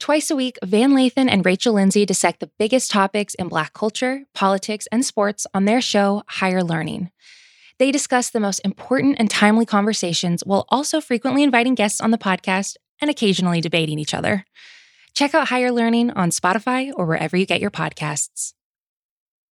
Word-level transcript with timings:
Twice 0.00 0.30
a 0.30 0.34
week, 0.34 0.58
Van 0.64 0.92
Lathan 0.92 1.28
and 1.28 1.44
Rachel 1.44 1.74
Lindsay 1.74 2.06
dissect 2.06 2.40
the 2.40 2.50
biggest 2.58 2.90
topics 2.90 3.34
in 3.34 3.48
Black 3.48 3.74
culture, 3.74 4.24
politics, 4.34 4.88
and 4.90 5.04
sports 5.04 5.46
on 5.52 5.66
their 5.66 5.82
show, 5.82 6.22
Higher 6.26 6.64
Learning. 6.64 7.10
They 7.78 7.92
discuss 7.92 8.30
the 8.30 8.40
most 8.40 8.60
important 8.60 9.16
and 9.18 9.28
timely 9.30 9.66
conversations 9.66 10.42
while 10.46 10.64
also 10.70 11.02
frequently 11.02 11.42
inviting 11.42 11.74
guests 11.74 12.00
on 12.00 12.12
the 12.12 12.18
podcast 12.18 12.76
and 13.02 13.10
occasionally 13.10 13.60
debating 13.60 13.98
each 13.98 14.14
other. 14.14 14.46
Check 15.14 15.34
out 15.34 15.48
Higher 15.48 15.70
Learning 15.70 16.10
on 16.12 16.30
Spotify 16.30 16.90
or 16.96 17.04
wherever 17.04 17.36
you 17.36 17.44
get 17.44 17.60
your 17.60 17.70
podcasts. 17.70 18.54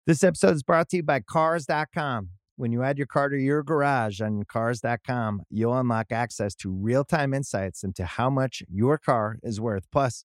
This 0.07 0.23
episode 0.23 0.55
is 0.55 0.63
brought 0.63 0.89
to 0.91 0.99
you 0.99 1.03
by 1.03 1.21
Cars.com. 1.21 2.29
When 2.55 2.71
you 2.71 2.85
add 2.85 2.99
your 2.99 3.09
car 3.09 3.29
to 3.29 3.37
your 3.37 3.65
garage 3.65 4.21
on 4.21 4.45
Cars.com, 4.45 5.43
you'll 5.51 5.77
unlock 5.77 6.13
access 6.13 6.55
to 6.57 6.71
real 6.71 7.05
time 7.05 7.35
insights 7.35 7.83
into 7.83 8.05
how 8.05 8.31
much 8.31 8.63
your 8.71 8.97
car 8.97 9.39
is 9.43 9.61
worth. 9.61 9.85
Plus, 9.91 10.25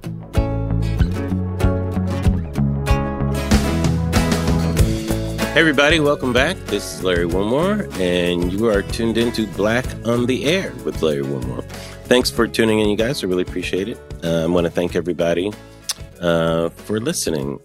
Hey 5.51 5.59
everybody, 5.59 5.99
welcome 5.99 6.31
back. 6.31 6.55
This 6.67 6.93
is 6.93 7.03
Larry 7.03 7.25
Wilmore, 7.25 7.85
and 7.99 8.53
you 8.53 8.69
are 8.69 8.81
tuned 8.81 9.17
into 9.17 9.45
Black 9.47 9.85
on 10.05 10.25
the 10.25 10.45
Air 10.45 10.71
with 10.85 11.01
Larry 11.01 11.23
Wilmore. 11.23 11.63
Thanks 12.05 12.31
for 12.31 12.47
tuning 12.47 12.79
in, 12.79 12.87
you 12.87 12.95
guys. 12.95 13.21
I 13.21 13.27
really 13.27 13.41
appreciate 13.41 13.89
it. 13.89 13.99
Uh, 14.23 14.43
I 14.43 14.45
want 14.45 14.63
to 14.63 14.71
thank 14.71 14.95
everybody 14.95 15.51
uh, 16.21 16.69
for 16.69 17.01
listening. 17.01 17.59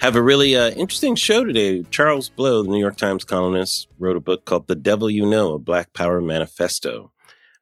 Have 0.00 0.14
a 0.14 0.22
really 0.22 0.54
uh, 0.54 0.70
interesting 0.70 1.16
show 1.16 1.42
today. 1.42 1.82
Charles 1.90 2.28
Blow, 2.28 2.62
the 2.62 2.68
New 2.68 2.78
York 2.78 2.96
Times 2.96 3.24
columnist, 3.24 3.88
wrote 3.98 4.16
a 4.16 4.20
book 4.20 4.44
called 4.44 4.68
The 4.68 4.76
Devil 4.76 5.10
You 5.10 5.26
Know, 5.26 5.54
a 5.54 5.58
Black 5.58 5.92
Power 5.92 6.20
Manifesto, 6.20 7.10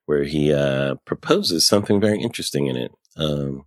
where 0.04 0.24
he 0.24 0.52
uh, 0.52 0.96
proposes 1.06 1.66
something 1.66 2.02
very 2.02 2.20
interesting 2.20 2.66
in 2.66 2.76
it. 2.76 2.92
Um, 3.16 3.64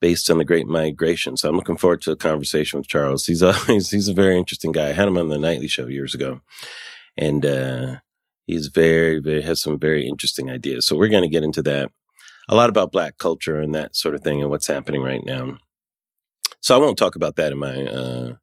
based 0.00 0.30
on 0.30 0.38
the 0.38 0.44
Great 0.44 0.66
Migration. 0.66 1.36
So 1.36 1.48
I'm 1.48 1.56
looking 1.56 1.76
forward 1.76 2.02
to 2.02 2.12
a 2.12 2.16
conversation 2.16 2.78
with 2.78 2.88
Charles. 2.88 3.26
He's 3.26 3.42
always 3.42 3.90
he's 3.90 4.08
a 4.08 4.14
very 4.14 4.38
interesting 4.38 4.72
guy. 4.72 4.88
I 4.88 4.92
had 4.92 5.08
him 5.08 5.18
on 5.18 5.28
the 5.28 5.38
Nightly 5.38 5.68
Show 5.68 5.86
years 5.86 6.14
ago, 6.14 6.40
and 7.16 7.44
uh, 7.44 7.96
he's 8.46 8.68
very 8.68 9.20
very 9.20 9.42
has 9.42 9.60
some 9.60 9.78
very 9.78 10.06
interesting 10.06 10.50
ideas. 10.50 10.86
So 10.86 10.96
we're 10.96 11.08
going 11.08 11.22
to 11.22 11.28
get 11.28 11.44
into 11.44 11.62
that 11.62 11.90
a 12.48 12.54
lot 12.54 12.70
about 12.70 12.92
Black 12.92 13.18
culture 13.18 13.60
and 13.60 13.74
that 13.74 13.96
sort 13.96 14.14
of 14.14 14.22
thing 14.22 14.40
and 14.40 14.50
what's 14.50 14.66
happening 14.66 15.02
right 15.02 15.24
now. 15.24 15.58
So 16.60 16.74
I 16.74 16.78
won't 16.78 16.98
talk 16.98 17.16
about 17.16 17.36
that 17.36 17.52
in 17.52 17.58
my 17.58 17.86
uh, 17.86 18.34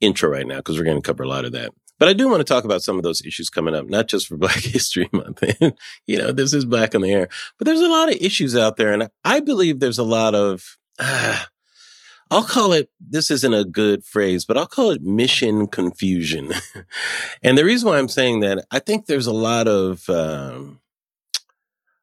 intro 0.00 0.30
right 0.30 0.46
now 0.46 0.56
because 0.56 0.78
we're 0.78 0.84
going 0.84 1.00
to 1.00 1.06
cover 1.06 1.22
a 1.22 1.28
lot 1.28 1.44
of 1.44 1.52
that. 1.52 1.72
But 1.98 2.08
I 2.08 2.14
do 2.14 2.28
want 2.28 2.40
to 2.40 2.44
talk 2.44 2.64
about 2.64 2.82
some 2.82 2.96
of 2.96 3.02
those 3.02 3.24
issues 3.26 3.50
coming 3.50 3.74
up, 3.74 3.86
not 3.88 4.08
just 4.08 4.26
for 4.26 4.36
Black 4.38 4.56
History 4.56 5.08
Month. 5.12 5.44
you 6.06 6.18
know, 6.18 6.32
this 6.32 6.54
is 6.54 6.64
Black 6.64 6.94
on 6.94 7.02
the 7.02 7.12
Air, 7.12 7.28
but 7.58 7.66
there's 7.66 7.80
a 7.80 7.88
lot 7.88 8.08
of 8.08 8.16
issues 8.20 8.56
out 8.56 8.76
there. 8.76 8.92
And 8.92 9.08
I 9.24 9.40
believe 9.40 9.80
there's 9.80 9.98
a 9.98 10.04
lot 10.04 10.34
of 10.34 10.78
uh, 10.98 11.44
I'll 12.32 12.44
call 12.44 12.72
it, 12.72 12.90
this 13.00 13.28
isn't 13.28 13.54
a 13.54 13.64
good 13.64 14.04
phrase, 14.04 14.44
but 14.44 14.56
I'll 14.56 14.66
call 14.66 14.92
it 14.92 15.02
mission 15.02 15.66
confusion. 15.66 16.52
and 17.42 17.58
the 17.58 17.64
reason 17.64 17.88
why 17.88 17.98
I'm 17.98 18.08
saying 18.08 18.38
that, 18.40 18.64
I 18.70 18.78
think 18.78 19.06
there's 19.06 19.26
a 19.26 19.32
lot 19.32 19.66
of, 19.66 20.08
um, 20.08 20.80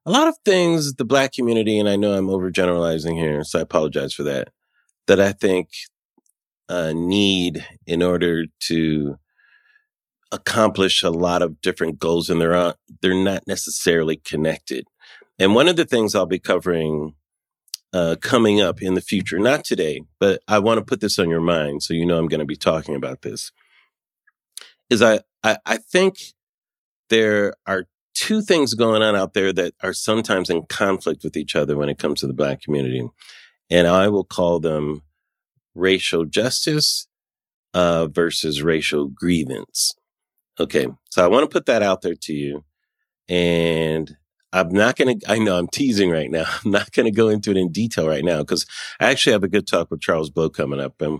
a 0.05 0.11
lot 0.11 0.27
of 0.27 0.37
things 0.43 0.95
the 0.95 1.05
black 1.05 1.31
community, 1.31 1.79
and 1.79 1.87
I 1.87 1.95
know 1.95 2.11
I'm 2.11 2.27
overgeneralizing 2.27 3.15
here, 3.15 3.43
so 3.45 3.59
I 3.59 3.61
apologize 3.61 4.13
for 4.13 4.23
that, 4.23 4.49
that 5.07 5.21
I 5.21 5.31
think 5.31 5.69
uh, 6.67 6.91
need 6.93 7.65
in 7.85 8.03
order 8.03 8.45
to 8.67 9.17
accomplish 10.31 11.03
a 11.03 11.09
lot 11.09 11.41
of 11.41 11.61
different 11.61 11.99
goals, 11.99 12.29
and 12.29 12.41
they're 12.41 12.73
they're 13.01 13.13
not 13.13 13.43
necessarily 13.47 14.17
connected. 14.17 14.87
And 15.39 15.55
one 15.55 15.67
of 15.67 15.75
the 15.75 15.85
things 15.85 16.15
I'll 16.15 16.25
be 16.25 16.39
covering 16.39 17.15
uh, 17.93 18.15
coming 18.21 18.61
up 18.61 18.81
in 18.81 18.93
the 18.93 19.01
future. 19.01 19.39
Not 19.39 19.63
today, 19.63 20.01
but 20.19 20.41
I 20.47 20.59
want 20.59 20.79
to 20.79 20.85
put 20.85 21.01
this 21.01 21.19
on 21.19 21.29
your 21.29 21.41
mind 21.41 21.83
so 21.83 21.93
you 21.93 22.05
know 22.05 22.17
I'm 22.17 22.27
going 22.27 22.39
to 22.39 22.45
be 22.45 22.55
talking 22.55 22.95
about 22.95 23.21
this. 23.21 23.51
Is 24.89 25.01
I, 25.01 25.21
I, 25.43 25.57
I 25.65 25.77
think 25.77 26.17
there 27.09 27.53
are 27.65 27.85
two 28.13 28.41
things 28.41 28.73
going 28.73 29.01
on 29.01 29.15
out 29.15 29.33
there 29.33 29.53
that 29.53 29.73
are 29.83 29.93
sometimes 29.93 30.49
in 30.49 30.63
conflict 30.63 31.23
with 31.23 31.37
each 31.37 31.55
other 31.55 31.77
when 31.77 31.89
it 31.89 31.99
comes 31.99 32.21
to 32.21 32.27
the 32.27 32.33
black 32.33 32.61
community. 32.61 33.07
And 33.69 33.87
I 33.87 34.07
will 34.07 34.23
call 34.23 34.59
them 34.59 35.03
racial 35.75 36.25
justice 36.25 37.07
uh, 37.73 38.07
versus 38.07 38.63
racial 38.63 39.07
grievance. 39.07 39.93
Okay. 40.59 40.87
So 41.09 41.23
I 41.23 41.27
want 41.27 41.43
to 41.43 41.53
put 41.53 41.67
that 41.67 41.83
out 41.83 42.01
there 42.01 42.15
to 42.21 42.33
you. 42.33 42.63
And 43.29 44.17
I'm 44.53 44.69
not 44.69 44.95
going 44.95 45.19
to, 45.19 45.31
I 45.31 45.39
know 45.39 45.57
I'm 45.57 45.67
teasing 45.67 46.09
right 46.09 46.31
now. 46.31 46.45
I'm 46.65 46.71
not 46.71 46.91
going 46.91 47.05
to 47.05 47.11
go 47.11 47.29
into 47.29 47.51
it 47.51 47.57
in 47.57 47.71
detail 47.71 48.07
right 48.07 48.23
now 48.23 48.39
because 48.39 48.65
I 48.99 49.09
actually 49.09 49.33
have 49.33 49.43
a 49.43 49.49
good 49.49 49.67
talk 49.67 49.91
with 49.91 50.01
Charles 50.01 50.29
Blow 50.29 50.49
coming 50.49 50.79
up 50.79 51.01
and, 51.01 51.19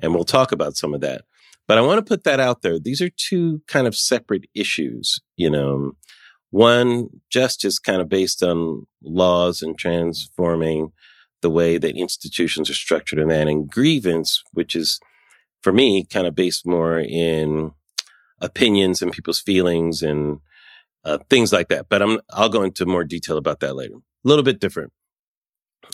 and 0.00 0.14
we'll 0.14 0.24
talk 0.24 0.52
about 0.52 0.76
some 0.76 0.94
of 0.94 1.00
that. 1.00 1.22
But 1.66 1.76
I 1.76 1.82
want 1.82 1.98
to 1.98 2.08
put 2.08 2.24
that 2.24 2.40
out 2.40 2.62
there. 2.62 2.78
These 2.78 3.02
are 3.02 3.10
two 3.10 3.60
kind 3.66 3.86
of 3.86 3.94
separate 3.94 4.46
issues, 4.54 5.20
you 5.36 5.50
know. 5.50 5.92
One, 6.50 7.08
justice 7.28 7.78
kind 7.78 8.00
of 8.00 8.08
based 8.08 8.42
on 8.42 8.86
laws 9.02 9.60
and 9.60 9.78
transforming 9.78 10.92
the 11.42 11.50
way 11.50 11.76
that 11.76 11.94
institutions 11.94 12.70
are 12.70 12.74
structured 12.74 13.18
and 13.18 13.30
that, 13.30 13.48
and 13.48 13.70
grievance, 13.70 14.42
which 14.52 14.74
is 14.74 14.98
for 15.62 15.72
me 15.72 16.04
kind 16.04 16.26
of 16.26 16.34
based 16.34 16.66
more 16.66 16.98
in 16.98 17.72
opinions 18.40 19.02
and 19.02 19.12
people's 19.12 19.40
feelings 19.40 20.02
and 20.02 20.40
uh, 21.08 21.18
things 21.30 21.52
like 21.52 21.68
that. 21.68 21.88
But 21.88 22.02
I'm, 22.02 22.20
I'll 22.30 22.48
go 22.48 22.62
into 22.62 22.86
more 22.86 23.04
detail 23.04 23.38
about 23.38 23.60
that 23.60 23.74
later. 23.74 23.94
A 23.94 24.28
little 24.28 24.44
bit 24.44 24.60
different. 24.60 24.92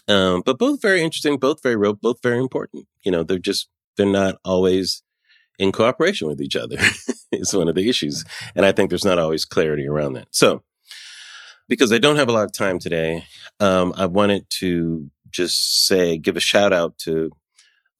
Um, 0.08 0.42
but 0.44 0.58
both 0.58 0.82
very 0.82 1.02
interesting, 1.02 1.38
both 1.38 1.62
very 1.62 1.76
real, 1.76 1.94
both 1.94 2.18
very 2.22 2.38
important. 2.38 2.86
You 3.04 3.12
know, 3.12 3.22
they're 3.22 3.38
just, 3.38 3.68
they're 3.96 4.06
not 4.06 4.36
always 4.44 5.02
in 5.58 5.70
cooperation 5.70 6.26
with 6.26 6.40
each 6.40 6.56
other 6.56 6.76
is 7.32 7.54
one 7.54 7.68
of 7.68 7.76
the 7.76 7.88
issues. 7.88 8.24
And 8.56 8.66
I 8.66 8.72
think 8.72 8.90
there's 8.90 9.04
not 9.04 9.20
always 9.20 9.44
clarity 9.44 9.86
around 9.86 10.14
that. 10.14 10.28
So, 10.32 10.62
because 11.68 11.92
I 11.92 11.98
don't 11.98 12.16
have 12.16 12.28
a 12.28 12.32
lot 12.32 12.44
of 12.44 12.52
time 12.52 12.78
today, 12.78 13.24
um, 13.60 13.94
I 13.96 14.06
wanted 14.06 14.46
to 14.58 15.10
just 15.30 15.86
say, 15.86 16.18
give 16.18 16.36
a 16.36 16.40
shout 16.40 16.72
out 16.72 16.98
to 16.98 17.30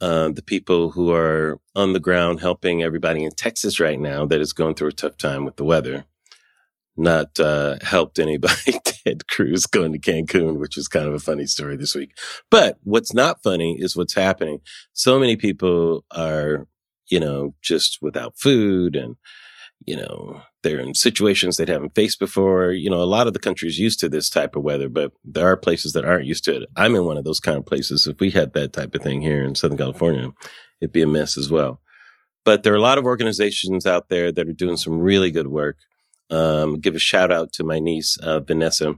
uh, 0.00 0.30
the 0.30 0.42
people 0.42 0.90
who 0.90 1.12
are 1.12 1.58
on 1.74 1.92
the 1.92 2.00
ground 2.00 2.40
helping 2.40 2.82
everybody 2.82 3.24
in 3.24 3.30
Texas 3.30 3.78
right 3.78 3.98
now 3.98 4.26
that 4.26 4.40
is 4.40 4.52
going 4.52 4.74
through 4.74 4.88
a 4.88 4.92
tough 4.92 5.16
time 5.16 5.44
with 5.44 5.56
the 5.56 5.64
weather 5.64 6.04
not 6.96 7.38
uh, 7.40 7.76
helped 7.82 8.18
anybody. 8.18 8.78
Ted 9.04 9.26
Cruz 9.28 9.66
going 9.66 9.92
to 9.92 9.98
Cancun, 9.98 10.58
which 10.58 10.78
is 10.78 10.88
kind 10.88 11.06
of 11.06 11.14
a 11.14 11.18
funny 11.18 11.46
story 11.46 11.76
this 11.76 11.94
week. 11.94 12.16
But 12.50 12.78
what's 12.82 13.12
not 13.12 13.42
funny 13.42 13.76
is 13.78 13.96
what's 13.96 14.14
happening. 14.14 14.60
So 14.92 15.18
many 15.18 15.36
people 15.36 16.04
are, 16.10 16.66
you 17.08 17.20
know, 17.20 17.54
just 17.62 17.98
without 18.00 18.38
food 18.38 18.96
and, 18.96 19.16
you 19.86 19.96
know, 19.96 20.40
they're 20.62 20.80
in 20.80 20.94
situations 20.94 21.56
they 21.56 21.70
haven't 21.70 21.94
faced 21.94 22.18
before. 22.18 22.72
You 22.72 22.88
know, 22.88 23.02
a 23.02 23.04
lot 23.04 23.26
of 23.26 23.34
the 23.34 23.38
country's 23.38 23.78
used 23.78 24.00
to 24.00 24.08
this 24.08 24.30
type 24.30 24.56
of 24.56 24.62
weather, 24.62 24.88
but 24.88 25.12
there 25.24 25.46
are 25.46 25.56
places 25.56 25.92
that 25.92 26.04
aren't 26.04 26.26
used 26.26 26.44
to 26.44 26.62
it. 26.62 26.68
I'm 26.76 26.94
in 26.94 27.04
one 27.04 27.18
of 27.18 27.24
those 27.24 27.40
kind 27.40 27.58
of 27.58 27.66
places. 27.66 28.06
If 28.06 28.20
we 28.20 28.30
had 28.30 28.54
that 28.54 28.72
type 28.72 28.94
of 28.94 29.02
thing 29.02 29.20
here 29.20 29.44
in 29.44 29.54
Southern 29.54 29.78
California, 29.78 30.30
it'd 30.80 30.92
be 30.92 31.02
a 31.02 31.06
mess 31.06 31.36
as 31.36 31.50
well. 31.50 31.80
But 32.44 32.62
there 32.62 32.72
are 32.72 32.76
a 32.76 32.80
lot 32.80 32.98
of 32.98 33.04
organizations 33.04 33.86
out 33.86 34.08
there 34.08 34.30
that 34.30 34.48
are 34.48 34.52
doing 34.52 34.76
some 34.76 34.98
really 34.98 35.30
good 35.30 35.48
work. 35.48 35.76
Um, 36.30 36.80
give 36.80 36.94
a 36.94 36.98
shout 36.98 37.30
out 37.30 37.52
to 37.54 37.64
my 37.64 37.78
niece, 37.78 38.16
uh, 38.18 38.40
Vanessa, 38.40 38.94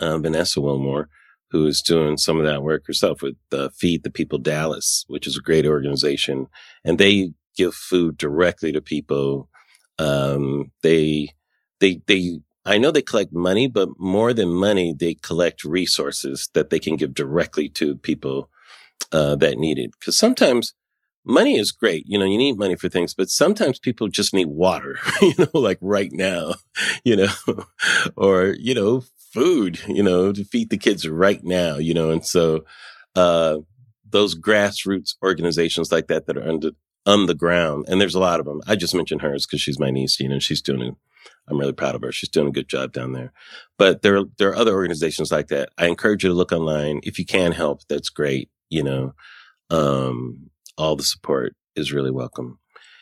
uh, 0.00 0.18
Vanessa 0.18 0.60
Wilmore, 0.60 1.08
who 1.50 1.66
is 1.66 1.82
doing 1.82 2.16
some 2.16 2.38
of 2.38 2.44
that 2.44 2.62
work 2.62 2.86
herself 2.86 3.22
with 3.22 3.36
uh, 3.52 3.68
Feed 3.76 4.02
the 4.02 4.10
People 4.10 4.38
Dallas, 4.38 5.04
which 5.08 5.26
is 5.26 5.36
a 5.36 5.42
great 5.42 5.66
organization. 5.66 6.48
And 6.84 6.98
they 6.98 7.32
give 7.56 7.74
food 7.74 8.16
directly 8.16 8.72
to 8.72 8.80
people. 8.80 9.48
Um, 9.98 10.72
they, 10.82 11.28
they, 11.80 12.00
they, 12.06 12.40
I 12.64 12.78
know 12.78 12.90
they 12.90 13.02
collect 13.02 13.32
money, 13.32 13.68
but 13.68 13.88
more 13.98 14.32
than 14.32 14.48
money, 14.48 14.94
they 14.98 15.14
collect 15.14 15.64
resources 15.64 16.48
that 16.54 16.70
they 16.70 16.78
can 16.78 16.96
give 16.96 17.14
directly 17.14 17.68
to 17.70 17.96
people 17.96 18.50
uh, 19.12 19.36
that 19.36 19.58
need 19.58 19.78
it. 19.78 19.92
Because 19.98 20.16
sometimes 20.18 20.74
money 21.24 21.58
is 21.58 21.72
great. 21.72 22.04
You 22.06 22.18
know, 22.18 22.24
you 22.24 22.38
need 22.38 22.58
money 22.58 22.76
for 22.76 22.88
things, 22.88 23.14
but 23.14 23.30
sometimes 23.30 23.78
people 23.78 24.08
just 24.08 24.34
need 24.34 24.48
water, 24.48 24.98
you 25.22 25.34
know, 25.38 25.60
like 25.60 25.78
right 25.80 26.10
now, 26.12 26.54
you 27.04 27.16
know, 27.16 27.32
or, 28.16 28.54
you 28.58 28.74
know, 28.74 29.04
food, 29.32 29.80
you 29.88 30.02
know, 30.02 30.32
to 30.32 30.44
feed 30.44 30.70
the 30.70 30.78
kids 30.78 31.08
right 31.08 31.42
now, 31.42 31.76
you 31.76 31.94
know, 31.94 32.10
and 32.10 32.24
so, 32.24 32.64
uh, 33.16 33.58
those 34.08 34.38
grassroots 34.38 35.14
organizations 35.22 35.90
like 35.90 36.06
that 36.08 36.26
that 36.26 36.36
are 36.36 36.46
under, 36.46 36.70
on 37.06 37.26
the 37.26 37.34
ground, 37.34 37.86
and 37.88 38.00
there's 38.00 38.14
a 38.14 38.20
lot 38.20 38.40
of 38.40 38.46
them. 38.46 38.60
I 38.66 38.76
just 38.76 38.94
mentioned 38.94 39.22
hers 39.22 39.46
because 39.46 39.60
she's 39.60 39.78
my 39.78 39.90
niece, 39.90 40.20
you 40.20 40.28
know, 40.28 40.38
she's 40.38 40.62
doing. 40.62 40.96
I'm 41.48 41.58
really 41.58 41.72
proud 41.72 41.94
of 41.94 42.02
her. 42.02 42.12
She's 42.12 42.28
doing 42.28 42.48
a 42.48 42.52
good 42.52 42.68
job 42.68 42.92
down 42.92 43.12
there. 43.12 43.32
But 43.78 44.02
there, 44.02 44.22
there 44.38 44.50
are 44.50 44.56
other 44.56 44.74
organizations 44.74 45.32
like 45.32 45.48
that. 45.48 45.70
I 45.76 45.86
encourage 45.86 46.22
you 46.22 46.30
to 46.30 46.34
look 46.34 46.52
online. 46.52 47.00
If 47.02 47.18
you 47.18 47.24
can 47.24 47.52
help, 47.52 47.80
that's 47.88 48.08
great. 48.08 48.48
You 48.70 48.84
know, 48.84 49.14
um, 49.70 50.50
all 50.76 50.96
the 50.96 51.02
support 51.02 51.54
is 51.76 51.92
really 51.92 52.10
welcome. 52.10 52.58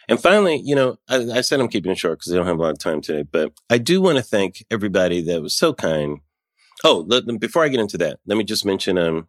And 0.08 0.20
finally, 0.20 0.60
you 0.64 0.74
know, 0.74 0.96
I, 1.08 1.16
I 1.30 1.40
said 1.40 1.60
I'm 1.60 1.68
keeping 1.68 1.92
it 1.92 1.98
short 1.98 2.18
because 2.18 2.32
I 2.32 2.36
don't 2.36 2.46
have 2.46 2.58
a 2.58 2.62
lot 2.62 2.72
of 2.72 2.78
time 2.78 3.00
today, 3.00 3.22
but 3.22 3.52
I 3.70 3.78
do 3.78 4.00
want 4.00 4.18
to 4.18 4.24
thank 4.24 4.64
everybody 4.70 5.22
that 5.22 5.40
was 5.40 5.56
so 5.56 5.72
kind. 5.72 6.18
Oh, 6.82 7.04
let, 7.06 7.24
before 7.38 7.64
I 7.64 7.68
get 7.68 7.80
into 7.80 7.98
that, 7.98 8.18
let 8.26 8.36
me 8.36 8.44
just 8.44 8.64
mention, 8.64 8.98
um, 8.98 9.28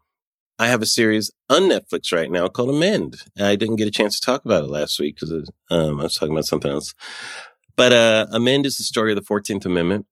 I 0.58 0.68
have 0.68 0.82
a 0.82 0.88
series 0.88 1.32
on 1.50 1.64
Netflix 1.64 2.12
right 2.12 2.32
now 2.32 2.48
called 2.48 2.70
Amend. 2.70 3.18
I 3.40 3.56
didn't 3.56 3.76
get 3.78 3.88
a 3.88 3.92
chance 3.92 4.20
to 4.20 4.26
talk 4.26 4.46
about 4.46 4.64
it 4.64 4.70
last 4.70 5.00
week 5.00 5.16
because 5.16 5.50
um, 5.70 6.00
I 6.00 6.04
was 6.04 6.16
talking 6.16 6.34
about 6.34 6.46
something 6.46 6.72
else. 6.72 6.94
But 7.76 7.94
uh, 7.94 8.28
Amend 8.32 8.66
is 8.66 8.78
the 8.78 8.84
story 8.84 9.12
of 9.12 9.16
the 9.16 9.26
14th 9.26 9.66
Amendment, 9.66 10.06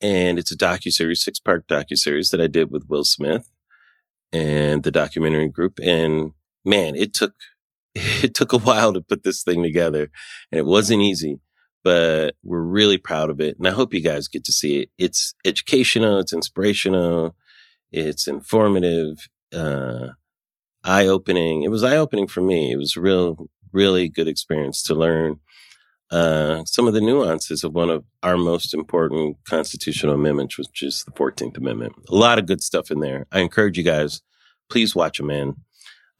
and 0.00 0.38
it's 0.38 0.50
a 0.50 0.56
docu-series, 0.56 1.22
six-part 1.22 1.68
docu-series 1.68 2.30
that 2.30 2.40
I 2.40 2.46
did 2.46 2.70
with 2.70 2.88
Will 2.88 3.04
Smith 3.04 3.48
and 4.32 4.82
the 4.82 4.90
documentary 4.90 5.48
group. 5.48 5.78
And 5.80 6.32
man, 6.64 6.96
it 6.96 7.14
took 7.14 7.34
it 8.22 8.34
took 8.34 8.52
a 8.52 8.58
while 8.58 8.92
to 8.92 9.00
put 9.00 9.22
this 9.22 9.42
thing 9.42 9.62
together 9.62 10.10
and 10.50 10.58
it 10.58 10.66
wasn't 10.66 11.02
easy, 11.02 11.40
but 11.84 12.34
we're 12.42 12.62
really 12.62 12.98
proud 12.98 13.30
of 13.30 13.40
it. 13.40 13.58
And 13.58 13.66
I 13.66 13.72
hope 13.72 13.94
you 13.94 14.00
guys 14.00 14.28
get 14.28 14.44
to 14.44 14.52
see 14.52 14.82
it. 14.82 14.90
It's 14.98 15.34
educational. 15.44 16.18
It's 16.18 16.32
inspirational. 16.32 17.36
It's 17.90 18.26
informative, 18.26 19.28
uh, 19.54 20.08
eye 20.84 21.06
opening. 21.06 21.62
It 21.62 21.70
was 21.70 21.84
eye 21.84 21.96
opening 21.96 22.26
for 22.26 22.40
me. 22.40 22.72
It 22.72 22.76
was 22.76 22.96
real, 22.96 23.48
really 23.72 24.08
good 24.08 24.28
experience 24.28 24.82
to 24.84 24.94
learn, 24.94 25.40
uh, 26.10 26.62
some 26.66 26.86
of 26.86 26.92
the 26.92 27.00
nuances 27.00 27.64
of 27.64 27.72
one 27.72 27.88
of 27.88 28.04
our 28.22 28.36
most 28.36 28.74
important 28.74 29.36
constitutional 29.48 30.14
amendments, 30.14 30.58
which 30.58 30.82
is 30.82 31.04
the 31.04 31.12
14th 31.12 31.56
Amendment. 31.56 31.94
A 32.10 32.14
lot 32.14 32.38
of 32.38 32.46
good 32.46 32.62
stuff 32.62 32.90
in 32.90 33.00
there. 33.00 33.26
I 33.32 33.40
encourage 33.40 33.78
you 33.78 33.84
guys, 33.84 34.20
please 34.68 34.94
watch 34.94 35.20
Amend. 35.20 35.56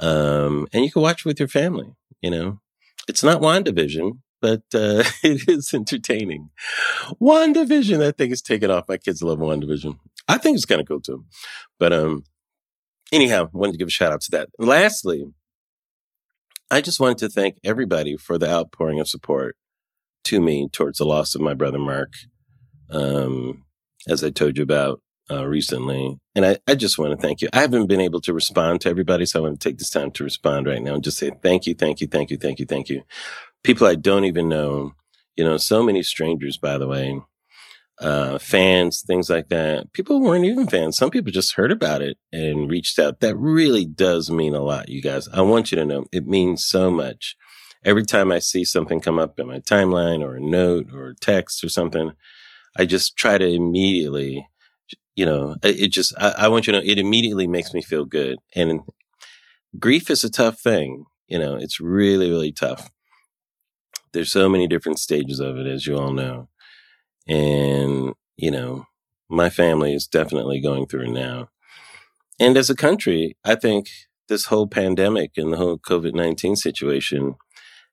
Um, 0.02 0.66
and 0.72 0.84
you 0.84 0.90
can 0.90 1.00
watch 1.00 1.20
it 1.20 1.26
with 1.26 1.38
your 1.38 1.49
family, 1.49 1.94
you 2.20 2.31
know. 2.31 2.60
It's 3.08 3.22
not 3.22 3.40
WandaVision, 3.40 4.19
but 4.40 4.62
uh, 4.75 5.04
it 5.22 5.49
is 5.49 5.72
entertaining. 5.72 6.50
WandaVision, 7.20 7.99
that 7.99 8.19
thing 8.19 8.32
is 8.32 8.43
taken 8.43 8.70
off. 8.70 8.88
My 8.88 8.99
kids 8.99 9.22
love 9.22 9.38
WandaVision. 9.38 9.99
I 10.28 10.38
think 10.38 10.56
it's 10.56 10.66
kind 10.66 10.81
of 10.81 10.88
cool 10.88 11.00
too. 11.00 11.25
But 11.78 11.93
um, 11.93 12.25
anyhow, 13.12 13.49
wanted 13.52 13.72
to 13.72 13.78
give 13.78 13.88
a 13.88 13.93
shout 13.93 14.12
out 14.12 14.20
to 14.22 14.31
that. 14.32 14.49
And 14.58 14.69
lastly, 14.69 15.25
I 16.70 16.81
just 16.81 17.00
wanted 17.00 17.19
to 17.19 17.28
thank 17.28 17.58
everybody 17.62 18.16
for 18.16 18.38
the 18.38 18.50
outpouring 18.50 18.99
of 18.99 19.08
support 19.08 19.56
to 20.25 20.40
me 20.40 20.69
towards 20.69 20.99
the 20.99 21.04
loss 21.04 21.34
of 21.34 21.40
my 21.40 21.54
brother 21.54 21.78
Mark. 21.78 22.12
Um, 22.90 23.64
as 24.08 24.25
I 24.25 24.31
told 24.31 24.56
you 24.56 24.62
about 24.64 25.00
uh, 25.32 25.44
recently. 25.46 26.19
And 26.34 26.44
I, 26.44 26.58
I 26.67 26.75
just 26.75 26.99
want 26.99 27.12
to 27.12 27.17
thank 27.17 27.40
you. 27.40 27.49
I 27.52 27.61
haven't 27.61 27.87
been 27.87 28.00
able 28.00 28.20
to 28.23 28.34
respond 28.34 28.81
to 28.82 28.90
everybody, 28.90 29.26
so 29.26 29.38
I 29.38 29.43
want 29.43 29.61
to 29.61 29.69
take 29.69 29.79
this 29.79 29.90
time 29.90 30.11
to 30.12 30.25
respond 30.25 30.67
right 30.67 30.82
now 30.82 30.94
and 30.94 31.05
just 31.05 31.19
say 31.19 31.31
thank 31.43 31.67
you, 31.67 31.75
thank 31.75 32.00
you, 32.00 32.06
thank 32.06 32.31
you, 32.31 32.37
thank 32.37 32.58
you, 32.58 32.67
thank 32.67 32.88
you. 32.88 33.02
People 33.64 33.87
I 33.87 33.94
don't 33.94 34.25
even 34.25 34.49
know, 34.49 34.93
you 35.37 35.44
know, 35.44 35.56
so 35.56 35.82
many 35.82 36.02
strangers, 36.02 36.58
by 36.58 36.79
the 36.79 36.87
way, 36.88 37.20
uh, 38.00 38.38
fans, 38.38 39.02
things 39.06 39.31
like 39.31 39.49
that. 39.49 39.93
People 39.93 40.20
weren't 40.20 40.44
even 40.44 40.67
fans. 40.67 40.96
Some 40.96 41.11
people 41.11 41.32
just 41.32 41.55
heard 41.55 41.73
about 41.73 42.02
it 42.02 42.19
and 42.32 42.70
reached 42.70 42.99
out. 42.99 43.20
That 43.20 43.37
really 43.37 43.85
does 43.87 44.31
mean 44.31 44.55
a 44.55 44.61
lot, 44.61 44.88
you 44.88 45.00
guys. 45.00 45.28
I 45.28 45.43
want 45.43 45.70
you 45.70 45.76
to 45.76 45.85
know 45.85 46.06
it 46.12 46.26
means 46.26 46.64
so 46.64 46.90
much. 46.90 47.37
Every 47.85 48.05
time 48.05 48.31
I 48.31 48.38
see 48.38 48.64
something 48.64 49.00
come 49.00 49.19
up 49.19 49.40
in 49.40 49.49
my 49.49 49.58
timeline 49.58 50.23
or 50.23 50.37
a 50.37 50.40
note 50.40 50.88
or 50.93 51.08
a 51.08 51.14
text 51.17 51.64
or 51.64 51.69
something, 51.69 52.12
I 52.76 52.87
just 52.87 53.17
try 53.17 53.38
to 53.38 53.46
immediately 53.46 54.46
you 55.14 55.26
know, 55.26 55.56
it 55.62 55.88
just, 55.88 56.14
I, 56.19 56.35
I, 56.38 56.49
want 56.49 56.67
you 56.67 56.73
to 56.73 56.79
know, 56.79 56.85
it 56.87 56.99
immediately 56.99 57.47
makes 57.47 57.75
me 57.75 57.82
feel 57.82 58.05
good. 58.05 58.38
And 58.55 58.81
grief 59.79 60.11
is 60.11 60.25
a 60.25 60.31
tough 60.31 60.59
thing. 60.59 61.05
You 61.26 61.38
know, 61.38 61.56
it's 61.56 61.81
really, 61.81 62.31
really 62.31 62.53
tough. 62.53 62.91
There's 64.12 64.32
so 64.32 64.49
many 64.49 64.67
different 64.67 64.99
stages 64.99 65.41
of 65.41 65.56
it, 65.56 65.67
as 65.67 65.87
you 65.87 65.97
all 65.97 66.12
know. 66.12 66.49
And, 67.29 68.14
you 68.37 68.50
know, 68.50 68.87
my 69.29 69.49
family 69.49 69.94
is 69.94 70.06
definitely 70.06 70.61
going 70.61 70.87
through 70.87 71.12
now. 71.12 71.49
And 72.41 72.56
as 72.56 72.69
a 72.69 72.76
country, 72.76 73.37
I 73.44 73.55
think 73.55 73.88
this 74.29 74.47
whole 74.47 74.67
pandemic 74.67 75.32
and 75.37 75.53
the 75.53 75.56
whole 75.59 75.79
COVID 75.79 76.14
19 76.14 76.56
situation 76.56 77.37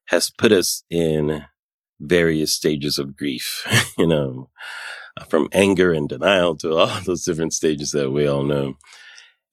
has 0.06 0.32
put 0.32 0.52
us 0.52 0.84
in 0.90 1.46
various 2.00 2.54
stages 2.54 2.98
of 2.98 3.16
grief, 3.16 3.66
you 3.98 4.08
know 4.08 4.50
from 5.28 5.50
anger 5.52 5.92
and 5.92 6.08
denial 6.08 6.56
to 6.58 6.76
all 6.76 7.02
those 7.06 7.24
different 7.24 7.54
stages 7.54 7.92
that 7.92 8.12
we 8.12 8.28
all 8.28 8.44
know. 8.44 8.76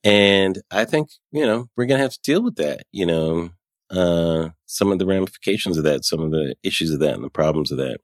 And 0.04 0.60
I 0.70 0.84
think, 0.84 1.08
you 1.32 1.44
know, 1.44 1.66
we're 1.76 1.86
going 1.86 1.98
to 1.98 2.02
have 2.02 2.12
to 2.12 2.20
deal 2.22 2.42
with 2.42 2.56
that, 2.56 2.84
you 2.92 3.06
know, 3.06 3.50
uh, 3.90 4.50
some 4.66 4.92
of 4.92 4.98
the 4.98 5.06
ramifications 5.06 5.78
of 5.78 5.84
that, 5.84 6.04
some 6.04 6.20
of 6.20 6.30
the 6.30 6.54
issues 6.62 6.90
of 6.90 7.00
that 7.00 7.14
and 7.14 7.24
the 7.24 7.30
problems 7.30 7.72
of 7.72 7.78
that. 7.78 7.98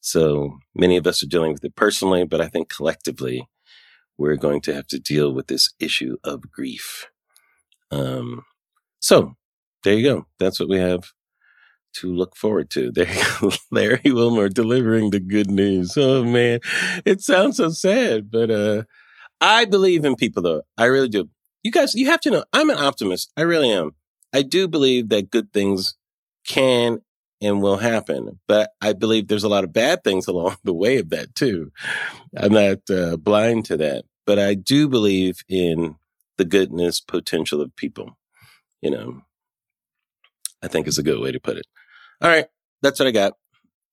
So 0.00 0.58
many 0.74 0.96
of 0.96 1.06
us 1.06 1.22
are 1.22 1.26
dealing 1.28 1.52
with 1.52 1.64
it 1.64 1.76
personally, 1.76 2.24
but 2.24 2.40
I 2.40 2.48
think 2.48 2.68
collectively 2.68 3.46
we're 4.16 4.36
going 4.36 4.60
to 4.62 4.74
have 4.74 4.86
to 4.88 4.98
deal 4.98 5.32
with 5.32 5.48
this 5.48 5.74
issue 5.78 6.16
of 6.24 6.50
grief. 6.50 7.08
Um, 7.90 8.44
so 9.00 9.34
there 9.84 9.94
you 9.94 10.02
go. 10.02 10.26
That's 10.38 10.58
what 10.58 10.68
we 10.68 10.78
have 10.78 11.12
to 12.00 12.12
look 12.12 12.36
forward 12.36 12.70
to. 12.70 12.92
There 12.94 13.08
you 13.12 13.22
go. 13.40 13.50
Larry 13.70 14.00
Wilmore 14.12 14.48
delivering 14.48 15.10
the 15.10 15.20
good 15.20 15.50
news. 15.50 15.96
Oh 15.96 16.24
man, 16.24 16.60
it 17.04 17.20
sounds 17.20 17.58
so 17.58 17.70
sad, 17.70 18.30
but 18.30 18.50
uh 18.50 18.82
I 19.40 19.64
believe 19.64 20.04
in 20.04 20.16
people 20.16 20.42
though. 20.42 20.62
I 20.78 20.86
really 20.86 21.08
do. 21.08 21.28
You 21.62 21.70
guys, 21.72 21.94
you 21.94 22.06
have 22.06 22.20
to 22.20 22.30
know 22.30 22.44
I'm 22.52 22.70
an 22.70 22.78
optimist. 22.78 23.32
I 23.36 23.42
really 23.42 23.70
am. 23.70 23.92
I 24.32 24.42
do 24.42 24.68
believe 24.68 25.08
that 25.08 25.30
good 25.30 25.52
things 25.52 25.94
can 26.46 27.00
and 27.42 27.60
will 27.60 27.78
happen, 27.78 28.40
but 28.48 28.70
I 28.80 28.92
believe 28.92 29.28
there's 29.28 29.44
a 29.44 29.48
lot 29.48 29.64
of 29.64 29.72
bad 29.72 30.04
things 30.04 30.26
along 30.28 30.56
the 30.64 30.74
way 30.74 30.98
of 30.98 31.10
that 31.10 31.34
too. 31.34 31.72
I'm 32.36 32.52
not 32.52 32.78
uh, 32.90 33.16
blind 33.16 33.66
to 33.66 33.76
that, 33.78 34.04
but 34.26 34.38
I 34.38 34.54
do 34.54 34.88
believe 34.88 35.40
in 35.48 35.96
the 36.38 36.44
goodness 36.44 37.00
potential 37.00 37.60
of 37.60 37.74
people. 37.76 38.16
You 38.82 38.90
know, 38.90 39.22
I 40.62 40.68
think 40.68 40.86
is 40.86 40.98
a 40.98 41.02
good 41.02 41.20
way 41.20 41.32
to 41.32 41.40
put 41.40 41.56
it. 41.56 41.66
All 42.20 42.30
right. 42.30 42.46
That's 42.82 42.98
what 42.98 43.08
I 43.08 43.10
got. 43.10 43.34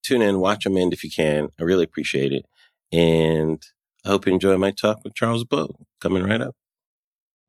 Tune 0.03 0.21
in, 0.21 0.39
watch 0.39 0.65
Amend 0.65 0.93
if 0.93 1.03
you 1.03 1.09
can. 1.09 1.49
I 1.59 1.63
really 1.63 1.83
appreciate 1.83 2.31
it. 2.31 2.45
And 2.91 3.63
I 4.05 4.09
hope 4.09 4.25
you 4.25 4.33
enjoy 4.33 4.57
my 4.57 4.71
talk 4.71 5.03
with 5.03 5.13
Charles 5.13 5.45
Blow 5.45 5.75
coming 6.01 6.23
right 6.23 6.41
up. 6.41 6.55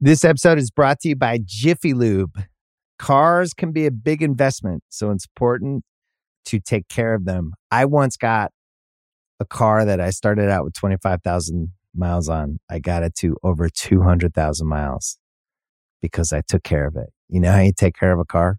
This 0.00 0.24
episode 0.24 0.58
is 0.58 0.70
brought 0.70 1.00
to 1.00 1.08
you 1.08 1.16
by 1.16 1.38
Jiffy 1.44 1.94
Lube. 1.94 2.42
Cars 2.98 3.54
can 3.54 3.72
be 3.72 3.86
a 3.86 3.90
big 3.90 4.22
investment, 4.22 4.82
so 4.88 5.10
it's 5.10 5.26
important 5.26 5.84
to 6.46 6.60
take 6.60 6.88
care 6.88 7.14
of 7.14 7.24
them. 7.24 7.54
I 7.70 7.84
once 7.86 8.16
got 8.16 8.52
a 9.40 9.44
car 9.44 9.84
that 9.84 10.00
I 10.00 10.10
started 10.10 10.48
out 10.48 10.64
with 10.64 10.74
25,000 10.74 11.72
miles 11.94 12.28
on. 12.28 12.60
I 12.70 12.78
got 12.78 13.02
it 13.02 13.14
to 13.16 13.36
over 13.42 13.68
200,000 13.68 14.66
miles 14.68 15.18
because 16.00 16.32
I 16.32 16.42
took 16.46 16.62
care 16.62 16.86
of 16.86 16.96
it. 16.96 17.10
You 17.28 17.40
know 17.40 17.52
how 17.52 17.60
you 17.60 17.72
take 17.76 17.96
care 17.98 18.12
of 18.12 18.18
a 18.18 18.24
car? 18.24 18.58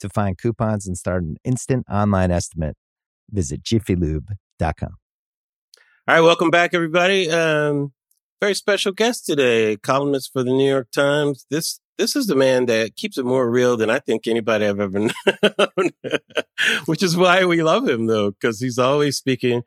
To 0.00 0.08
find 0.08 0.36
coupons 0.36 0.86
and 0.86 0.96
start 0.96 1.22
an 1.22 1.36
instant 1.44 1.86
online 1.90 2.30
estimate, 2.30 2.76
visit 3.30 3.62
jiffylube.com. 3.62 4.96
All 6.08 6.14
right, 6.14 6.20
welcome 6.20 6.50
back, 6.50 6.74
everybody. 6.74 7.30
Um, 7.30 7.92
very 8.40 8.54
special 8.54 8.92
guest 8.92 9.24
today, 9.24 9.76
columnist 9.76 10.32
for 10.32 10.42
the 10.42 10.50
New 10.50 10.68
York 10.68 10.90
Times. 10.92 11.46
This 11.50 11.80
this 11.98 12.14
is 12.14 12.26
the 12.26 12.36
man 12.36 12.66
that 12.66 12.94
keeps 12.94 13.16
it 13.16 13.24
more 13.24 13.50
real 13.50 13.76
than 13.76 13.88
I 13.88 13.98
think 13.98 14.26
anybody 14.26 14.66
I've 14.66 14.80
ever 14.80 14.98
known, 14.98 15.90
which 16.84 17.02
is 17.02 17.16
why 17.16 17.44
we 17.46 17.62
love 17.62 17.88
him, 17.88 18.06
though, 18.06 18.32
because 18.32 18.60
he's 18.60 18.78
always 18.78 19.16
speaking 19.16 19.62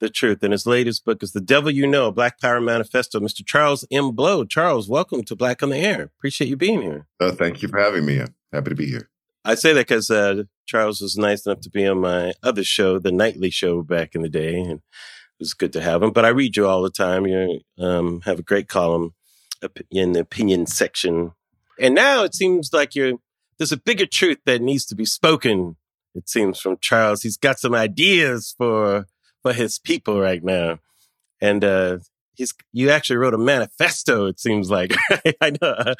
the 0.00 0.08
truth. 0.08 0.42
And 0.42 0.52
his 0.52 0.66
latest 0.66 1.04
book 1.04 1.22
is 1.22 1.32
The 1.32 1.40
Devil 1.40 1.70
You 1.70 1.86
Know, 1.86 2.10
Black 2.10 2.40
Power 2.40 2.60
Manifesto. 2.60 3.20
Mr. 3.20 3.44
Charles 3.44 3.86
M. 3.90 4.12
Blow. 4.12 4.44
Charles, 4.44 4.88
welcome 4.88 5.22
to 5.24 5.36
Black 5.36 5.62
on 5.62 5.70
the 5.70 5.78
Air. 5.78 6.10
Appreciate 6.18 6.48
you 6.48 6.56
being 6.56 6.82
here. 6.82 7.06
Uh, 7.20 7.32
thank 7.32 7.62
you 7.62 7.68
for 7.68 7.78
having 7.78 8.04
me. 8.06 8.20
I'm 8.20 8.34
happy 8.52 8.70
to 8.70 8.76
be 8.76 8.86
here. 8.86 9.10
I 9.44 9.54
say 9.54 9.72
that 9.74 9.86
because 9.86 10.10
uh, 10.10 10.44
Charles 10.66 11.00
was 11.00 11.16
nice 11.16 11.46
enough 11.46 11.60
to 11.60 11.70
be 11.70 11.86
on 11.86 12.00
my 12.00 12.32
other 12.42 12.64
show, 12.64 12.98
the 12.98 13.12
nightly 13.12 13.50
show 13.50 13.82
back 13.82 14.14
in 14.14 14.22
the 14.22 14.28
day. 14.28 14.58
And 14.58 14.72
it 14.78 14.80
was 15.38 15.54
good 15.54 15.72
to 15.74 15.80
have 15.80 16.02
him. 16.02 16.12
But 16.12 16.24
I 16.24 16.28
read 16.28 16.56
you 16.56 16.66
all 16.66 16.82
the 16.82 16.90
time. 16.90 17.26
You 17.26 17.60
um, 17.78 18.22
have 18.22 18.38
a 18.38 18.42
great 18.42 18.68
column 18.68 19.14
in 19.90 20.12
the 20.12 20.20
opinion 20.20 20.66
section. 20.66 21.32
And 21.78 21.94
now 21.94 22.24
it 22.24 22.34
seems 22.34 22.70
like 22.72 22.94
you're, 22.94 23.18
there's 23.58 23.72
a 23.72 23.76
bigger 23.76 24.06
truth 24.06 24.38
that 24.46 24.62
needs 24.62 24.86
to 24.86 24.94
be 24.94 25.04
spoken. 25.04 25.76
It 26.14 26.28
seems 26.28 26.60
from 26.60 26.78
Charles. 26.80 27.22
He's 27.22 27.36
got 27.36 27.58
some 27.58 27.74
ideas 27.74 28.54
for 28.56 29.06
for 29.42 29.52
his 29.52 29.78
people 29.78 30.20
right 30.20 30.42
now. 30.42 30.78
And 31.40 31.62
uh, 31.62 31.98
he's 32.34 32.54
you 32.72 32.90
actually 32.90 33.16
wrote 33.16 33.34
a 33.34 33.38
manifesto. 33.38 34.26
It 34.26 34.40
seems 34.40 34.70
like 34.70 34.94
I 35.40 35.52
know 35.60 35.94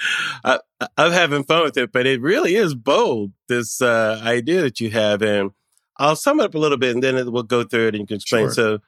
I, 0.44 0.58
am 0.98 1.12
having 1.12 1.44
fun 1.44 1.64
with 1.64 1.76
it, 1.76 1.92
but 1.92 2.06
it 2.06 2.20
really 2.20 2.56
is 2.56 2.74
bold. 2.74 3.32
This 3.48 3.80
uh, 3.80 4.20
idea 4.22 4.62
that 4.62 4.80
you 4.80 4.90
have, 4.90 5.22
and 5.22 5.52
I'll 5.98 6.16
sum 6.16 6.40
it 6.40 6.44
up 6.44 6.54
a 6.54 6.58
little 6.58 6.78
bit, 6.78 6.94
and 6.94 7.02
then 7.02 7.32
we'll 7.32 7.42
go 7.42 7.64
through 7.64 7.88
it 7.88 7.94
and 7.94 8.00
you 8.02 8.06
can 8.06 8.16
explain. 8.16 8.46
Sure. 8.46 8.52
So 8.52 8.78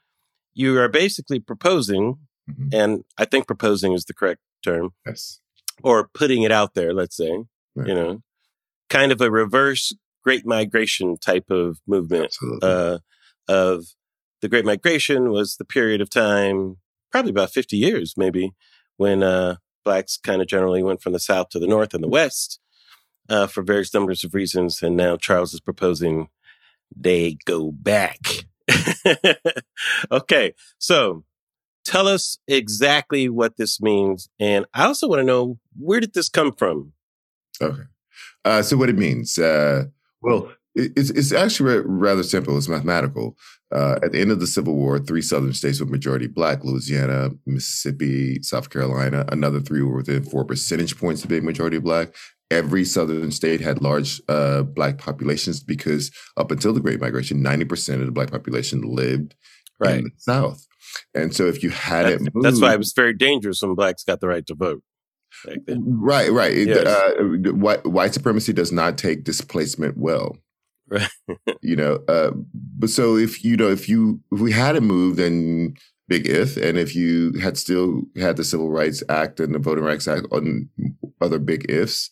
you 0.54 0.78
are 0.78 0.88
basically 0.88 1.40
proposing, 1.40 2.18
mm-hmm. 2.50 2.68
and 2.72 3.04
I 3.18 3.24
think 3.24 3.46
proposing 3.46 3.92
is 3.92 4.04
the 4.04 4.14
correct 4.14 4.40
term. 4.64 4.90
Yes. 5.06 5.40
Or 5.82 6.08
putting 6.14 6.42
it 6.42 6.52
out 6.52 6.74
there. 6.74 6.94
Let's 6.94 7.16
say, 7.16 7.44
right. 7.74 7.88
you 7.88 7.94
know, 7.94 8.22
kind 8.88 9.12
of 9.12 9.20
a 9.20 9.30
reverse 9.30 9.92
Great 10.24 10.46
Migration 10.46 11.16
type 11.18 11.50
of 11.50 11.78
movement. 11.86 12.34
Uh, 12.62 12.98
of 13.48 13.84
the 14.40 14.48
Great 14.48 14.64
Migration 14.64 15.30
was 15.30 15.56
the 15.56 15.64
period 15.64 16.00
of 16.00 16.10
time, 16.10 16.78
probably 17.10 17.30
about 17.30 17.50
50 17.50 17.76
years, 17.76 18.14
maybe, 18.16 18.52
when 18.96 19.22
uh, 19.22 19.56
blacks 19.84 20.16
kind 20.16 20.42
of 20.42 20.48
generally 20.48 20.82
went 20.82 21.02
from 21.02 21.12
the 21.12 21.20
South 21.20 21.48
to 21.50 21.58
the 21.58 21.66
North 21.66 21.94
and 21.94 22.02
the 22.02 22.08
West 22.08 22.60
uh, 23.28 23.46
for 23.46 23.62
various 23.62 23.92
numbers 23.94 24.24
of 24.24 24.34
reasons. 24.34 24.82
And 24.82 24.96
now 24.96 25.16
Charles 25.16 25.54
is 25.54 25.60
proposing 25.60 26.28
they 26.94 27.36
go 27.44 27.72
back. 27.72 28.20
okay, 30.10 30.54
so 30.78 31.24
tell 31.84 32.08
us 32.08 32.38
exactly 32.46 33.28
what 33.28 33.56
this 33.56 33.80
means. 33.80 34.28
And 34.38 34.66
I 34.74 34.84
also 34.84 35.08
want 35.08 35.20
to 35.20 35.24
know 35.24 35.58
where 35.78 36.00
did 36.00 36.14
this 36.14 36.28
come 36.28 36.52
from? 36.52 36.92
Okay. 37.60 37.82
Uh, 38.44 38.62
so, 38.62 38.76
what 38.76 38.88
it 38.88 38.96
means, 38.98 39.38
uh, 39.38 39.84
well, 40.20 40.52
it's, 40.76 41.10
it's 41.10 41.32
actually 41.32 41.80
rather 41.84 42.22
simple. 42.22 42.56
It's 42.56 42.68
mathematical. 42.68 43.36
Uh, 43.74 43.98
at 44.02 44.12
the 44.12 44.20
end 44.20 44.30
of 44.30 44.40
the 44.40 44.46
Civil 44.46 44.74
War, 44.76 44.98
three 44.98 45.22
Southern 45.22 45.54
states 45.54 45.80
were 45.80 45.86
majority 45.86 46.26
black 46.26 46.64
Louisiana, 46.64 47.30
Mississippi, 47.46 48.42
South 48.42 48.70
Carolina. 48.70 49.24
Another 49.32 49.60
three 49.60 49.82
were 49.82 49.96
within 49.96 50.22
four 50.22 50.44
percentage 50.44 50.98
points 50.98 51.24
of 51.24 51.30
being 51.30 51.44
majority 51.44 51.78
black. 51.78 52.14
Every 52.50 52.84
Southern 52.84 53.32
state 53.32 53.60
had 53.60 53.82
large 53.82 54.20
uh, 54.28 54.62
black 54.62 54.98
populations 54.98 55.60
because 55.60 56.12
up 56.36 56.52
until 56.52 56.72
the 56.72 56.80
Great 56.80 57.00
Migration, 57.00 57.42
90% 57.42 58.00
of 58.00 58.06
the 58.06 58.12
black 58.12 58.30
population 58.30 58.82
lived 58.82 59.34
right. 59.80 59.98
in 59.98 60.04
the 60.04 60.10
South. 60.18 60.64
And 61.12 61.34
so 61.34 61.46
if 61.46 61.62
you 61.64 61.70
had 61.70 62.06
it 62.06 62.20
moved, 62.20 62.44
That's 62.44 62.60
why 62.60 62.74
it 62.74 62.78
was 62.78 62.92
very 62.94 63.14
dangerous 63.14 63.62
when 63.62 63.74
blacks 63.74 64.04
got 64.04 64.20
the 64.20 64.28
right 64.28 64.46
to 64.46 64.54
vote. 64.54 64.82
Right, 65.66 66.30
right. 66.30 66.56
Yes. 66.56 66.86
Uh, 66.86 67.24
white, 67.52 67.84
white 67.84 68.14
supremacy 68.14 68.52
does 68.52 68.70
not 68.70 68.96
take 68.96 69.24
displacement 69.24 69.96
well. 69.96 70.36
Right. 70.88 71.08
you 71.62 71.76
know, 71.76 72.00
uh, 72.08 72.30
but 72.78 72.90
so 72.90 73.16
if 73.16 73.44
you 73.44 73.56
know 73.56 73.68
if 73.68 73.88
you 73.88 74.20
if 74.32 74.40
we 74.40 74.52
had 74.52 74.76
it 74.76 74.82
moved, 74.82 75.18
then 75.18 75.74
big 76.08 76.26
if, 76.26 76.56
and 76.56 76.78
if 76.78 76.94
you 76.94 77.32
had 77.40 77.58
still 77.58 78.02
had 78.16 78.36
the 78.36 78.44
Civil 78.44 78.70
Rights 78.70 79.02
Act 79.08 79.40
and 79.40 79.54
the 79.54 79.58
Voting 79.58 79.84
Rights 79.84 80.06
Act 80.06 80.26
on 80.30 80.68
other 81.20 81.38
big 81.38 81.68
ifs, 81.68 82.10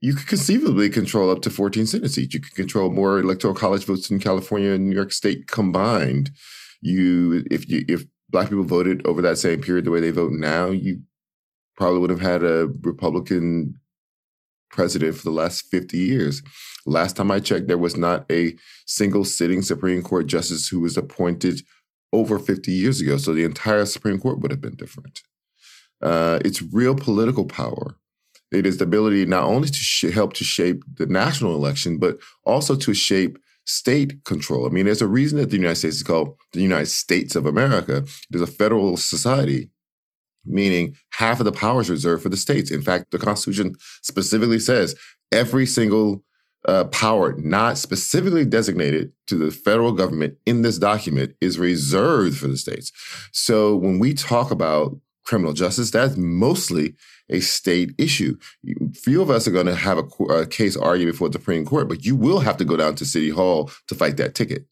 you 0.00 0.14
could 0.14 0.26
conceivably 0.26 0.90
control 0.90 1.30
up 1.30 1.42
to 1.42 1.50
14 1.50 1.86
Senate 1.86 2.10
seats. 2.10 2.34
You 2.34 2.40
could 2.40 2.54
control 2.54 2.90
more 2.90 3.18
electoral 3.18 3.54
college 3.54 3.84
votes 3.84 4.10
in 4.10 4.18
California 4.18 4.72
and 4.72 4.88
New 4.88 4.96
York 4.96 5.12
State 5.12 5.46
combined. 5.46 6.30
You, 6.80 7.44
if 7.50 7.68
you, 7.68 7.84
if 7.88 8.04
black 8.30 8.48
people 8.48 8.64
voted 8.64 9.06
over 9.06 9.20
that 9.22 9.38
same 9.38 9.60
period 9.60 9.84
the 9.84 9.90
way 9.90 10.00
they 10.00 10.10
vote 10.10 10.32
now, 10.32 10.68
you 10.68 11.00
probably 11.76 12.00
would 12.00 12.10
have 12.10 12.20
had 12.20 12.42
a 12.42 12.68
Republican 12.82 13.74
president 14.70 15.16
for 15.16 15.24
the 15.24 15.30
last 15.30 15.66
50 15.70 15.98
years. 15.98 16.42
Last 16.86 17.16
time 17.16 17.30
I 17.30 17.40
checked, 17.40 17.68
there 17.68 17.78
was 17.78 17.96
not 17.96 18.24
a 18.30 18.56
single 18.86 19.24
sitting 19.24 19.62
Supreme 19.62 20.02
Court 20.02 20.26
justice 20.26 20.68
who 20.68 20.80
was 20.80 20.96
appointed 20.96 21.62
over 22.12 22.38
50 22.38 22.72
years 22.72 23.00
ago. 23.00 23.16
So 23.16 23.34
the 23.34 23.44
entire 23.44 23.86
Supreme 23.86 24.18
Court 24.18 24.40
would 24.40 24.50
have 24.50 24.60
been 24.60 24.76
different. 24.76 25.20
Uh, 26.02 26.40
it's 26.44 26.62
real 26.62 26.94
political 26.94 27.44
power. 27.44 27.96
It 28.50 28.66
is 28.66 28.78
the 28.78 28.84
ability 28.84 29.26
not 29.26 29.44
only 29.44 29.68
to 29.68 29.74
sh- 29.74 30.12
help 30.12 30.32
to 30.34 30.44
shape 30.44 30.82
the 30.94 31.06
national 31.06 31.54
election, 31.54 31.98
but 31.98 32.18
also 32.44 32.74
to 32.76 32.94
shape 32.94 33.38
state 33.64 34.24
control. 34.24 34.66
I 34.66 34.70
mean, 34.70 34.86
there's 34.86 35.02
a 35.02 35.06
reason 35.06 35.38
that 35.38 35.50
the 35.50 35.56
United 35.56 35.76
States 35.76 35.96
is 35.96 36.02
called 36.02 36.36
the 36.52 36.62
United 36.62 36.86
States 36.86 37.36
of 37.36 37.46
America. 37.46 37.98
It 37.98 38.34
is 38.34 38.40
a 38.40 38.46
federal 38.46 38.96
society 38.96 39.70
meaning 40.44 40.96
half 41.10 41.40
of 41.40 41.44
the 41.44 41.52
powers 41.52 41.90
reserved 41.90 42.22
for 42.22 42.28
the 42.28 42.36
states. 42.36 42.70
In 42.70 42.82
fact, 42.82 43.10
the 43.10 43.18
Constitution 43.18 43.74
specifically 44.02 44.58
says 44.58 44.94
every 45.32 45.66
single 45.66 46.22
uh, 46.68 46.84
power 46.84 47.34
not 47.38 47.78
specifically 47.78 48.44
designated 48.44 49.12
to 49.26 49.36
the 49.36 49.50
federal 49.50 49.92
government 49.92 50.36
in 50.44 50.62
this 50.62 50.78
document 50.78 51.34
is 51.40 51.58
reserved 51.58 52.36
for 52.36 52.48
the 52.48 52.56
states. 52.56 52.92
So 53.32 53.76
when 53.76 53.98
we 53.98 54.12
talk 54.12 54.50
about 54.50 54.98
criminal 55.24 55.52
justice, 55.52 55.90
that's 55.90 56.16
mostly 56.16 56.94
a 57.30 57.40
state 57.40 57.94
issue. 57.98 58.36
Few 58.94 59.22
of 59.22 59.30
us 59.30 59.46
are 59.46 59.52
going 59.52 59.66
to 59.66 59.74
have 59.74 59.98
a, 59.98 60.24
a 60.24 60.46
case 60.46 60.76
argued 60.76 61.12
before 61.12 61.28
the 61.28 61.38
Supreme 61.38 61.64
Court, 61.64 61.88
but 61.88 62.04
you 62.04 62.16
will 62.16 62.40
have 62.40 62.56
to 62.58 62.64
go 62.64 62.76
down 62.76 62.94
to 62.96 63.06
City 63.06 63.30
Hall 63.30 63.70
to 63.86 63.94
fight 63.94 64.16
that 64.16 64.34
ticket, 64.34 64.66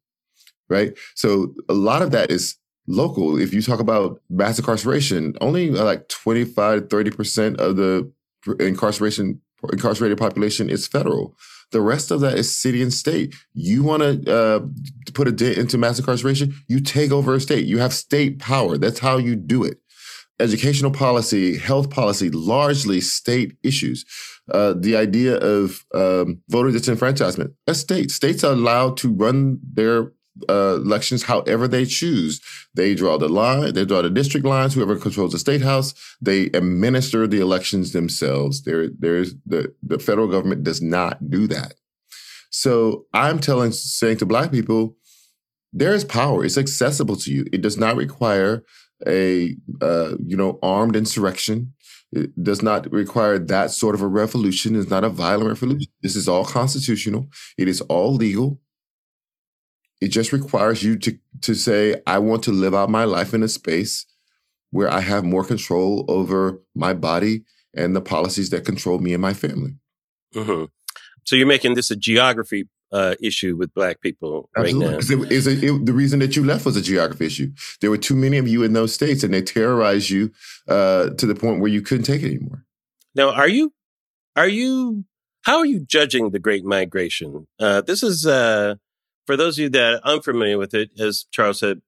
right? 0.69 0.97
So 1.15 1.55
a 1.69 1.75
lot 1.75 2.03
of 2.03 2.11
that 2.11 2.31
is 2.31 2.57
local. 2.89 3.39
If 3.39 3.53
you 3.53 3.63
talk 3.63 3.79
about 3.79 4.21
mass 4.31 4.59
incarceration, 4.59 5.37
only 5.41 5.71
uh, 5.71 5.85
like 5.85 6.09
25 6.09 6.89
30% 6.89 7.59
of 7.59 7.77
the 7.77 8.11
incarceration 8.59 9.41
incarcerated 9.73 10.19
population 10.19 10.71
is 10.71 10.87
federal. 10.87 11.37
The 11.71 11.81
rest 11.81 12.11
of 12.11 12.21
that 12.21 12.39
is 12.39 12.57
city 12.57 12.83
and 12.83 12.93
state. 12.93 13.35
You 13.53 13.83
want 13.83 14.03
to 14.03 14.35
uh, 14.35 14.61
put 15.13 15.29
a 15.29 15.33
dent 15.33 15.59
into 15.59 15.77
mass 15.77 15.99
incarceration, 15.99 16.55
you 16.67 16.81
take 16.81 17.13
over 17.13 17.35
a 17.35 17.41
state. 17.41 17.67
You 17.67 17.79
have 17.79 17.93
state 17.93 18.39
power. 18.39 18.79
That's 18.79 19.01
how 19.01 19.19
you 19.19 19.37
do 19.37 19.65
it. 19.65 19.79
Educational 20.41 20.93
policy, 20.93 21.59
health 21.59 21.91
policy, 21.91 22.31
largely 22.31 23.01
state 23.01 23.57
issues. 23.63 24.05
Uh, 24.51 24.73
the 24.79 24.97
idea 24.97 25.37
of 25.37 25.85
um, 25.93 26.41
voter 26.49 26.71
disenfranchisement, 26.71 27.53
a 27.67 27.75
state. 27.75 28.11
States 28.11 28.45
are 28.45 28.53
allowed 28.53 28.97
to 28.99 29.13
run 29.13 29.59
their 29.63 30.13
uh, 30.49 30.77
elections 30.77 31.25
however 31.25 31.69
they 31.69 31.85
choose. 31.85 32.41
They 32.75 32.95
draw 32.95 33.19
the 33.19 33.29
line, 33.29 33.75
they 33.75 33.85
draw 33.85 34.03
the 34.03 34.11
district 34.11 34.47
lines. 34.47 34.75
Whoever 34.75 34.97
controls 34.97 35.33
the 35.33 35.39
state 35.39 35.63
house, 35.63 35.95
they 36.21 36.47
administer 36.47 37.27
the 37.27 37.41
elections 37.41 37.93
themselves. 37.93 38.63
There, 38.63 38.89
there's 38.89 39.35
the 39.47 39.75
the 39.83 39.99
federal 39.99 40.29
government 40.29 40.65
does 40.65 40.83
not 40.83 41.31
do 41.31 41.47
that. 41.49 41.75
So 42.51 43.07
I'm 43.13 43.39
telling, 43.39 43.73
saying 43.73 44.19
to 44.19 44.27
Black 44.27 44.51
people, 44.51 44.97
there 45.73 45.95
is 45.95 46.05
power. 46.05 46.45
It's 46.45 46.59
accessible 46.59 47.17
to 47.17 47.33
you. 47.33 47.45
It 47.53 47.61
does 47.61 47.77
not 47.77 47.97
require 47.97 48.65
a 49.07 49.57
uh, 49.81 50.15
you 50.25 50.37
know 50.37 50.59
armed 50.63 50.97
insurrection. 50.97 51.75
It 52.11 52.43
does 52.43 52.63
not 52.63 52.91
require 52.91 53.39
that 53.39 53.71
sort 53.71 53.95
of 53.95 54.01
a 54.01 54.07
revolution. 54.07 54.77
It's 54.77 54.91
not 54.91 55.05
a 55.05 55.11
violent 55.11 55.49
revolution. 55.49 55.93
This 56.03 56.17
is 56.17 56.27
all 56.27 56.45
constitutional. 56.45 57.29
It 57.59 57.69
is 57.69 57.83
all 57.83 58.15
legal. 58.15 58.61
It 60.01 60.09
just 60.09 60.33
requires 60.33 60.83
you 60.83 60.97
to 60.99 61.19
to 61.43 61.55
say, 61.55 62.01
I 62.07 62.19
want 62.19 62.43
to 62.45 62.53
live 62.53 62.75
out 62.75 62.91
my 62.91 63.05
life 63.05 63.35
in 63.35 63.43
a 63.43 63.49
space 63.49 64.07
where 64.71 64.91
I 64.91 65.01
have 65.01 65.25
more 65.25 65.45
control 65.45 66.05
over 66.09 66.61
my 66.75 66.93
body 66.95 67.45
and 67.75 67.97
the 67.97 68.01
policies 68.01 68.51
that 68.51 68.65
control 68.65 68.99
me 68.99 69.13
and 69.13 69.23
my 69.23 69.35
family. 69.35 69.77
Mm-hmm. 70.35 70.65
So 71.25 71.37
you're 71.37 71.47
making 71.47 71.75
this 71.75 71.91
a 71.91 71.97
geography 71.97 72.69
uh, 72.93 73.15
issue 73.21 73.57
with 73.57 73.73
black 73.75 74.01
people 74.01 74.49
Absolutely. 74.57 74.87
right 74.87 75.09
now. 75.09 75.27
It, 75.27 75.47
it, 75.47 75.65
it, 75.65 75.87
the 75.87 75.93
reason 75.93 76.21
that 76.21 76.37
you 76.37 76.45
left 76.45 76.65
was 76.65 76.77
a 76.77 76.83
geography 76.83 77.27
issue. 77.27 77.51
There 77.81 77.91
were 77.91 77.99
too 77.99 78.15
many 78.15 78.39
of 78.39 78.49
you 78.49 78.63
in 78.63 78.73
those 78.73 78.95
states, 78.95 79.23
and 79.23 79.33
they 79.33 79.43
terrorized 79.43 80.11
you 80.11 80.33
uh, 80.69 81.11
to 81.11 81.27
the 81.27 81.35
point 81.35 81.61
where 81.61 81.71
you 81.71 81.83
couldn't 81.83 82.05
take 82.05 82.23
it 82.23 82.27
anymore. 82.27 82.65
Now, 83.15 83.31
are 83.31 83.49
you, 83.49 83.73
are 84.37 84.49
you, 84.49 85.05
how 85.43 85.59
are 85.59 85.67
you 85.67 85.81
judging 85.81 86.31
the 86.31 86.39
Great 86.39 86.65
Migration? 86.65 87.47
Uh, 87.59 87.83
this 87.83 88.03
is 88.03 88.27
uh, 88.27 88.77
for 89.29 89.37
those 89.37 89.59
of 89.59 89.63
you 89.63 89.69
that 89.69 89.93
are 89.93 90.01
unfamiliar 90.05 90.57
with 90.57 90.73
it. 90.73 90.91
As 90.99 91.27
Charles 91.31 91.59
said, 91.59 91.83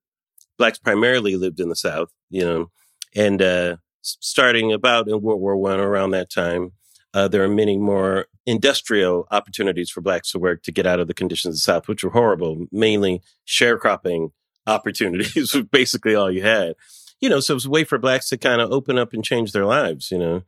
blacks 0.58 0.78
primarily 0.78 1.36
lived 1.36 1.58
in 1.58 1.70
the 1.70 1.74
South, 1.74 2.10
you 2.28 2.44
know, 2.44 2.70
and 3.16 3.40
uh, 3.40 3.76
starting 4.02 4.74
about 4.74 5.08
in 5.08 5.22
World 5.22 5.40
War 5.40 5.56
One 5.56 5.80
around 5.80 6.10
that 6.10 6.30
time. 6.30 6.72
Uh, 7.14 7.28
there 7.28 7.42
are 7.42 7.48
many 7.48 7.78
more 7.78 8.26
industrial 8.44 9.26
opportunities 9.30 9.88
for 9.88 10.02
blacks 10.02 10.32
to 10.32 10.38
work 10.38 10.62
to 10.64 10.70
get 10.70 10.86
out 10.86 11.00
of 11.00 11.06
the 11.06 11.14
conditions 11.14 11.54
of 11.54 11.56
the 11.56 11.60
South, 11.60 11.88
which 11.88 12.04
were 12.04 12.10
horrible, 12.10 12.66
mainly 12.70 13.22
sharecropping 13.48 14.32
opportunities 14.66 15.56
basically 15.72 16.14
all 16.14 16.30
you 16.30 16.42
had. 16.42 16.74
You 17.22 17.30
know, 17.30 17.40
so 17.40 17.54
it 17.54 17.56
was 17.56 17.66
a 17.66 17.70
way 17.70 17.84
for 17.84 17.96
blacks 17.96 18.28
to 18.28 18.36
kind 18.36 18.60
of 18.60 18.70
open 18.70 18.98
up 18.98 19.14
and 19.14 19.24
change 19.24 19.52
their 19.52 19.64
lives, 19.64 20.10
you 20.10 20.18
know. 20.18 20.42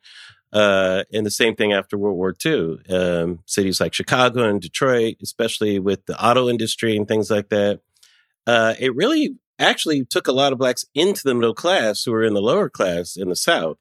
Uh, 0.52 1.04
and 1.12 1.25
the 1.25 1.30
same 1.30 1.54
thing 1.54 1.73
after 1.73 1.97
World 1.97 2.16
War 2.16 2.35
II. 2.44 2.78
Um, 2.90 3.40
cities 3.47 3.80
like 3.80 3.94
Chicago 3.94 4.49
and 4.49 4.61
Detroit, 4.61 5.16
especially 5.23 5.78
with 5.78 6.04
the 6.06 6.23
auto 6.23 6.49
industry 6.49 6.97
and 6.97 7.09
things 7.09 7.30
like 7.30 7.49
that, 7.49 7.80
uh, 8.47 8.75
it 8.78 8.94
really 8.94 9.37
actually 9.59 10.04
took 10.04 10.26
a 10.26 10.32
lot 10.32 10.52
of 10.52 10.59
blacks 10.59 10.85
into 10.94 11.23
the 11.25 11.35
middle 11.35 11.54
class 11.54 12.02
who 12.02 12.12
were 12.12 12.25
in 12.25 12.35
the 12.35 12.42
lower 12.42 12.68
class 12.68 13.16
in 13.16 13.28
the 13.28 13.37
South. 13.37 13.78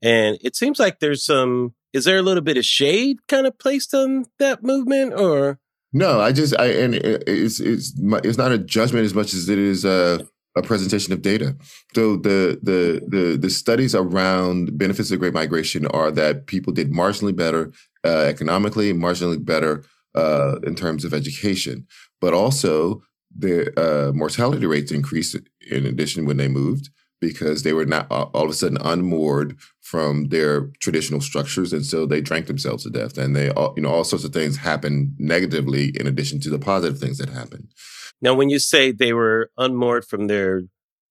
And 0.00 0.38
it 0.40 0.56
seems 0.56 0.78
like 0.78 1.00
there's 1.00 1.24
some 1.24 1.74
is 1.94 2.04
there 2.04 2.18
a 2.18 2.22
little 2.22 2.42
bit 2.42 2.58
of 2.58 2.64
shade 2.64 3.18
kind 3.28 3.46
of 3.46 3.58
placed 3.58 3.94
on 3.94 4.26
that 4.38 4.62
movement 4.62 5.14
or 5.14 5.60
no 5.92 6.20
i 6.20 6.32
just 6.32 6.54
i 6.58 6.66
and 6.66 6.94
it's 6.94 7.60
it's 7.60 7.94
it's 7.96 8.36
not 8.36 8.52
a 8.52 8.58
judgment 8.58 9.04
as 9.04 9.14
much 9.14 9.32
as 9.32 9.48
it 9.48 9.58
is 9.58 9.84
a, 9.84 10.26
a 10.56 10.62
presentation 10.62 11.12
of 11.12 11.22
data 11.22 11.56
so 11.94 12.16
the 12.16 12.58
the 12.62 13.02
the 13.08 13.36
the 13.36 13.50
studies 13.50 13.94
around 13.94 14.78
benefits 14.78 15.10
of 15.10 15.18
great 15.18 15.34
migration 15.34 15.86
are 15.88 16.10
that 16.10 16.46
people 16.46 16.72
did 16.72 16.92
marginally 16.92 17.34
better 17.34 17.72
uh, 18.04 18.24
economically 18.28 18.92
marginally 18.92 19.42
better 19.42 19.84
uh, 20.14 20.56
in 20.62 20.74
terms 20.74 21.04
of 21.04 21.12
education 21.12 21.86
but 22.20 22.32
also 22.32 23.02
the 23.36 23.72
uh, 23.80 24.12
mortality 24.12 24.66
rates 24.66 24.92
increased 24.92 25.36
in 25.70 25.86
addition 25.86 26.24
when 26.24 26.36
they 26.36 26.48
moved 26.48 26.90
because 27.20 27.62
they 27.62 27.72
were 27.72 27.86
not 27.86 28.06
all 28.10 28.44
of 28.44 28.50
a 28.50 28.54
sudden 28.54 28.78
unmoored 28.80 29.56
from 29.80 30.28
their 30.28 30.70
traditional 30.80 31.20
structures, 31.20 31.72
and 31.72 31.84
so 31.84 32.06
they 32.06 32.20
drank 32.20 32.46
themselves 32.46 32.84
to 32.84 32.90
death. 32.90 33.16
And 33.16 33.34
they, 33.34 33.50
all, 33.50 33.72
you 33.76 33.82
know, 33.82 33.88
all 33.88 34.04
sorts 34.04 34.24
of 34.24 34.32
things 34.32 34.58
happen 34.58 35.14
negatively 35.18 35.92
in 35.98 36.06
addition 36.06 36.40
to 36.40 36.50
the 36.50 36.58
positive 36.58 36.98
things 36.98 37.18
that 37.18 37.30
happen. 37.30 37.68
Now, 38.20 38.34
when 38.34 38.50
you 38.50 38.58
say 38.58 38.92
they 38.92 39.12
were 39.12 39.50
unmoored 39.56 40.04
from 40.04 40.26
their 40.26 40.62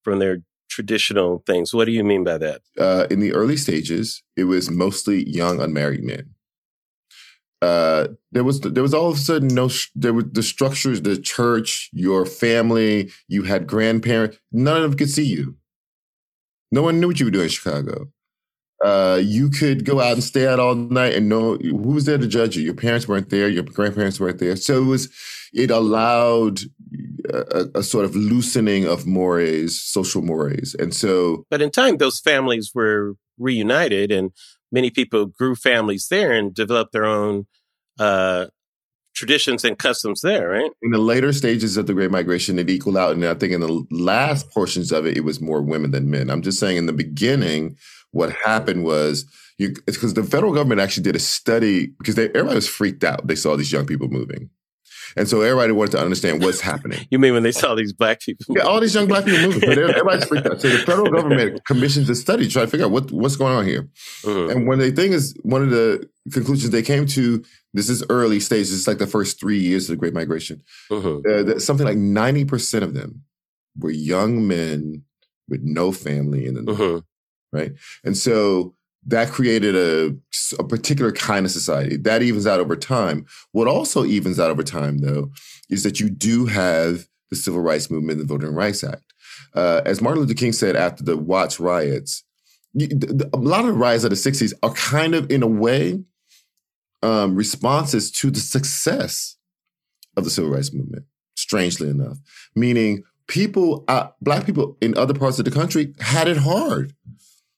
from 0.03 0.19
their 0.19 0.39
traditional 0.69 1.43
things, 1.45 1.73
what 1.73 1.85
do 1.85 1.91
you 1.91 2.03
mean 2.03 2.23
by 2.23 2.37
that? 2.39 2.61
Uh, 2.77 3.07
in 3.09 3.19
the 3.19 3.33
early 3.33 3.57
stages, 3.57 4.23
it 4.35 4.45
was 4.45 4.69
mostly 4.69 5.27
young 5.29 5.61
unmarried 5.61 6.03
men. 6.03 6.31
Uh, 7.61 8.07
there 8.31 8.43
was 8.43 8.59
there 8.61 8.83
was 8.83 8.93
all 8.93 9.09
of 9.09 9.15
a 9.15 9.19
sudden 9.19 9.47
no 9.49 9.69
there 9.95 10.13
were 10.13 10.23
the 10.23 10.43
structures, 10.43 11.01
the 11.01 11.17
church, 11.17 11.89
your 11.93 12.25
family, 12.25 13.11
you 13.27 13.43
had 13.43 13.67
grandparents, 13.67 14.37
none 14.51 14.77
of 14.77 14.83
them 14.83 14.97
could 14.97 15.09
see 15.09 15.23
you 15.25 15.55
no 16.73 16.81
one 16.81 16.99
knew 16.99 17.07
what 17.07 17.19
you 17.19 17.27
were 17.27 17.31
doing 17.31 17.43
in 17.43 17.49
Chicago. 17.51 18.07
Uh, 18.83 19.19
you 19.23 19.49
could 19.49 19.85
go 19.85 20.01
out 20.01 20.13
and 20.13 20.23
stay 20.23 20.45
out 20.45 20.59
all 20.59 20.75
night 20.75 21.13
and 21.13 21.29
know 21.29 21.55
who 21.55 21.93
was 21.93 22.05
there 22.05 22.17
to 22.17 22.27
judge 22.27 22.57
you. 22.57 22.63
Your 22.63 22.73
parents 22.73 23.07
weren't 23.07 23.29
there, 23.29 23.47
your 23.47 23.63
grandparents 23.63 24.19
weren't 24.19 24.39
there. 24.39 24.57
So 24.57 24.81
it 24.81 24.85
was, 24.85 25.09
it 25.53 25.71
allowed 25.71 26.59
a, 27.29 27.67
a, 27.75 27.83
sort 27.83 28.03
of 28.03 28.13
loosening 28.15 28.85
of 28.85 29.05
mores, 29.05 29.79
social 29.79 30.21
mores. 30.21 30.75
And 30.75 30.93
so. 30.93 31.45
But 31.49 31.61
in 31.61 31.71
time, 31.71 31.97
those 31.97 32.19
families 32.19 32.71
were 32.75 33.13
reunited 33.39 34.11
and 34.11 34.31
many 34.71 34.89
people 34.89 35.27
grew 35.27 35.55
families 35.55 36.07
there 36.09 36.33
and 36.33 36.53
developed 36.53 36.91
their 36.91 37.05
own 37.05 37.45
uh, 37.99 38.47
traditions 39.15 39.63
and 39.63 39.77
customs 39.77 40.21
there, 40.21 40.49
right? 40.49 40.71
In 40.81 40.91
the 40.91 40.97
later 40.97 41.31
stages 41.31 41.77
of 41.77 41.87
the 41.87 41.93
Great 41.93 42.11
Migration, 42.11 42.59
it 42.59 42.69
equaled 42.69 42.97
out. 42.97 43.13
And 43.13 43.23
I 43.23 43.35
think 43.35 43.53
in 43.53 43.61
the 43.61 43.85
last 43.91 44.49
portions 44.49 44.91
of 44.91 45.05
it, 45.05 45.15
it 45.15 45.23
was 45.23 45.39
more 45.39 45.61
women 45.61 45.91
than 45.91 46.09
men. 46.09 46.29
I'm 46.29 46.41
just 46.41 46.59
saying 46.59 46.77
in 46.77 46.87
the 46.87 46.93
beginning, 46.93 47.77
what 48.13 48.31
happened 48.31 48.85
was 48.85 49.25
you, 49.57 49.75
it's 49.87 49.97
because 49.97 50.13
the 50.13 50.23
federal 50.23 50.53
government 50.53 50.81
actually 50.81 51.03
did 51.03 51.15
a 51.15 51.19
study 51.19 51.87
because 51.99 52.15
they, 52.15 52.29
everybody 52.29 52.55
was 52.55 52.67
freaked 52.67 53.03
out. 53.03 53.27
They 53.27 53.35
saw 53.35 53.55
these 53.55 53.71
young 53.71 53.85
people 53.85 54.07
moving. 54.07 54.49
And 55.15 55.27
so 55.27 55.41
everybody 55.41 55.73
wanted 55.73 55.91
to 55.91 55.99
understand 55.99 56.41
what's 56.41 56.61
happening. 56.61 57.05
you 57.11 57.19
mean 57.19 57.33
when 57.33 57.43
they 57.43 57.51
saw 57.51 57.75
these 57.75 57.93
black 57.93 58.21
people? 58.21 58.55
Yeah, 58.55 58.63
all 58.63 58.79
these 58.79 58.95
young 58.95 59.07
black 59.07 59.25
people 59.25 59.41
moving. 59.41 59.69
everybody's 59.69 60.25
freaked 60.25 60.47
out. 60.47 60.61
So 60.61 60.69
the 60.69 60.79
federal 60.79 61.11
government 61.11 61.63
commissions 61.67 62.09
a 62.09 62.15
study 62.15 62.45
to 62.45 62.51
try 62.51 62.63
to 62.63 62.67
figure 62.67 62.85
out 62.85 62.91
what, 62.91 63.11
what's 63.11 63.35
going 63.35 63.55
on 63.55 63.65
here. 63.65 63.89
Mm-hmm. 64.23 64.51
And 64.51 64.67
when 64.67 64.79
the 64.79 64.91
thing 64.91 65.13
is, 65.13 65.35
one 65.43 65.61
of 65.61 65.69
the 65.69 66.09
conclusions 66.31 66.71
they 66.71 66.81
came 66.81 67.05
to, 67.07 67.43
this 67.73 67.89
is 67.89 68.03
early 68.09 68.39
stages, 68.39 68.75
it's 68.75 68.87
like 68.87 68.97
the 68.97 69.07
first 69.07 69.39
three 69.39 69.59
years 69.59 69.89
of 69.89 69.95
the 69.95 69.99
Great 69.99 70.13
Migration. 70.13 70.61
Mm-hmm. 70.89 71.29
Uh, 71.29 71.43
that 71.43 71.61
something 71.61 71.85
like 71.85 71.97
90% 71.97 72.81
of 72.81 72.93
them 72.93 73.23
were 73.77 73.91
young 73.91 74.47
men 74.47 75.03
with 75.47 75.61
no 75.61 75.91
family 75.91 76.45
in 76.45 76.53
the 76.55 76.61
mm-hmm. 76.61 76.99
Right? 77.53 77.71
And 78.03 78.17
so 78.17 78.75
that 79.05 79.29
created 79.29 79.75
a, 79.75 80.15
a 80.59 80.63
particular 80.63 81.11
kind 81.11 81.45
of 81.45 81.51
society 81.51 81.97
that 81.97 82.21
evens 82.21 82.47
out 82.47 82.59
over 82.59 82.75
time. 82.75 83.25
What 83.51 83.67
also 83.67 84.05
evens 84.05 84.39
out 84.39 84.51
over 84.51 84.63
time, 84.63 84.99
though, 84.99 85.31
is 85.69 85.83
that 85.83 85.99
you 85.99 86.09
do 86.09 86.45
have 86.45 87.07
the 87.29 87.35
civil 87.35 87.61
rights 87.61 87.89
movement, 87.89 88.19
the 88.19 88.25
Voting 88.25 88.53
Rights 88.53 88.83
Act. 88.83 89.13
Uh, 89.53 89.81
as 89.85 90.01
Martin 90.01 90.21
Luther 90.21 90.35
King 90.35 90.53
said 90.53 90.75
after 90.75 91.03
the 91.03 91.17
Watts 91.17 91.59
riots, 91.59 92.23
a 92.79 93.37
lot 93.37 93.65
of 93.65 93.75
riots 93.75 94.03
of 94.03 94.09
the 94.09 94.15
60s 94.15 94.53
are 94.63 94.73
kind 94.73 95.13
of, 95.13 95.29
in 95.29 95.43
a 95.43 95.47
way, 95.47 96.03
um, 97.01 97.35
responses 97.35 98.11
to 98.11 98.31
the 98.31 98.39
success 98.39 99.35
of 100.15 100.23
the 100.23 100.29
civil 100.29 100.49
rights 100.49 100.73
movement, 100.73 101.05
strangely 101.35 101.89
enough. 101.89 102.17
Meaning, 102.55 103.03
people, 103.27 103.83
uh, 103.87 104.07
Black 104.21 104.45
people 104.45 104.77
in 104.81 104.97
other 104.97 105.13
parts 105.13 105.39
of 105.39 105.45
the 105.45 105.51
country 105.51 105.93
had 105.99 106.27
it 106.27 106.37
hard 106.37 106.93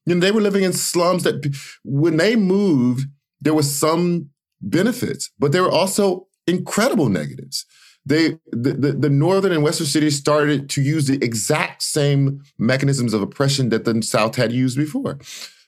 you 0.05 0.15
know, 0.15 0.21
they 0.21 0.31
were 0.31 0.41
living 0.41 0.63
in 0.63 0.73
slums 0.73 1.23
that 1.23 1.53
when 1.83 2.17
they 2.17 2.35
moved, 2.35 3.07
there 3.41 3.53
was 3.53 3.73
some 3.73 4.29
benefits, 4.61 5.31
but 5.39 5.51
there 5.51 5.63
were 5.63 5.71
also 5.71 6.27
incredible 6.47 7.09
negatives. 7.09 7.65
They 8.05 8.37
the, 8.51 8.73
the, 8.73 8.91
the, 8.93 9.09
northern 9.09 9.51
and 9.51 9.63
western 9.63 9.87
cities 9.87 10.15
started 10.15 10.69
to 10.71 10.81
use 10.81 11.07
the 11.07 11.23
exact 11.23 11.81
same 11.81 12.43
mechanisms 12.59 13.15
of 13.15 13.21
oppression 13.23 13.69
that 13.69 13.85
the 13.85 13.99
South 14.03 14.35
had 14.35 14.51
used 14.51 14.77
before. 14.77 15.19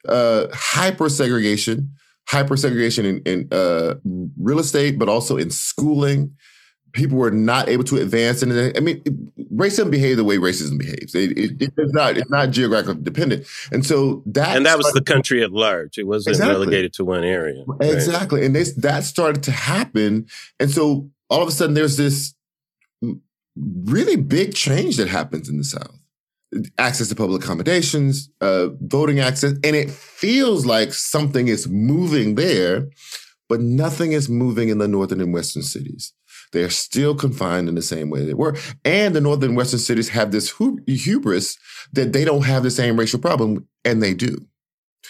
Uh, 0.07 0.45
hyper 0.53 1.09
segregation, 1.09 1.91
hyper 2.29 2.55
segregation 2.55 3.05
in, 3.05 3.21
in 3.25 3.47
uh, 3.51 3.95
real 4.39 4.59
estate, 4.59 4.99
but 4.99 5.09
also 5.09 5.35
in 5.35 5.49
schooling, 5.49 6.35
people 6.97 7.17
were 7.17 7.31
not 7.31 7.69
able 7.69 7.83
to 7.85 7.97
advance. 7.97 8.41
And 8.41 8.51
I 8.75 8.79
mean, 8.81 9.01
racism 9.53 9.89
behaves 9.89 10.17
the 10.17 10.23
way 10.25 10.37
racism 10.37 10.77
behaves. 10.77 11.15
It, 11.15 11.37
it, 11.37 11.51
it's 11.77 11.93
not 11.93 12.17
it's 12.17 12.29
not 12.29 12.49
geographically 12.51 13.01
dependent. 13.03 13.47
And 13.71 13.85
so 13.85 14.23
that 14.25 14.57
and 14.57 14.65
that 14.65 14.77
was 14.77 14.91
the 14.91 15.01
country 15.01 15.41
at 15.43 15.51
large. 15.51 15.97
It 15.97 16.07
wasn't 16.07 16.35
exactly. 16.35 16.55
relegated 16.55 16.93
to 16.95 17.05
one 17.05 17.23
area. 17.23 17.63
Right? 17.65 17.93
Exactly. 17.93 18.45
And 18.45 18.53
this 18.53 18.73
that 18.73 19.03
started 19.05 19.43
to 19.43 19.51
happen. 19.51 20.27
And 20.59 20.69
so 20.69 21.09
all 21.29 21.41
of 21.41 21.47
a 21.47 21.51
sudden, 21.51 21.75
there's 21.75 21.97
this 21.97 22.33
really 23.55 24.15
big 24.15 24.53
change 24.53 24.97
that 24.97 25.07
happens 25.07 25.47
in 25.47 25.57
the 25.57 25.63
South. 25.63 25.97
Access 26.77 27.09
to 27.09 27.15
public 27.15 27.43
accommodations, 27.43 28.29
uh, 28.41 28.69
voting 28.81 29.19
access, 29.19 29.51
and 29.63 29.75
it 29.75 29.91
feels 29.91 30.65
like 30.65 30.93
something 30.93 31.49
is 31.49 31.67
moving 31.67 32.35
there, 32.35 32.87
but 33.49 33.59
nothing 33.59 34.13
is 34.13 34.29
moving 34.29 34.69
in 34.69 34.77
the 34.77 34.87
northern 34.87 35.19
and 35.19 35.33
western 35.33 35.61
cities. 35.61 36.13
They 36.53 36.63
are 36.63 36.69
still 36.69 37.15
confined 37.15 37.69
in 37.69 37.75
the 37.75 37.81
same 37.81 38.09
way 38.09 38.25
they 38.25 38.33
were. 38.33 38.55
And 38.85 39.15
the 39.15 39.21
northern 39.21 39.55
western 39.55 39.79
cities 39.79 40.09
have 40.09 40.31
this 40.31 40.55
hubris 40.87 41.57
that 41.93 42.13
they 42.13 42.25
don't 42.25 42.45
have 42.45 42.63
the 42.63 42.71
same 42.71 42.97
racial 42.97 43.19
problem, 43.19 43.67
and 43.83 44.01
they 44.01 44.13
do. 44.13 44.47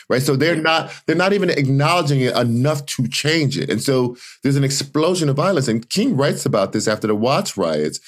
Right. 0.09 0.21
So 0.21 0.35
they're 0.35 0.55
not 0.55 0.93
they're 1.05 1.15
not 1.15 1.33
even 1.33 1.49
acknowledging 1.49 2.21
it 2.21 2.35
enough 2.35 2.85
to 2.85 3.07
change 3.09 3.57
it. 3.57 3.69
And 3.69 3.81
so 3.81 4.15
there's 4.41 4.55
an 4.55 4.63
explosion 4.63 5.27
of 5.27 5.35
violence. 5.35 5.67
And 5.67 5.89
King 5.89 6.15
writes 6.15 6.45
about 6.45 6.71
this 6.71 6.87
after 6.87 7.07
the 7.07 7.15
Watts 7.15 7.57
riots 7.57 7.99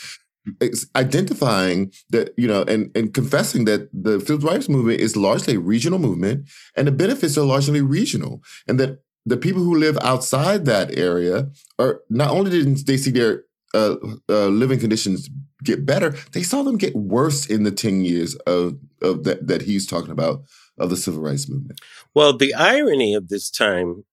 hmm. 0.45 0.67
identifying 0.95 1.91
that 2.09 2.33
you 2.37 2.47
know 2.47 2.63
and 2.63 2.95
and 2.95 3.13
confessing 3.13 3.65
that 3.65 3.89
the 3.91 4.21
civil 4.21 4.49
rights 4.49 4.69
movement 4.69 5.01
is 5.01 5.17
largely 5.17 5.55
a 5.55 5.59
regional 5.59 5.99
movement 5.99 6.47
and 6.75 6.87
the 6.87 6.91
benefits 6.91 7.37
are 7.37 7.45
largely 7.45 7.81
regional 7.81 8.41
and 8.67 8.79
that 8.79 9.01
the 9.29 9.37
people 9.37 9.63
who 9.63 9.75
live 9.75 9.97
outside 10.01 10.65
that 10.65 10.97
area 10.97 11.49
are 11.77 12.01
not 12.09 12.31
only 12.31 12.49
did 12.49 12.77
they 12.87 12.97
see 12.97 13.11
their 13.11 13.43
uh, 13.73 13.95
uh, 14.27 14.47
living 14.47 14.79
conditions 14.79 15.29
get 15.63 15.85
better, 15.85 16.15
they 16.31 16.41
saw 16.41 16.63
them 16.63 16.77
get 16.77 16.95
worse 16.95 17.45
in 17.45 17.63
the 17.63 17.71
10 17.71 18.01
years 18.01 18.35
of, 18.47 18.77
of 19.01 19.23
that, 19.25 19.47
that 19.47 19.61
he's 19.63 19.85
talking 19.85 20.11
about 20.11 20.43
of 20.79 20.89
the 20.89 20.97
civil 20.97 21.21
rights 21.21 21.47
movement. 21.47 21.79
Well, 22.15 22.35
the 22.35 22.53
irony 22.55 23.13
of 23.13 23.27
this 23.27 23.51
time, 23.51 24.05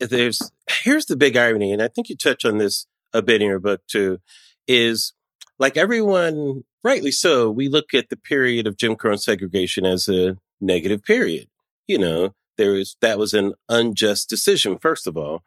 there's 0.00 0.50
here's 0.68 1.06
the 1.06 1.16
big 1.16 1.36
irony, 1.36 1.72
and 1.72 1.80
I 1.80 1.88
think 1.88 2.08
you 2.08 2.16
touch 2.16 2.44
on 2.44 2.58
this 2.58 2.86
a 3.12 3.22
bit 3.22 3.40
in 3.40 3.48
your 3.48 3.60
book 3.60 3.80
too, 3.88 4.18
is 4.66 5.14
like 5.58 5.76
everyone, 5.76 6.64
rightly 6.84 7.10
so, 7.10 7.50
we 7.50 7.68
look 7.68 7.94
at 7.94 8.10
the 8.10 8.16
period 8.16 8.66
of 8.66 8.76
Jim 8.76 8.96
Crow 8.96 9.12
and 9.12 9.20
segregation 9.20 9.86
as 9.86 10.08
a 10.08 10.36
negative 10.60 11.02
period. 11.02 11.48
You 11.86 11.98
know, 11.98 12.34
there 12.58 12.72
was 12.72 12.96
that 13.00 13.18
was 13.18 13.32
an 13.32 13.54
unjust 13.68 14.28
decision. 14.28 14.78
First 14.78 15.06
of 15.06 15.16
all, 15.16 15.42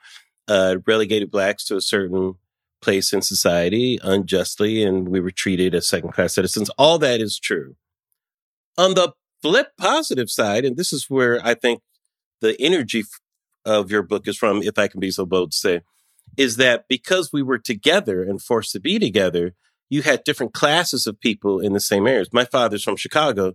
uh, 0.48 0.78
relegated 0.88 1.30
blacks 1.30 1.64
to 1.66 1.76
a 1.76 1.82
certain 1.82 2.36
place 2.82 3.14
in 3.14 3.22
society 3.22 4.00
unjustly, 4.02 4.84
and 4.84 5.10
we 5.10 5.20
were 5.20 5.32
treated 5.32 5.76
as 5.76 5.88
second 5.88 6.14
class 6.14 6.34
citizens. 6.34 6.70
All 6.78 6.98
that 6.98 7.22
is 7.22 7.38
true. 7.38 7.76
On 8.78 8.96
the 8.96 9.14
flip 9.42 9.74
positive 9.78 10.30
side, 10.30 10.66
and 10.66 10.78
this 10.78 10.92
is 10.92 11.10
where 11.10 11.40
I 11.46 11.54
think 11.54 11.82
the 12.42 12.60
energy 12.60 13.04
of 13.66 13.92
your 13.92 14.02
book 14.02 14.28
is 14.28 14.38
from, 14.38 14.64
if 14.64 14.80
I 14.80 14.88
can 14.88 15.00
be 15.00 15.12
so 15.12 15.26
bold 15.26 15.52
to 15.52 15.58
say, 15.58 15.82
is 16.38 16.56
that 16.58 16.86
because 16.88 17.32
we 17.32 17.44
were 17.44 17.60
together 17.60 18.24
and 18.24 18.42
forced 18.42 18.72
to 18.72 18.80
be 18.80 18.98
together, 18.98 19.54
you 19.90 20.02
had 20.02 20.24
different 20.24 20.54
classes 20.54 21.06
of 21.06 21.20
people 21.20 21.60
in 21.60 21.74
the 21.74 21.80
same 21.80 22.08
areas. 22.08 22.30
My 22.32 22.46
father's 22.46 22.84
from 22.84 22.96
Chicago, 22.96 23.54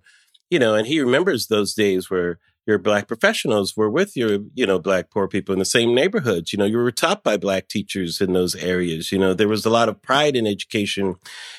you 0.50 0.58
know, 0.58 0.74
and 0.74 0.86
he 0.86 1.00
remembers 1.00 1.46
those 1.46 1.74
days 1.74 2.10
where 2.10 2.38
your 2.66 2.78
black 2.78 3.06
professionals 3.06 3.76
were 3.76 3.88
with 3.88 4.16
your, 4.16 4.40
you 4.54 4.66
know, 4.66 4.78
black 4.78 5.10
poor 5.10 5.28
people 5.28 5.52
in 5.52 5.58
the 5.58 5.64
same 5.64 5.94
neighborhoods. 5.94 6.52
You 6.52 6.58
know, 6.58 6.64
you 6.64 6.78
were 6.78 6.90
taught 6.90 7.22
by 7.22 7.36
black 7.36 7.68
teachers 7.68 8.20
in 8.20 8.32
those 8.32 8.56
areas. 8.56 9.12
You 9.12 9.18
know, 9.18 9.34
there 9.34 9.48
was 9.48 9.64
a 9.64 9.70
lot 9.70 9.88
of 9.88 10.02
pride 10.02 10.34
in 10.36 10.46
education, 10.46 11.14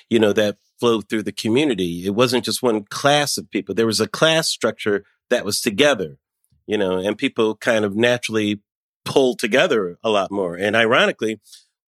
you 0.09 0.19
know, 0.19 0.33
that 0.33 0.57
flowed 0.79 1.07
through 1.07 1.23
the 1.23 1.31
community. 1.31 2.05
It 2.05 2.13
wasn't 2.13 2.45
just 2.45 2.61
one 2.61 2.83
class 2.83 3.37
of 3.37 3.49
people. 3.49 3.73
There 3.73 3.85
was 3.85 4.01
a 4.01 4.07
class 4.07 4.49
structure 4.49 5.05
that 5.29 5.45
was 5.45 5.61
together, 5.61 6.17
you 6.65 6.77
know, 6.77 6.97
and 6.97 7.17
people 7.17 7.55
kind 7.55 7.85
of 7.85 7.95
naturally 7.95 8.61
pulled 9.05 9.39
together 9.39 9.97
a 10.03 10.09
lot 10.09 10.29
more. 10.29 10.55
And 10.55 10.75
ironically, 10.75 11.39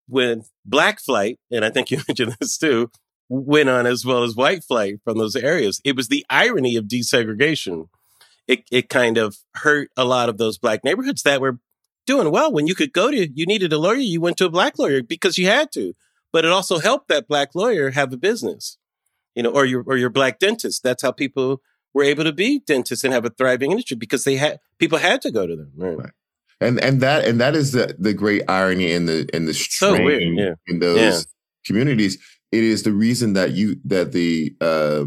when 0.08 0.44
black 0.66 1.00
flight, 1.00 1.40
and 1.52 1.66
I 1.66 1.70
think 1.70 1.92
you 1.92 1.98
mentioned 2.08 2.36
this 2.40 2.58
too, 2.58 2.90
went 3.28 3.70
on 3.70 3.86
as 3.86 4.06
well 4.06 4.24
as 4.24 4.36
white 4.36 4.64
flight 4.64 4.96
from 5.04 5.18
those 5.18 5.36
areas, 5.36 5.82
it 5.84 5.96
was 5.96 6.08
the 6.08 6.26
irony 6.30 6.76
of 6.76 6.86
desegregation. 6.86 7.90
It, 8.50 8.64
it 8.72 8.90
kind 8.90 9.18
of 9.18 9.38
hurt 9.56 9.90
a 9.96 10.04
lot 10.04 10.28
of 10.28 10.38
those 10.38 10.58
black 10.58 10.84
neighborhoods 10.84 11.22
that 11.24 11.40
were 11.40 11.60
doing 12.06 12.32
well. 12.32 12.52
When 12.52 12.68
you 12.68 12.74
could 12.74 12.92
go 12.94 13.12
to, 13.12 13.30
you 13.30 13.46
needed 13.46 13.72
a 13.72 13.78
lawyer, 13.78 13.98
you 13.98 14.20
went 14.20 14.38
to 14.38 14.46
a 14.46 14.50
black 14.50 14.80
lawyer 14.80 15.04
because 15.04 15.38
you 15.38 15.46
had 15.48 15.72
to. 15.74 15.94
But 16.34 16.46
it 16.46 16.52
also 16.52 16.80
helped 16.80 17.08
that 17.10 17.28
black 17.28 17.56
lawyer 17.56 17.92
have 17.92 18.12
a 18.12 18.18
business, 18.18 18.78
you 19.36 19.44
know, 19.44 19.52
or 19.52 19.66
your 19.66 19.84
or 19.86 19.98
your 19.98 20.10
black 20.10 20.40
dentist. 20.40 20.84
That's 20.84 21.02
how 21.02 21.12
people 21.12 21.62
were 21.94 22.04
able 22.04 22.24
to 22.24 22.34
be 22.34 22.60
dentists 22.60 23.04
and 23.04 23.14
have 23.14 23.26
a 23.26 23.30
thriving 23.30 23.72
industry 23.72 23.98
because 23.98 24.24
they 24.24 24.36
had 24.36 24.60
people 24.78 24.98
had 24.98 25.22
to 25.22 25.32
go 25.32 25.48
to 25.48 25.56
them. 25.56 25.72
Right. 25.76 25.98
right 25.98 26.12
and 26.62 26.80
and 26.80 27.02
that 27.02 27.26
and 27.26 27.40
that 27.40 27.56
is 27.56 27.72
the 27.72 27.96
the 28.00 28.14
great 28.14 28.44
irony 28.48 28.92
in 28.92 29.06
the 29.06 29.28
in 29.34 29.46
the 29.46 29.54
strain 29.54 29.98
so 29.98 30.04
weird, 30.04 30.38
yeah. 30.38 30.54
in 30.68 30.80
those 30.80 31.00
yeah. 31.00 31.20
communities. 31.66 32.18
It 32.52 32.64
is 32.64 32.84
the 32.84 32.92
reason 32.92 33.34
that 33.34 33.52
you 33.52 33.78
that 33.86 34.12
the 34.12 34.56
uh, 34.60 35.06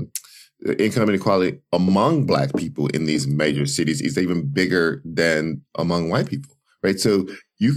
income 0.78 1.08
inequality 1.08 1.58
among 1.72 2.26
Black 2.26 2.54
people 2.54 2.86
in 2.88 3.06
these 3.06 3.26
major 3.26 3.66
cities 3.66 4.00
is 4.00 4.18
even 4.18 4.46
bigger 4.46 5.02
than 5.04 5.62
among 5.76 6.08
white 6.08 6.28
people, 6.28 6.56
right? 6.82 6.98
So 6.98 7.26
you 7.58 7.74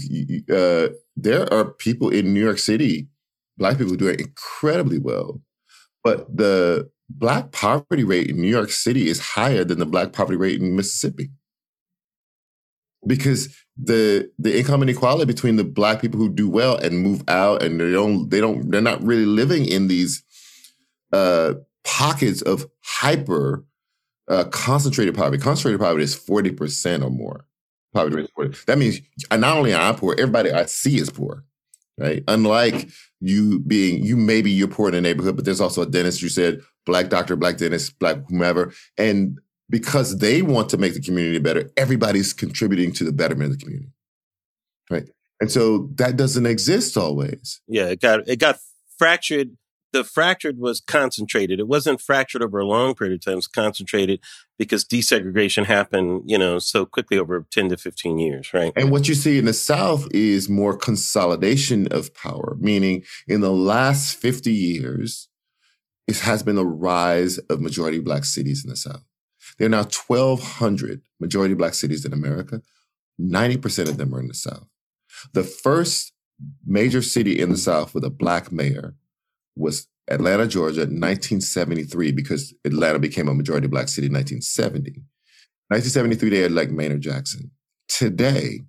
uh, 0.53 0.93
there 1.15 1.51
are 1.53 1.65
people 1.65 2.09
in 2.09 2.33
New 2.33 2.43
York 2.43 2.59
City, 2.59 3.07
Black 3.57 3.77
people 3.77 3.95
doing 3.95 4.19
incredibly 4.19 4.99
well, 4.99 5.41
but 6.03 6.35
the 6.35 6.89
Black 7.09 7.51
poverty 7.51 8.03
rate 8.03 8.29
in 8.29 8.41
New 8.41 8.47
York 8.47 8.71
City 8.71 9.07
is 9.07 9.19
higher 9.19 9.63
than 9.63 9.79
the 9.79 9.85
Black 9.85 10.13
poverty 10.13 10.37
rate 10.37 10.59
in 10.59 10.75
Mississippi 10.75 11.29
because 13.05 13.55
the 13.77 14.29
the 14.39 14.57
income 14.57 14.81
inequality 14.81 15.25
between 15.25 15.57
the 15.57 15.63
black 15.63 16.01
people 16.01 16.19
who 16.19 16.29
do 16.29 16.49
well 16.49 16.77
and 16.77 16.99
move 16.99 17.23
out 17.27 17.61
and 17.61 17.79
they 17.79 17.91
don't 17.91 18.29
they 18.29 18.39
don't 18.39 18.71
they're 18.71 18.81
not 18.81 19.03
really 19.03 19.25
living 19.25 19.65
in 19.65 19.87
these 19.87 20.23
uh, 21.13 21.53
pockets 21.85 22.41
of 22.41 22.65
hyper 22.83 23.65
uh, 24.27 24.45
concentrated 24.45 25.15
poverty. 25.15 25.41
Concentrated 25.41 25.79
poverty 25.79 26.03
is 26.03 26.15
forty 26.15 26.51
percent 26.51 27.03
or 27.03 27.09
more. 27.09 27.45
Poverty 27.93 28.17
rate 28.17 28.29
40. 28.35 28.57
That 28.67 28.77
means 28.77 28.99
not 29.31 29.57
only 29.57 29.73
am 29.73 29.79
I 29.81 29.97
poor, 29.97 30.13
everybody 30.19 30.51
I 30.51 30.65
see 30.65 30.97
is 30.97 31.09
poor, 31.09 31.45
right? 31.97 32.23
Unlike 32.27 32.89
you 33.21 33.59
being 33.59 34.03
you 34.03 34.17
maybe 34.17 34.51
you're 34.51 34.67
poor 34.67 34.89
in 34.89 34.95
the 34.95 35.01
neighborhood, 35.01 35.37
but 35.37 35.45
there's 35.45 35.61
also 35.61 35.83
a 35.83 35.85
dentist. 35.85 36.21
You 36.21 36.27
said 36.27 36.61
black 36.85 37.07
doctor, 37.07 37.37
black 37.37 37.57
dentist, 37.57 37.97
black 37.99 38.17
whomever, 38.27 38.73
and 38.97 39.39
because 39.69 40.17
they 40.17 40.41
want 40.41 40.69
to 40.69 40.77
make 40.77 40.93
the 40.93 41.01
community 41.01 41.39
better, 41.39 41.71
everybody's 41.77 42.33
contributing 42.33 42.91
to 42.93 43.03
the 43.03 43.11
betterment 43.11 43.51
of 43.51 43.59
the 43.59 43.63
community. 43.63 43.91
Right. 44.89 45.09
And 45.39 45.51
so 45.51 45.89
that 45.95 46.17
doesn't 46.17 46.45
exist 46.45 46.97
always. 46.97 47.61
Yeah, 47.67 47.87
it 47.87 48.01
got 48.01 48.27
it 48.27 48.39
got 48.39 48.59
fractured. 48.97 49.57
The 49.95 50.03
fractured 50.03 50.59
was 50.59 50.81
concentrated. 50.81 51.57
It 51.57 51.69
wasn't 51.69 52.01
fractured 52.01 52.43
over 52.43 52.59
a 52.59 52.65
long 52.65 52.95
period 52.95 53.15
of 53.15 53.21
time. 53.21 53.31
It 53.31 53.35
was 53.37 53.47
concentrated 53.47 54.19
because 54.59 54.83
desegregation 54.83 55.63
happened, 55.67 56.23
you 56.25 56.37
know, 56.37 56.59
so 56.59 56.85
quickly 56.85 57.17
over 57.17 57.47
10 57.49 57.69
to 57.69 57.77
15 57.77 58.19
years, 58.19 58.53
right? 58.53 58.73
And 58.75 58.91
what 58.91 59.07
you 59.07 59.15
see 59.15 59.37
in 59.37 59.45
the 59.45 59.53
South 59.53 60.05
is 60.11 60.49
more 60.49 60.75
consolidation 60.75 61.87
of 61.93 62.13
power, 62.13 62.57
meaning 62.59 63.05
in 63.25 63.39
the 63.39 63.53
last 63.53 64.17
50 64.17 64.51
years, 64.51 65.29
it 66.09 66.19
has 66.19 66.43
been 66.43 66.57
a 66.57 66.65
rise 66.65 67.37
of 67.37 67.61
majority 67.61 67.99
black 67.99 68.25
cities 68.25 68.65
in 68.65 68.69
the 68.69 68.75
South. 68.75 69.05
There 69.57 69.67
are 69.67 69.69
now 69.69 69.83
1,200 69.83 71.03
majority 71.21 71.53
black 71.53 71.73
cities 71.73 72.03
in 72.03 72.11
America. 72.11 72.61
90% 73.17 73.87
of 73.87 73.95
them 73.95 74.13
are 74.13 74.19
in 74.19 74.27
the 74.27 74.33
South. 74.33 74.67
The 75.31 75.43
first 75.43 76.11
major 76.67 77.01
city 77.01 77.39
in 77.39 77.49
the 77.49 77.55
South 77.55 77.93
with 77.93 78.03
a 78.03 78.09
black 78.09 78.51
mayor 78.51 78.95
was 79.55 79.87
Atlanta, 80.09 80.47
Georgia, 80.47 80.81
1973, 80.81 82.11
because 82.11 82.53
Atlanta 82.63 82.99
became 82.99 83.27
a 83.27 83.33
majority 83.33 83.67
black 83.67 83.87
city 83.87 84.07
in 84.07 84.13
1970. 84.13 84.91
1973, 85.69 86.29
they 86.29 86.37
had 86.39 86.51
like 86.51 86.69
Maynard 86.69 87.01
Jackson. 87.01 87.51
Today, 87.87 88.61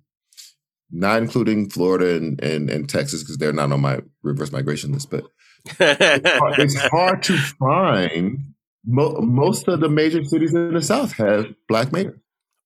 not 0.91 1.21
including 1.21 1.69
Florida 1.69 2.15
and, 2.15 2.41
and, 2.41 2.69
and 2.69 2.89
Texas, 2.89 3.23
because 3.23 3.37
they're 3.37 3.53
not 3.53 3.71
on 3.71 3.81
my 3.81 3.99
reverse 4.23 4.51
migration 4.51 4.91
list, 4.93 5.11
but 5.11 5.25
it's 5.79 6.75
hard 6.75 7.23
to 7.23 7.37
find 7.37 8.53
Mo- 8.89 9.19
most 9.19 9.67
of 9.67 9.81
the 9.81 9.89
major 9.89 10.23
cities 10.23 10.53
in 10.53 10.73
the 10.73 10.81
South 10.81 11.11
have 11.17 11.47
black 11.67 11.91
mayors. 11.91 12.17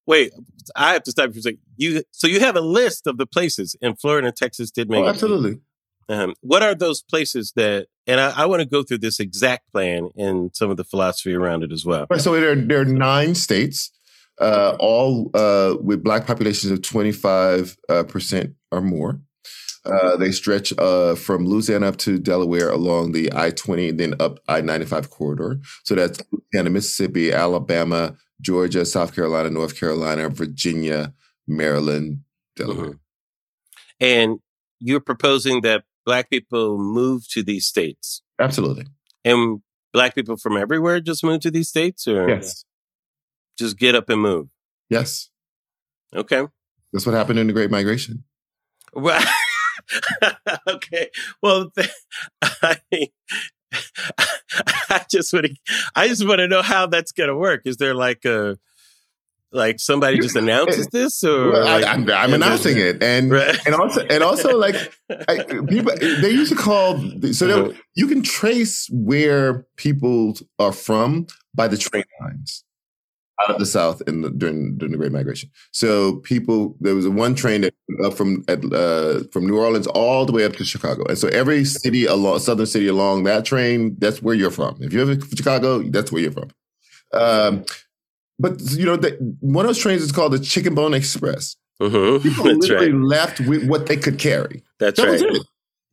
Wait, 0.05 0.31
I 0.75 0.93
have 0.93 1.03
to 1.03 1.11
stop 1.11 1.29
you 1.29 1.33
for 1.33 1.39
a 1.39 1.41
second. 1.41 1.59
You 1.77 2.03
so 2.11 2.27
you 2.27 2.39
have 2.41 2.55
a 2.55 2.61
list 2.61 3.07
of 3.07 3.17
the 3.17 3.25
places 3.25 3.75
in 3.81 3.95
Florida 3.95 4.27
and 4.27 4.35
Texas 4.35 4.69
did 4.69 4.87
make. 4.87 5.03
Oh, 5.03 5.07
absolutely. 5.07 5.59
Um, 6.09 6.35
what 6.41 6.61
are 6.61 6.75
those 6.75 7.01
places 7.01 7.53
that? 7.55 7.87
And 8.07 8.19
I, 8.19 8.31
I 8.31 8.45
want 8.45 8.61
to 8.61 8.67
go 8.67 8.83
through 8.83 8.99
this 8.99 9.19
exact 9.19 9.71
plan 9.71 10.09
and 10.17 10.55
some 10.55 10.71
of 10.71 10.77
the 10.77 10.83
philosophy 10.83 11.33
around 11.33 11.63
it 11.63 11.71
as 11.71 11.85
well. 11.85 12.07
Right, 12.09 12.21
so 12.21 12.33
there, 12.39 12.55
there 12.55 12.81
are 12.81 12.85
nine 12.85 13.35
states, 13.35 13.91
uh, 14.39 14.75
all 14.79 15.29
uh, 15.33 15.75
with 15.79 16.03
black 16.03 16.25
populations 16.25 16.71
of 16.71 16.81
twenty 16.81 17.11
five 17.11 17.77
uh, 17.89 18.03
percent 18.03 18.55
or 18.71 18.81
more. 18.81 19.19
Uh, 19.83 20.15
they 20.15 20.31
stretch 20.31 20.77
uh, 20.77 21.15
from 21.15 21.45
Louisiana 21.45 21.87
up 21.87 21.97
to 21.97 22.19
Delaware 22.19 22.69
along 22.69 23.13
the 23.13 23.31
I 23.33 23.49
20, 23.49 23.91
then 23.91 24.13
up 24.19 24.39
I 24.47 24.61
95 24.61 25.09
corridor. 25.09 25.59
So 25.83 25.95
that's 25.95 26.21
Louisiana, 26.31 26.69
Mississippi, 26.69 27.31
Alabama, 27.31 28.15
Georgia, 28.41 28.85
South 28.85 29.15
Carolina, 29.15 29.49
North 29.49 29.79
Carolina, 29.79 30.29
Virginia, 30.29 31.13
Maryland, 31.47 32.19
Delaware. 32.55 32.85
Mm-hmm. 32.85 32.95
And 34.01 34.39
you're 34.79 34.99
proposing 34.99 35.61
that 35.61 35.83
Black 36.05 36.29
people 36.29 36.77
move 36.77 37.27
to 37.29 37.43
these 37.43 37.65
states? 37.65 38.21
Absolutely. 38.39 38.85
And 39.23 39.61
Black 39.93 40.15
people 40.15 40.37
from 40.37 40.57
everywhere 40.57 40.99
just 40.99 41.23
move 41.23 41.41
to 41.41 41.51
these 41.51 41.69
states? 41.69 42.07
Or 42.07 42.29
yes. 42.29 42.65
Just 43.57 43.77
get 43.77 43.95
up 43.95 44.09
and 44.09 44.21
move? 44.21 44.47
Yes. 44.89 45.29
Okay. 46.15 46.45
That's 46.91 47.05
what 47.05 47.15
happened 47.15 47.39
in 47.39 47.47
the 47.47 47.53
Great 47.53 47.71
Migration. 47.71 48.23
Well, 48.93 49.23
okay. 50.67 51.09
Well, 51.41 51.71
I 52.41 52.77
mean, 52.91 53.07
I 54.89 55.05
just 55.09 55.31
want 55.31 55.45
to, 55.45 55.55
I 55.95 56.07
just 56.07 56.27
want 56.27 56.39
to 56.39 56.47
know 56.47 56.61
how 56.61 56.87
that's 56.87 57.11
going 57.11 57.29
to 57.29 57.35
work. 57.35 57.61
Is 57.65 57.77
there 57.77 57.93
like 57.93 58.25
a, 58.25 58.57
like 59.51 59.79
somebody 59.79 60.19
just 60.19 60.35
announces 60.35 60.87
this, 60.91 61.23
or 61.23 61.51
well, 61.51 61.81
like, 61.81 62.09
I, 62.09 62.23
am 62.23 62.33
announcing 62.33 62.77
it, 62.77 63.01
and 63.03 63.31
right. 63.31 63.57
and 63.65 63.75
also 63.75 64.05
and 64.07 64.23
also 64.23 64.57
like 64.57 64.75
I, 65.27 65.43
people 65.67 65.93
they 65.99 66.31
used 66.31 66.51
to 66.51 66.57
call 66.57 66.99
so 67.31 67.65
uh-huh. 67.65 67.73
you 67.95 68.07
can 68.07 68.21
trace 68.23 68.89
where 68.91 69.65
people 69.77 70.35
are 70.59 70.71
from 70.71 71.27
by 71.53 71.67
the 71.67 71.77
train 71.77 72.03
lines 72.21 72.63
out 73.41 73.51
of 73.51 73.59
the 73.59 73.65
South 73.65 74.01
in 74.07 74.21
the, 74.21 74.29
during 74.29 74.77
during 74.77 74.91
the 74.91 74.97
Great 74.97 75.11
Migration. 75.11 75.49
So 75.71 76.17
people, 76.17 76.75
there 76.79 76.95
was 76.95 77.07
one 77.07 77.35
train 77.35 77.61
that 77.61 77.73
up 78.03 78.13
from 78.13 78.43
uh, 78.47 79.21
from 79.31 79.47
New 79.47 79.57
Orleans 79.57 79.87
all 79.87 80.25
the 80.25 80.31
way 80.31 80.45
up 80.45 80.55
to 80.57 80.65
Chicago, 80.65 81.03
and 81.07 81.17
so 81.17 81.27
every 81.29 81.65
city 81.65 82.05
along 82.05 82.39
southern 82.39 82.65
city 82.65 82.87
along 82.87 83.23
that 83.23 83.45
train, 83.45 83.95
that's 83.99 84.21
where 84.21 84.35
you're 84.35 84.51
from. 84.51 84.77
If 84.79 84.93
you're 84.93 85.05
from 85.05 85.35
Chicago, 85.35 85.79
that's 85.83 86.11
where 86.11 86.21
you're 86.21 86.31
from. 86.31 86.49
Um, 87.13 87.65
but 88.41 88.59
you 88.71 88.85
know, 88.85 88.95
the, 88.95 89.11
one 89.39 89.65
of 89.65 89.69
those 89.69 89.77
trains 89.77 90.01
is 90.01 90.11
called 90.11 90.33
the 90.33 90.39
Chicken 90.39 90.75
Bone 90.75 90.93
Express. 90.93 91.55
Mm-hmm. 91.81 92.23
People 92.27 92.43
That's 92.45 92.57
literally 92.57 92.91
right. 92.91 93.03
left 93.03 93.39
with 93.41 93.67
what 93.67 93.87
they 93.87 93.97
could 93.97 94.19
carry. 94.19 94.63
That's 94.79 94.99
that 94.99 95.07
right. 95.07 95.41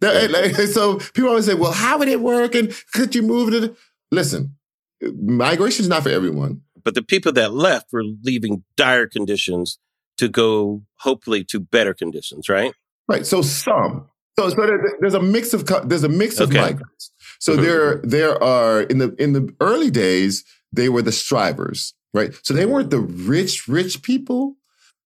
That, 0.00 0.30
like, 0.30 0.54
so 0.68 0.98
people 0.98 1.30
always 1.30 1.46
say, 1.46 1.54
"Well, 1.54 1.72
how 1.72 1.98
would 1.98 2.08
it 2.08 2.20
work? 2.20 2.54
And 2.54 2.72
could 2.94 3.14
you 3.14 3.22
move 3.22 3.52
it?" 3.52 3.76
Listen, 4.10 4.56
migration 5.02 5.82
is 5.82 5.88
not 5.88 6.02
for 6.04 6.10
everyone. 6.10 6.62
But 6.84 6.94
the 6.94 7.02
people 7.02 7.32
that 7.32 7.52
left 7.52 7.92
were 7.92 8.04
leaving 8.22 8.64
dire 8.76 9.06
conditions 9.06 9.78
to 10.16 10.28
go, 10.28 10.82
hopefully, 11.00 11.44
to 11.44 11.60
better 11.60 11.94
conditions. 11.94 12.48
Right. 12.48 12.72
Right. 13.08 13.26
So 13.26 13.42
some. 13.42 14.08
So, 14.38 14.48
so 14.50 14.78
there's 15.00 15.14
a 15.14 15.20
mix 15.20 15.52
of 15.52 15.66
there's 15.88 16.04
a 16.04 16.08
mix 16.08 16.38
of 16.38 16.52
migrants. 16.52 17.10
So 17.40 17.54
mm-hmm. 17.54 17.62
there 17.62 18.00
there 18.04 18.42
are 18.42 18.82
in 18.82 18.98
the 18.98 19.14
in 19.18 19.32
the 19.32 19.52
early 19.60 19.90
days 19.90 20.44
they 20.72 20.88
were 20.88 21.02
the 21.02 21.12
strivers, 21.12 21.94
right? 22.18 22.34
So 22.42 22.52
they 22.52 22.66
weren't 22.66 22.90
the 22.90 23.00
rich 23.00 23.68
rich 23.68 24.02
people, 24.02 24.56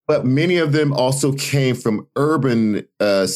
but 0.07 0.25
many 0.25 0.57
of 0.57 0.72
them 0.72 0.92
also 0.92 1.33
came 1.33 1.75
from 1.77 2.07
urban 2.16 2.87
uh, 2.98 3.27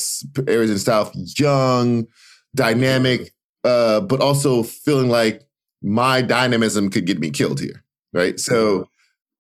areas 0.49 0.71
in 0.71 0.75
the 0.75 0.79
South, 0.79 1.13
young, 1.39 2.07
dynamic, 2.55 3.33
uh, 3.65 4.01
but 4.01 4.21
also 4.21 4.63
feeling 4.63 5.09
like 5.09 5.43
my 5.83 6.23
dynamism 6.23 6.91
could 6.91 7.07
get 7.07 7.21
me 7.21 7.31
killed 7.31 7.61
here, 7.61 7.85
right? 8.13 8.41
So 8.41 8.89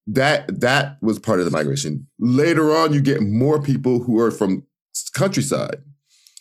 that 0.06 0.60
that 0.60 0.98
was 1.02 1.18
part 1.18 1.40
of 1.40 1.44
the 1.44 1.50
migration. 1.50 2.06
Later 2.18 2.76
on, 2.76 2.92
you 2.92 3.00
get 3.00 3.22
more 3.22 3.60
people 3.60 4.00
who 4.02 4.20
are 4.20 4.30
from 4.30 4.64
countryside. 5.14 5.82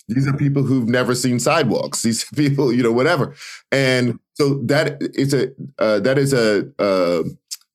These 0.07 0.27
are 0.27 0.37
people 0.37 0.61
who've 0.61 0.87
never 0.87 1.15
seen 1.15 1.39
sidewalks. 1.39 2.01
These 2.03 2.25
people, 2.25 2.71
you 2.71 2.83
know, 2.83 2.91
whatever. 2.91 3.35
And 3.71 4.19
so 4.33 4.61
that 4.65 4.97
is 5.01 5.33
a 5.33 5.51
uh, 5.79 5.99
that 6.01 6.17
is 6.17 6.33
a 6.33 6.69
uh, 6.77 7.23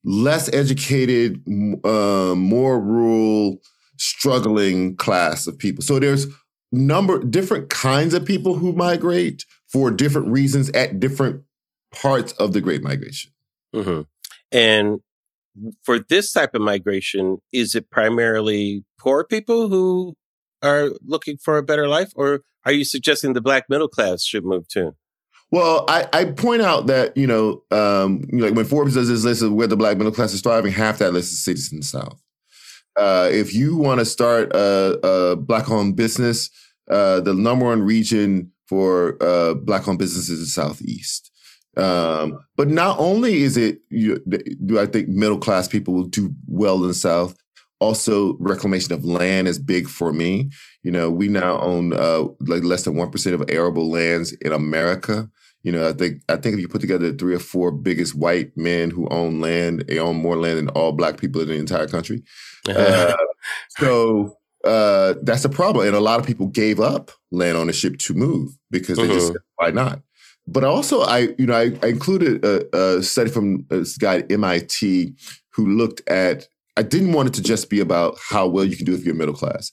less 0.04 0.52
educated, 0.52 1.42
uh, 1.84 2.34
more 2.36 2.80
rural, 2.80 3.58
struggling 3.96 4.96
class 4.96 5.46
of 5.46 5.58
people. 5.58 5.82
So 5.82 5.98
there's 5.98 6.26
number 6.72 7.22
different 7.22 7.68
kinds 7.68 8.14
of 8.14 8.24
people 8.24 8.54
who 8.54 8.72
migrate 8.72 9.44
for 9.68 9.90
different 9.90 10.28
reasons 10.28 10.70
at 10.70 11.00
different 11.00 11.42
parts 11.92 12.32
of 12.32 12.52
the 12.52 12.60
Great 12.60 12.82
Migration. 12.82 13.32
Mm-hmm. 13.74 14.02
And 14.52 15.00
for 15.82 15.98
this 15.98 16.32
type 16.32 16.54
of 16.54 16.62
migration, 16.62 17.38
is 17.52 17.74
it 17.74 17.90
primarily 17.90 18.84
poor 18.98 19.24
people 19.24 19.68
who 19.68 20.16
are 20.62 20.90
looking 21.04 21.36
for 21.36 21.56
a 21.56 21.62
better 21.62 21.88
life, 21.88 22.12
or 22.14 22.40
are 22.64 22.72
you 22.72 22.84
suggesting 22.84 23.32
the 23.32 23.40
black 23.40 23.64
middle 23.68 23.88
class 23.88 24.24
should 24.24 24.44
move 24.44 24.68
too? 24.68 24.94
Well, 25.50 25.84
I, 25.88 26.06
I 26.12 26.24
point 26.26 26.62
out 26.62 26.86
that 26.86 27.16
you 27.16 27.26
know, 27.26 27.62
um, 27.70 28.24
like 28.32 28.54
when 28.54 28.64
Forbes 28.64 28.94
does 28.94 29.08
this 29.08 29.24
list 29.24 29.42
of 29.42 29.52
where 29.52 29.66
the 29.66 29.76
black 29.76 29.96
middle 29.96 30.12
class 30.12 30.32
is 30.32 30.40
thriving, 30.40 30.72
half 30.72 30.98
that 30.98 31.12
list 31.12 31.32
is 31.32 31.44
cities 31.44 31.72
in 31.72 31.80
the 31.80 31.84
South. 31.84 32.20
Uh, 32.96 33.28
if 33.32 33.54
you 33.54 33.76
want 33.76 33.98
to 34.00 34.04
start 34.04 34.52
a, 34.52 34.98
a 35.06 35.36
black-owned 35.36 35.96
business, 35.96 36.50
uh, 36.90 37.20
the 37.20 37.32
number 37.32 37.64
one 37.64 37.82
region 37.82 38.50
for 38.66 39.16
uh, 39.22 39.54
black-owned 39.54 39.98
businesses 39.98 40.40
is 40.40 40.40
the 40.40 40.62
Southeast. 40.62 41.30
Um, 41.76 42.44
but 42.56 42.68
not 42.68 42.98
only 42.98 43.42
is 43.42 43.56
it 43.56 43.80
you, 43.90 44.18
do 44.66 44.78
I 44.78 44.86
think 44.86 45.08
middle 45.08 45.38
class 45.38 45.68
people 45.68 45.94
will 45.94 46.04
do 46.04 46.34
well 46.46 46.82
in 46.82 46.88
the 46.88 46.94
South, 46.94 47.36
also 47.78 48.36
reclamation 48.38 48.92
of 48.92 49.04
land 49.04 49.48
is 49.48 49.58
big 49.58 49.88
for 49.88 50.12
me. 50.12 50.50
You 50.82 50.90
know, 50.90 51.10
we 51.10 51.28
now 51.28 51.60
own 51.60 51.92
uh, 51.92 52.24
like 52.40 52.64
less 52.64 52.84
than 52.84 52.96
one 52.96 53.10
percent 53.10 53.34
of 53.34 53.48
arable 53.48 53.90
lands 53.90 54.32
in 54.32 54.52
America. 54.52 55.30
You 55.62 55.72
know, 55.72 55.88
I 55.88 55.92
think 55.92 56.22
I 56.28 56.36
think 56.36 56.54
if 56.54 56.60
you 56.60 56.68
put 56.68 56.80
together 56.80 57.10
the 57.10 57.18
three 57.18 57.34
or 57.34 57.40
four 57.40 57.70
biggest 57.70 58.14
white 58.14 58.56
men 58.56 58.90
who 58.90 59.08
own 59.08 59.40
land, 59.40 59.84
they 59.88 59.98
own 59.98 60.16
more 60.16 60.36
land 60.36 60.58
than 60.58 60.68
all 60.70 60.92
black 60.92 61.18
people 61.18 61.40
in 61.42 61.48
the 61.48 61.54
entire 61.54 61.88
country. 61.88 62.22
Uh, 62.68 63.16
so 63.78 64.36
uh, 64.64 65.14
that's 65.22 65.46
a 65.46 65.48
problem, 65.48 65.86
and 65.86 65.96
a 65.96 66.00
lot 66.00 66.20
of 66.20 66.26
people 66.26 66.46
gave 66.46 66.78
up 66.78 67.10
land 67.30 67.56
ownership 67.56 67.96
to 67.96 68.12
move 68.12 68.50
because 68.70 68.98
they 68.98 69.04
mm-hmm. 69.04 69.14
just 69.14 69.28
said, 69.28 69.36
why 69.56 69.70
not? 69.70 70.02
But 70.46 70.64
also, 70.64 71.00
I 71.00 71.34
you 71.38 71.46
know 71.46 71.54
I, 71.54 71.72
I 71.82 71.86
included 71.86 72.44
a, 72.44 72.76
a, 72.76 73.02
study 73.02 73.30
from 73.30 73.64
this 73.70 73.96
guy 73.96 74.18
at 74.18 74.30
MIT 74.30 75.14
who 75.54 75.66
looked 75.66 76.06
at. 76.08 76.48
I 76.76 76.82
didn't 76.82 77.12
want 77.12 77.28
it 77.28 77.34
to 77.34 77.42
just 77.42 77.70
be 77.70 77.80
about 77.80 78.18
how 78.22 78.46
well 78.46 78.64
you 78.64 78.76
can 78.76 78.86
do 78.86 78.94
if 78.94 79.04
you're 79.04 79.14
middle 79.14 79.34
class. 79.34 79.72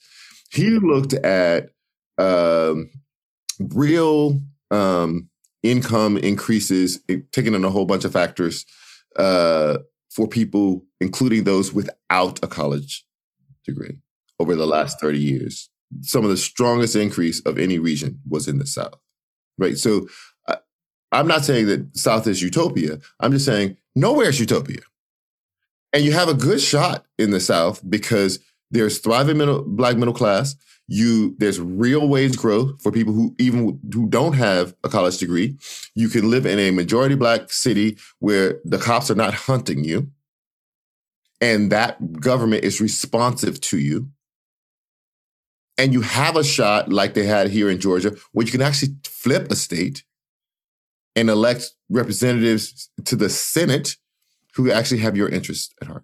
He 0.52 0.70
looked 0.80 1.14
at 1.14 1.70
um, 2.18 2.90
real 3.60 4.42
um, 4.72 5.30
income 5.70 6.18
increases, 6.18 7.02
taking 7.32 7.54
in 7.54 7.66
a 7.66 7.70
whole 7.70 7.86
bunch 7.86 8.06
of 8.06 8.14
factors 8.14 8.66
uh, 9.16 9.78
for 10.10 10.28
people, 10.28 10.86
including 11.02 11.44
those 11.44 11.74
without 11.74 12.44
a 12.44 12.48
college 12.48 13.06
degree, 13.66 13.98
over 14.40 14.56
the 14.56 14.68
last 14.68 15.00
30 15.00 15.20
years. 15.20 15.70
Some 16.02 16.24
of 16.24 16.30
the 16.30 16.38
strongest 16.38 16.96
increase 16.96 17.40
of 17.42 17.58
any 17.58 17.80
region 17.80 18.20
was 18.28 18.48
in 18.48 18.58
the 18.58 18.68
South, 18.68 19.00
right? 19.58 19.78
So 19.78 20.08
I'm 21.12 21.28
not 21.28 21.46
saying 21.46 21.68
that 21.68 21.98
South 21.98 22.28
is 22.28 22.42
utopia. 22.42 23.00
I'm 23.20 23.32
just 23.32 23.46
saying 23.46 23.78
nowhere 23.96 24.30
is 24.30 24.40
utopia. 24.40 24.82
And 25.94 26.04
you 26.04 26.12
have 26.12 26.28
a 26.28 26.34
good 26.34 26.62
shot 26.62 27.06
in 27.18 27.32
the 27.32 27.40
South 27.40 27.82
because 27.90 28.40
there's 28.72 29.00
thriving 29.00 29.38
middle, 29.38 29.64
black 29.64 29.96
middle 29.96 30.14
class. 30.14 30.56
You 30.88 31.36
there's 31.38 31.60
real 31.60 32.08
wage 32.08 32.38
growth 32.38 32.82
for 32.82 32.92
people 32.92 33.14
who 33.14 33.36
even 33.40 33.80
who 33.94 34.08
don't 34.08 34.34
have 34.34 34.74
a 34.84 34.90
college 34.90 35.18
degree. 35.18 35.58
You 35.96 36.08
can 36.08 36.30
live 36.30 36.46
in 36.46 36.60
a 36.60 36.72
majority 36.72 37.16
black 37.16 37.52
city 37.52 37.98
where 38.20 38.60
the 38.64 38.78
cops 38.78 39.12
are 39.12 39.16
not 39.16 39.34
hunting 39.34 39.84
you, 39.84 40.10
and 41.42 41.72
that 41.72 42.20
government 42.22 42.64
is 42.64 42.80
responsive 42.80 43.60
to 43.62 43.78
you. 43.78 44.10
And 45.78 45.94
you 45.94 46.02
have 46.02 46.38
a 46.38 46.44
shot 46.44 46.90
like 46.90 47.14
they 47.14 47.26
had 47.26 47.50
here 47.50 47.70
in 47.70 47.80
Georgia, 47.80 48.16
where 48.32 48.46
you 48.46 48.52
can 48.52 48.62
actually 48.62 48.96
flip 49.04 49.52
a 49.52 49.56
state 49.56 50.04
and 51.16 51.30
elect 51.30 51.72
representatives 51.90 52.90
to 53.06 53.16
the 53.16 53.30
Senate 53.30 53.98
who 54.54 54.72
actually 54.72 55.00
have 55.00 55.18
your 55.18 55.30
interest 55.30 55.76
at 55.82 55.88
heart. 55.88 56.04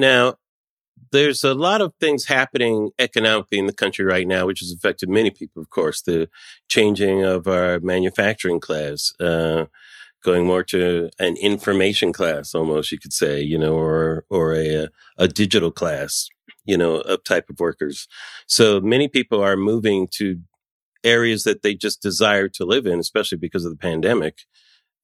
Now, 0.00 0.36
there's 1.12 1.44
a 1.44 1.54
lot 1.54 1.80
of 1.80 1.92
things 2.00 2.26
happening 2.26 2.90
economically 2.98 3.58
in 3.58 3.66
the 3.66 3.72
country 3.72 4.04
right 4.04 4.26
now, 4.26 4.46
which 4.46 4.60
has 4.60 4.72
affected 4.72 5.08
many 5.08 5.30
people, 5.30 5.60
of 5.62 5.70
course. 5.70 6.02
The 6.02 6.28
changing 6.68 7.22
of 7.24 7.46
our 7.46 7.80
manufacturing 7.80 8.60
class, 8.60 9.12
uh, 9.20 9.66
going 10.24 10.46
more 10.46 10.62
to 10.64 11.10
an 11.18 11.36
information 11.36 12.12
class, 12.12 12.54
almost 12.54 12.92
you 12.92 12.98
could 12.98 13.12
say, 13.12 13.40
you 13.40 13.58
know, 13.58 13.74
or 13.74 14.24
or 14.30 14.54
a 14.54 14.88
a 15.18 15.28
digital 15.28 15.70
class, 15.70 16.28
you 16.64 16.76
know, 16.76 16.96
of 16.96 17.24
type 17.24 17.50
of 17.50 17.60
workers. 17.60 18.08
So 18.46 18.80
many 18.80 19.08
people 19.08 19.42
are 19.42 19.56
moving 19.56 20.08
to 20.12 20.40
areas 21.04 21.44
that 21.44 21.62
they 21.62 21.74
just 21.74 22.02
desire 22.02 22.48
to 22.48 22.64
live 22.64 22.86
in, 22.86 22.98
especially 22.98 23.38
because 23.38 23.64
of 23.64 23.72
the 23.72 23.78
pandemic, 23.78 24.40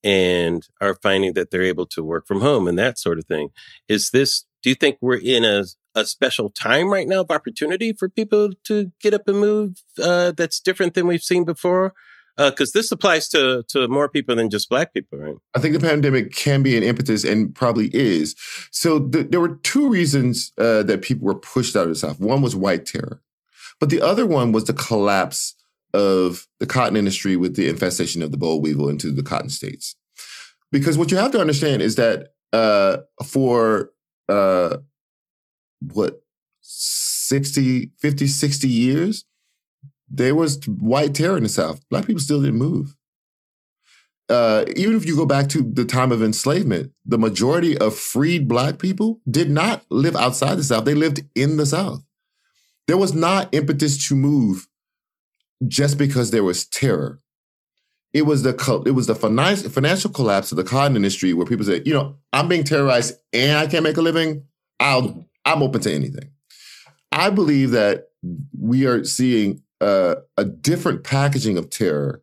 and 0.04 0.66
are 0.80 0.94
finding 1.02 1.35
that 1.35 1.50
they're 1.50 1.62
able 1.62 1.87
to 1.87 2.02
work 2.02 2.26
from 2.26 2.40
home 2.40 2.68
and 2.68 2.78
that 2.78 2.98
sort 2.98 3.18
of 3.18 3.26
thing. 3.26 3.50
Is 3.88 4.11
this 4.11 4.45
do 4.66 4.70
you 4.70 4.74
think 4.74 4.98
we're 5.00 5.20
in 5.22 5.44
a, 5.44 5.62
a 5.94 6.05
special 6.05 6.50
time 6.50 6.92
right 6.92 7.07
now 7.07 7.20
of 7.20 7.31
opportunity 7.31 7.92
for 7.92 8.09
people 8.09 8.50
to 8.64 8.90
get 9.00 9.14
up 9.14 9.29
and 9.29 9.38
move 9.38 9.81
uh, 10.02 10.33
that's 10.33 10.59
different 10.59 10.94
than 10.94 11.07
we've 11.07 11.22
seen 11.22 11.44
before? 11.44 11.94
Because 12.37 12.74
uh, 12.74 12.79
this 12.81 12.90
applies 12.90 13.29
to 13.29 13.62
to 13.68 13.87
more 13.87 14.09
people 14.09 14.35
than 14.35 14.50
just 14.50 14.68
black 14.68 14.92
people, 14.92 15.20
right? 15.20 15.37
I 15.55 15.61
think 15.61 15.74
the 15.74 15.88
pandemic 15.88 16.35
can 16.35 16.64
be 16.64 16.76
an 16.76 16.83
impetus 16.83 17.22
and 17.22 17.55
probably 17.55 17.90
is. 17.94 18.35
So 18.72 19.07
th- 19.07 19.29
there 19.31 19.38
were 19.38 19.55
two 19.62 19.88
reasons 19.88 20.50
uh, 20.59 20.83
that 20.83 21.00
people 21.00 21.26
were 21.26 21.38
pushed 21.38 21.76
out 21.76 21.85
of 21.85 21.90
the 21.90 21.94
South. 21.94 22.18
One 22.18 22.42
was 22.42 22.57
white 22.57 22.87
terror, 22.87 23.22
but 23.79 23.88
the 23.88 24.02
other 24.02 24.26
one 24.26 24.50
was 24.50 24.64
the 24.64 24.72
collapse 24.72 25.55
of 25.94 26.48
the 26.59 26.66
cotton 26.66 26.96
industry 26.96 27.37
with 27.37 27.55
the 27.55 27.68
infestation 27.68 28.20
of 28.20 28.33
the 28.33 28.37
boll 28.37 28.61
weevil 28.61 28.88
into 28.88 29.12
the 29.12 29.22
cotton 29.22 29.48
states. 29.48 29.94
Because 30.72 30.98
what 30.98 31.12
you 31.12 31.18
have 31.18 31.31
to 31.31 31.40
understand 31.40 31.83
is 31.83 31.94
that 31.94 32.33
uh, 32.52 32.98
for 33.24 33.92
uh, 34.28 34.78
what 35.80 36.22
60, 36.60 37.90
50, 37.98 38.26
60 38.26 38.68
years, 38.68 39.24
there 40.08 40.34
was 40.34 40.60
white 40.66 41.14
terror 41.14 41.36
in 41.36 41.42
the 41.42 41.48
South. 41.48 41.80
Black 41.90 42.06
people 42.06 42.20
still 42.20 42.40
didn't 42.40 42.58
move. 42.58 42.96
Uh, 44.28 44.64
even 44.74 44.96
if 44.96 45.06
you 45.06 45.14
go 45.14 45.26
back 45.26 45.48
to 45.48 45.62
the 45.62 45.84
time 45.84 46.10
of 46.10 46.22
enslavement, 46.22 46.92
the 47.04 47.18
majority 47.18 47.78
of 47.78 47.96
freed 47.96 48.48
black 48.48 48.78
people 48.78 49.20
did 49.30 49.48
not 49.50 49.84
live 49.88 50.16
outside 50.16 50.56
the 50.56 50.64
South. 50.64 50.84
They 50.84 50.94
lived 50.94 51.24
in 51.34 51.56
the 51.56 51.66
South. 51.66 52.02
There 52.88 52.96
was 52.96 53.14
not 53.14 53.54
impetus 53.54 54.08
to 54.08 54.16
move 54.16 54.66
just 55.66 55.96
because 55.96 56.30
there 56.30 56.44
was 56.44 56.66
terror. 56.66 57.20
It 58.16 58.24
was 58.24 58.42
the 58.42 58.55
it 58.87 58.92
was 58.92 59.07
the 59.07 59.14
financial 59.14 60.11
collapse 60.11 60.50
of 60.50 60.57
the 60.57 60.64
cotton 60.64 60.96
industry 60.96 61.35
where 61.35 61.46
people 61.46 61.66
said, 61.66 61.87
you 61.87 61.92
know, 61.92 62.16
I'm 62.33 62.48
being 62.48 62.64
terrorized 62.64 63.14
and 63.33 63.59
I 63.59 63.66
can't 63.66 63.85
make 63.85 63.98
a 63.98 64.02
living. 64.02 64.44
I'll 64.81 65.29
I'm 65.44 65.62
open 65.62 65.83
to 65.83 65.92
anything. 65.92 66.31
I 67.12 67.29
believe 67.29 67.72
that 67.72 68.09
we 68.59 68.87
are 68.87 69.05
seeing 69.05 69.62
a 69.81 70.16
different 70.61 71.05
packaging 71.05 71.59
of 71.59 71.68
terror 71.68 72.22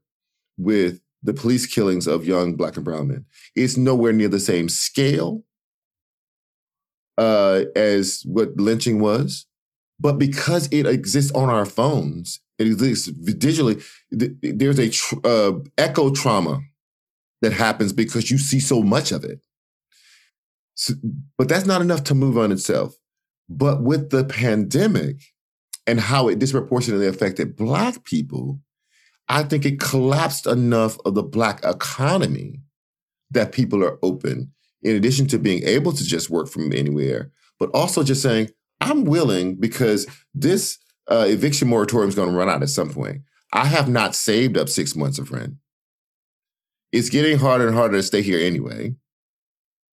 with 0.57 0.99
the 1.21 1.33
police 1.33 1.67
killings 1.67 2.07
of 2.07 2.25
young 2.25 2.55
black 2.55 2.75
and 2.75 2.83
brown 2.83 3.07
men. 3.07 3.25
It's 3.55 3.77
nowhere 3.77 4.13
near 4.13 4.27
the 4.27 4.39
same 4.39 4.69
scale 4.69 5.43
uh, 7.17 7.65
as 7.75 8.23
what 8.25 8.57
lynching 8.57 8.99
was, 8.99 9.45
but 9.99 10.13
because 10.13 10.67
it 10.71 10.87
exists 10.87 11.31
on 11.33 11.49
our 11.49 11.65
phones, 11.65 12.39
it 12.59 12.67
exists 12.67 13.09
digitally. 13.09 13.83
There's 14.11 14.79
a 14.79 14.89
tr- 14.89 15.15
uh, 15.23 15.51
echo 15.77 16.11
trauma 16.11 16.61
that 17.41 17.53
happens 17.53 17.93
because 17.93 18.31
you 18.31 18.37
see 18.37 18.59
so 18.59 18.81
much 18.81 19.11
of 19.11 19.23
it. 19.23 19.39
So, 20.75 20.93
but 21.37 21.49
that's 21.49 21.65
not 21.65 21.81
enough 21.81 22.03
to 22.05 22.15
move 22.15 22.37
on 22.37 22.51
itself. 22.51 22.95
But 23.49 23.83
with 23.83 24.09
the 24.09 24.23
pandemic, 24.23 25.17
and 25.85 25.99
how 25.99 26.27
it 26.27 26.39
disproportionately 26.39 27.07
affected 27.07 27.55
Black 27.55 28.03
people, 28.03 28.59
I 29.29 29.43
think 29.43 29.65
it 29.65 29.79
collapsed 29.79 30.47
enough 30.47 30.97
of 31.05 31.15
the 31.15 31.23
Black 31.23 31.63
economy 31.63 32.61
that 33.31 33.51
people 33.51 33.83
are 33.83 33.97
open, 34.03 34.51
in 34.81 34.95
addition 34.95 35.27
to 35.27 35.39
being 35.39 35.63
able 35.63 35.91
to 35.91 36.03
just 36.03 36.29
work 36.29 36.47
from 36.47 36.71
anywhere, 36.73 37.31
but 37.59 37.69
also 37.73 38.03
just 38.03 38.21
saying, 38.21 38.49
I'm 38.81 39.05
willing 39.05 39.55
because 39.55 40.07
this 40.33 40.77
uh, 41.09 41.25
eviction 41.27 41.67
moratorium 41.67 42.09
is 42.09 42.15
going 42.15 42.29
to 42.29 42.35
run 42.35 42.49
out 42.49 42.63
at 42.63 42.69
some 42.69 42.89
point. 42.89 43.21
I 43.51 43.65
have 43.65 43.87
not 43.87 44.15
saved 44.15 44.57
up 44.57 44.69
six 44.69 44.95
months 44.95 45.19
of 45.19 45.31
rent. 45.31 45.55
It's 46.91 47.09
getting 47.09 47.37
harder 47.37 47.67
and 47.67 47.75
harder 47.75 47.97
to 47.97 48.03
stay 48.03 48.21
here 48.21 48.39
anyway 48.39 48.95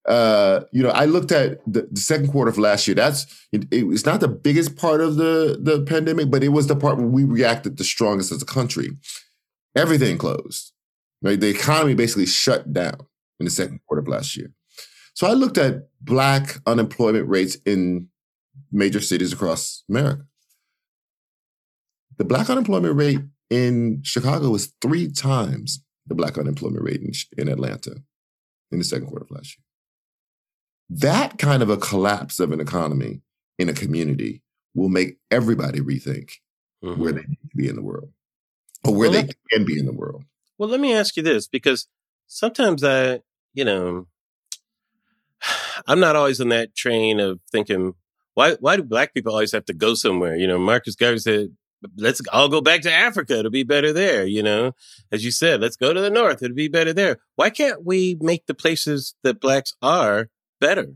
uh, 0.07 0.65
you 0.73 0.83
know, 0.83 0.91
I 0.91 1.05
looked 1.05 1.31
at 1.31 1.61
the, 1.71 1.89
the, 1.91 2.01
second 2.01 2.29
quarter 2.29 2.51
of 2.51 2.59
last 2.59 2.89
year. 2.89 2.95
That's 2.95 3.27
it, 3.53 3.67
it's 3.71 4.07
not 4.07 4.21
the 4.21 4.29
biggest 4.29 4.77
part 4.77 5.01
of 5.01 5.17
the 5.17 5.59
the 5.61 5.83
pandemic, 5.83 6.31
but 6.31 6.43
it 6.43 6.49
was 6.49 6.67
the 6.67 6.77
part 6.77 6.97
where 6.97 7.07
we 7.07 7.25
reacted 7.25 7.77
the 7.77 7.85
strongest 7.85 8.33
as 8.33 8.43
a 8.43 8.47
country. 8.47 8.91
Everything 9.77 10.17
closed. 10.19 10.73
Right, 11.23 11.39
the 11.39 11.49
economy 11.49 11.95
basically 11.95 12.27
shut 12.27 12.73
down 12.73 12.97
in 13.39 13.45
the 13.45 13.51
second 13.51 13.81
quarter 13.87 14.01
of 14.01 14.09
last 14.09 14.37
year. 14.39 14.53
So 15.13 15.27
I 15.27 15.35
looked 15.35 15.59
at 15.59 15.89
black 16.01 16.57
unemployment 16.67 17.29
rates 17.29 17.59
in 17.67 18.09
major 18.73 19.01
cities 19.01 19.35
across 19.35 19.85
America. 19.91 20.25
The 22.21 22.27
black 22.27 22.51
unemployment 22.51 22.95
rate 22.97 23.21
in 23.49 24.03
Chicago 24.05 24.51
was 24.51 24.75
three 24.83 25.11
times 25.11 25.83
the 26.07 26.15
black 26.15 26.37
unemployment 26.37 26.85
rate 26.85 27.01
in, 27.01 27.13
in 27.39 27.49
Atlanta 27.49 27.97
in 28.71 28.79
the 28.79 28.85
second 28.85 29.07
quarter 29.07 29.25
of 29.25 29.31
last 29.31 29.57
year. 29.57 29.65
That 30.99 31.39
kind 31.39 31.63
of 31.63 31.71
a 31.71 31.79
collapse 31.79 32.39
of 32.39 32.53
an 32.53 32.61
economy 32.61 33.23
in 33.59 33.71
a 33.71 33.73
community 33.73 34.43
will 34.75 34.91
make 34.91 35.17
everybody 35.31 35.81
rethink 35.81 36.33
mm-hmm. 36.85 37.01
where 37.01 37.13
they 37.13 37.23
need 37.23 37.39
to 37.51 37.57
be 37.57 37.69
in 37.69 37.75
the 37.75 37.81
world 37.81 38.13
or 38.85 38.95
where 38.95 39.11
well, 39.11 39.23
they 39.23 39.33
can 39.51 39.65
be 39.65 39.79
in 39.79 39.87
the 39.87 39.95
world. 39.95 40.25
Well, 40.59 40.69
let 40.69 40.81
me 40.81 40.93
ask 40.93 41.17
you 41.17 41.23
this 41.23 41.49
because 41.49 41.89
sometimes 42.27 42.85
I, 42.85 43.21
you 43.55 43.65
know, 43.65 44.09
I'm 45.87 46.01
not 46.01 46.17
always 46.17 46.39
on 46.39 46.51
that 46.51 46.77
train 46.77 47.19
of 47.19 47.41
thinking, 47.51 47.95
why, 48.35 48.57
why 48.61 48.77
do 48.77 48.83
black 48.83 49.15
people 49.15 49.33
always 49.33 49.53
have 49.53 49.65
to 49.65 49.73
go 49.73 49.95
somewhere? 49.95 50.37
You 50.37 50.47
know, 50.47 50.59
Marcus 50.59 50.97
Garvey 50.97 51.19
said, 51.19 51.57
let's 51.97 52.21
all 52.33 52.49
go 52.49 52.61
back 52.61 52.83
to 52.83 52.93
Africa 52.93 53.39
It'll 53.39 53.51
be 53.51 53.63
better 53.63 53.93
there. 53.93 54.27
You 54.27 54.43
know, 54.43 54.73
as 55.11 55.25
you 55.25 55.31
said, 55.31 55.61
let's 55.61 55.77
go 55.77 55.93
to 55.93 56.01
the 56.01 56.11
North. 56.11 56.43
It'll 56.43 56.55
be 56.55 56.69
better 56.69 56.93
there. 56.93 57.19
Why 57.37 57.51
can't 57.51 57.85
we 57.85 58.17
make 58.21 58.47
the 58.47 58.55
places 58.55 59.15
that 59.23 59.41
blacks 59.41 59.75
are 59.83 60.29
better. 60.61 60.95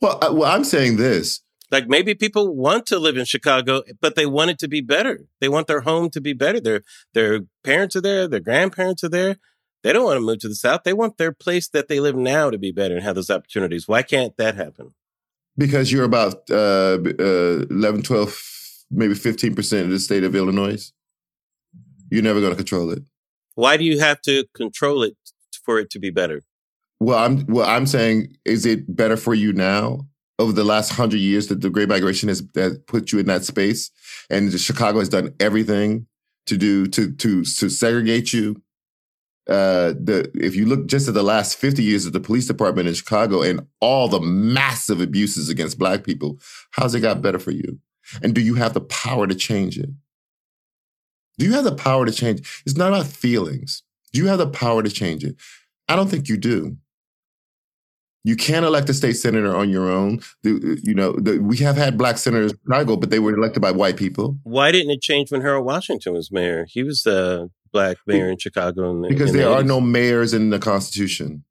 Well, 0.00 0.18
uh, 0.20 0.32
well, 0.32 0.50
I'm 0.50 0.64
saying 0.64 0.96
this. 0.96 1.40
Like 1.70 1.88
maybe 1.88 2.14
people 2.14 2.54
want 2.54 2.86
to 2.86 2.98
live 2.98 3.16
in 3.16 3.24
Chicago, 3.24 3.82
but 4.00 4.16
they 4.16 4.26
want 4.26 4.50
it 4.50 4.58
to 4.60 4.68
be 4.68 4.80
better. 4.80 5.20
They 5.40 5.48
want 5.48 5.66
their 5.66 5.80
home 5.80 6.10
to 6.10 6.20
be 6.20 6.32
better. 6.32 6.60
Their 6.60 6.82
their 7.14 7.40
parents 7.62 7.96
are 7.96 8.00
there, 8.00 8.26
their 8.26 8.40
grandparents 8.40 9.04
are 9.04 9.08
there. 9.08 9.36
They 9.82 9.92
don't 9.92 10.04
want 10.04 10.16
to 10.16 10.24
move 10.24 10.38
to 10.40 10.48
the 10.48 10.54
South. 10.54 10.82
They 10.84 10.92
want 10.92 11.18
their 11.18 11.32
place 11.32 11.68
that 11.68 11.88
they 11.88 12.00
live 12.00 12.16
now 12.16 12.50
to 12.50 12.58
be 12.58 12.72
better 12.72 12.94
and 12.94 13.04
have 13.04 13.16
those 13.16 13.30
opportunities. 13.30 13.86
Why 13.86 14.02
can't 14.02 14.36
that 14.38 14.56
happen? 14.56 14.94
Because 15.58 15.92
you're 15.92 16.04
about 16.04 16.50
uh, 16.50 16.98
uh, 17.18 17.66
11, 17.70 18.02
12, 18.02 18.53
maybe 18.90 19.14
15% 19.14 19.82
of 19.82 19.90
the 19.90 19.98
state 19.98 20.24
of 20.24 20.34
Illinois. 20.34 20.92
You're 22.10 22.22
never 22.22 22.40
going 22.40 22.52
to 22.52 22.56
control 22.56 22.90
it. 22.90 23.02
Why 23.54 23.76
do 23.76 23.84
you 23.84 23.98
have 24.00 24.20
to 24.22 24.44
control 24.54 25.02
it 25.02 25.16
for 25.64 25.78
it 25.78 25.90
to 25.90 25.98
be 25.98 26.10
better? 26.10 26.42
Well, 27.00 27.18
I'm 27.18 27.44
well. 27.46 27.68
I'm 27.68 27.86
saying, 27.86 28.36
is 28.44 28.64
it 28.64 28.94
better 28.94 29.16
for 29.16 29.34
you 29.34 29.52
now 29.52 30.06
over 30.38 30.52
the 30.52 30.64
last 30.64 30.92
hundred 30.92 31.18
years 31.18 31.48
that 31.48 31.60
the 31.60 31.70
Great 31.70 31.88
Migration 31.88 32.28
has, 32.28 32.42
has 32.54 32.78
put 32.86 33.12
you 33.12 33.18
in 33.18 33.26
that 33.26 33.44
space, 33.44 33.90
and 34.30 34.52
Chicago 34.58 34.98
has 35.00 35.08
done 35.08 35.34
everything 35.40 36.06
to 36.46 36.56
do 36.56 36.86
to 36.86 37.12
to 37.12 37.44
to 37.44 37.68
segregate 37.68 38.32
you. 38.32 38.62
Uh, 39.46 39.92
the 40.00 40.30
if 40.34 40.56
you 40.56 40.64
look 40.64 40.86
just 40.86 41.06
at 41.06 41.14
the 41.14 41.22
last 41.22 41.58
fifty 41.58 41.82
years 41.82 42.06
of 42.06 42.12
the 42.12 42.20
police 42.20 42.46
department 42.46 42.88
in 42.88 42.94
Chicago 42.94 43.42
and 43.42 43.66
all 43.80 44.08
the 44.08 44.20
massive 44.20 45.00
abuses 45.00 45.48
against 45.48 45.78
Black 45.78 46.04
people, 46.04 46.38
how's 46.70 46.94
it 46.94 47.00
got 47.00 47.22
better 47.22 47.38
for 47.38 47.50
you? 47.50 47.78
And 48.22 48.34
do 48.34 48.40
you 48.40 48.54
have 48.54 48.74
the 48.74 48.80
power 48.80 49.26
to 49.26 49.34
change 49.34 49.78
it? 49.78 49.90
Do 51.38 51.46
you 51.46 51.52
have 51.52 51.64
the 51.64 51.74
power 51.74 52.06
to 52.06 52.12
change? 52.12 52.62
It's 52.64 52.76
not 52.76 52.88
about 52.88 53.06
feelings. 53.06 53.82
Do 54.12 54.20
you 54.20 54.28
have 54.28 54.38
the 54.38 54.48
power 54.48 54.82
to 54.82 54.90
change 54.90 55.24
it? 55.24 55.36
I 55.88 55.96
don't 55.96 56.08
think 56.08 56.28
you 56.28 56.36
do. 56.36 56.76
You 58.26 58.36
can't 58.36 58.64
elect 58.64 58.88
a 58.88 58.94
state 58.94 59.14
senator 59.14 59.54
on 59.54 59.68
your 59.68 59.90
own. 59.90 60.20
The, 60.42 60.80
you 60.82 60.94
know, 60.94 61.12
the, 61.12 61.38
we 61.38 61.58
have 61.58 61.76
had 61.76 61.98
black 61.98 62.16
senators 62.16 62.52
in 62.52 62.58
Chicago, 62.64 62.96
but 62.96 63.10
they 63.10 63.18
were 63.18 63.34
elected 63.34 63.60
by 63.60 63.70
white 63.70 63.96
people. 63.96 64.38
Why 64.44 64.72
didn't 64.72 64.90
it 64.92 65.02
change 65.02 65.30
when 65.30 65.42
Harold 65.42 65.66
Washington 65.66 66.14
was 66.14 66.32
mayor? 66.32 66.66
He 66.66 66.82
was 66.82 67.02
the 67.02 67.50
black 67.70 67.98
mayor 68.06 68.30
in 68.30 68.38
Chicago. 68.38 68.90
In 68.92 69.02
the, 69.02 69.08
because 69.08 69.30
in 69.30 69.36
there 69.36 69.48
the 69.50 69.54
are 69.56 69.62
no 69.62 69.78
mayors 69.78 70.32
in 70.32 70.48
the 70.48 70.58
Constitution. 70.58 71.44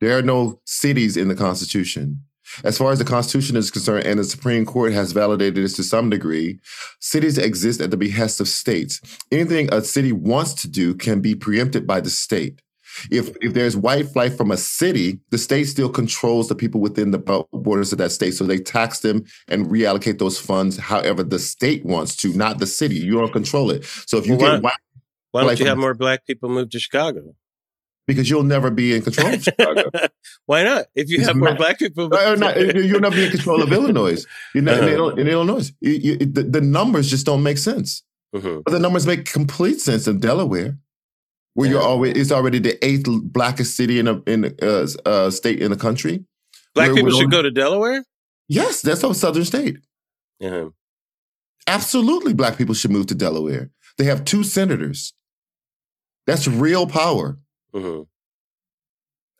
There 0.00 0.18
are 0.18 0.22
no 0.22 0.60
cities 0.64 1.16
in 1.16 1.28
the 1.28 1.36
Constitution. 1.36 2.24
As 2.64 2.78
far 2.78 2.92
as 2.92 2.98
the 2.98 3.04
Constitution 3.04 3.56
is 3.56 3.70
concerned, 3.70 4.06
and 4.06 4.18
the 4.18 4.24
Supreme 4.24 4.64
Court 4.64 4.92
has 4.92 5.12
validated 5.12 5.62
this 5.62 5.74
to 5.74 5.82
some 5.82 6.10
degree, 6.10 6.60
cities 7.00 7.38
exist 7.38 7.80
at 7.80 7.90
the 7.90 7.96
behest 7.96 8.40
of 8.40 8.48
states. 8.48 9.00
Anything 9.30 9.72
a 9.72 9.82
city 9.82 10.12
wants 10.12 10.54
to 10.54 10.68
do 10.68 10.94
can 10.94 11.20
be 11.20 11.34
preempted 11.34 11.86
by 11.86 12.00
the 12.00 12.10
state. 12.10 12.60
If 13.10 13.34
if 13.40 13.54
there's 13.54 13.76
white 13.76 14.08
flight 14.08 14.36
from 14.36 14.50
a 14.50 14.56
city, 14.56 15.18
the 15.30 15.38
state 15.38 15.64
still 15.64 15.88
controls 15.88 16.48
the 16.48 16.54
people 16.54 16.80
within 16.80 17.10
the 17.10 17.46
borders 17.52 17.92
of 17.92 17.98
that 17.98 18.12
state. 18.12 18.32
So 18.34 18.44
they 18.44 18.58
tax 18.58 19.00
them 19.00 19.24
and 19.48 19.66
reallocate 19.66 20.18
those 20.18 20.38
funds 20.38 20.76
however 20.76 21.22
the 21.22 21.38
state 21.38 21.84
wants 21.86 22.16
to, 22.16 22.34
not 22.34 22.58
the 22.58 22.66
city. 22.66 22.96
You 22.96 23.12
don't 23.12 23.32
control 23.32 23.70
it. 23.70 23.84
So 24.06 24.18
if 24.18 24.26
you 24.26 24.36
well, 24.36 24.56
get 24.56 24.62
why, 24.62 24.70
white, 24.70 24.74
why 25.30 25.44
don't 25.44 25.60
you 25.60 25.66
have 25.66 25.78
more 25.78 25.94
black 25.94 26.26
people 26.26 26.50
move 26.50 26.68
to 26.70 26.78
Chicago? 26.78 27.34
Because 28.06 28.28
you'll 28.28 28.42
never 28.42 28.70
be 28.70 28.96
in 28.96 29.02
control 29.02 29.32
of 29.32 29.42
Chicago. 29.44 29.84
why 30.46 30.64
not? 30.64 30.86
If 30.94 31.08
you 31.08 31.18
it's 31.18 31.28
have 31.28 31.36
more 31.36 31.54
black 31.56 31.78
people, 31.78 32.08
no, 32.08 32.34
not, 32.34 32.56
you'll 32.74 33.00
never 33.00 33.14
be 33.14 33.26
in 33.26 33.30
control 33.30 33.62
of 33.62 33.72
Illinois. 33.72 34.24
You're 34.54 34.64
not, 34.64 34.82
uh-huh. 34.82 35.14
in, 35.14 35.28
Illinois, 35.28 35.72
you, 35.80 35.92
you, 35.92 36.16
the, 36.16 36.42
the, 36.42 36.60
numbers 36.60 37.08
just 37.08 37.26
don't 37.26 37.44
make 37.44 37.58
sense. 37.58 38.02
Mm-hmm. 38.34 38.62
But 38.64 38.72
the 38.72 38.80
numbers 38.80 39.06
make 39.06 39.26
complete 39.26 39.80
sense 39.80 40.08
in 40.08 40.18
Delaware 40.18 40.78
where 41.54 41.66
yeah. 41.66 41.74
you're 41.74 41.82
always 41.82 42.16
it's 42.16 42.32
already 42.32 42.58
the 42.58 42.82
eighth 42.84 43.06
blackest 43.06 43.76
city 43.76 43.98
in 43.98 44.08
a 44.08 44.22
in 44.26 44.44
a 44.44 44.52
uh, 44.62 44.86
uh, 45.04 45.30
state 45.30 45.60
in 45.60 45.70
the 45.70 45.76
country. 45.76 46.24
Black 46.74 46.94
people 46.94 47.10
should 47.10 47.30
go 47.30 47.42
to 47.42 47.50
Delaware. 47.50 48.04
Yes, 48.48 48.80
that's 48.80 49.04
a 49.04 49.14
southern 49.14 49.44
state. 49.44 49.78
Yeah, 50.40 50.68
absolutely. 51.66 52.32
Black 52.32 52.56
people 52.56 52.74
should 52.74 52.90
move 52.90 53.06
to 53.06 53.14
Delaware. 53.14 53.70
They 53.98 54.04
have 54.04 54.24
two 54.24 54.42
senators. 54.42 55.12
That's 56.26 56.48
real 56.48 56.86
power. 56.86 57.38
Mm-hmm. 57.74 58.02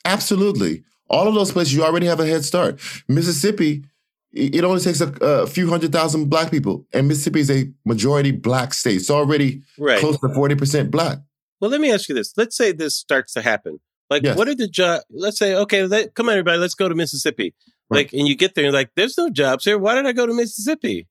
Absolutely. 0.05 0.85
All 1.09 1.29
of 1.29 1.35
those 1.35 1.53
places, 1.53 1.75
you 1.75 1.85
already 1.85 2.07
have 2.07 2.21
a 2.21 2.27
head 2.27 2.45
start. 2.45 2.81
Mississippi, 3.09 3.85
it 4.33 4.65
only 4.65 4.81
takes 4.81 5.01
a, 5.01 5.09
a, 5.21 5.47
few 5.47 5.69
hundred 5.69 5.93
thousand 5.93 6.31
black 6.31 6.51
people, 6.51 6.87
and 6.93 7.07
Mississippi 7.07 7.41
is 7.41 7.51
a 7.51 7.71
majority 7.85 8.31
black 8.31 8.73
state. 8.73 8.97
It's 8.97 9.11
already 9.11 9.63
right. 9.79 10.01
close 10.01 10.19
to 10.21 10.29
40% 10.29 10.91
black. 10.91 11.19
Well, 11.61 11.71
let 11.71 11.81
me 11.81 11.93
ask 11.93 12.09
you 12.09 12.15
this. 12.15 12.33
Let's 12.37 12.57
say 12.57 12.73
this 12.73 12.97
starts 12.97 13.35
to 13.35 13.43
happen. 13.43 13.79
Like, 14.11 14.25
yes. 14.25 14.37
what 14.37 14.49
are 14.49 14.55
the 14.55 14.69
jobs? 14.69 15.05
Let's 15.11 15.39
say, 15.39 15.55
okay, 15.55 15.85
let, 15.87 16.15
come 16.15 16.29
on, 16.29 16.33
everybody, 16.33 16.59
let's 16.59 16.75
go 16.75 16.89
to 16.89 16.95
Mississippi. 16.95 17.55
Right. 17.89 17.99
Like, 17.99 18.13
and 18.13 18.27
you 18.27 18.35
get 18.35 18.55
there 18.55 18.65
and 18.65 18.75
like, 18.75 18.91
there's 18.97 19.17
no 19.17 19.31
jobs 19.31 19.65
here. 19.65 19.79
Why 19.79 19.95
did 19.95 20.07
I 20.07 20.13
go 20.13 20.27
to 20.27 20.35
Mississippi? 20.35 21.07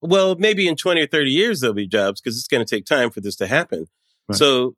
Well, 0.00 0.36
maybe 0.36 0.68
in 0.68 0.76
20 0.76 1.02
or 1.02 1.06
30 1.06 1.30
years, 1.30 1.60
there'll 1.60 1.74
be 1.74 1.86
jobs 1.86 2.20
because 2.20 2.38
it's 2.38 2.46
going 2.46 2.64
to 2.64 2.76
take 2.76 2.86
time 2.86 3.10
for 3.10 3.20
this 3.20 3.36
to 3.36 3.46
happen. 3.46 3.86
Right. 4.28 4.38
So 4.38 4.76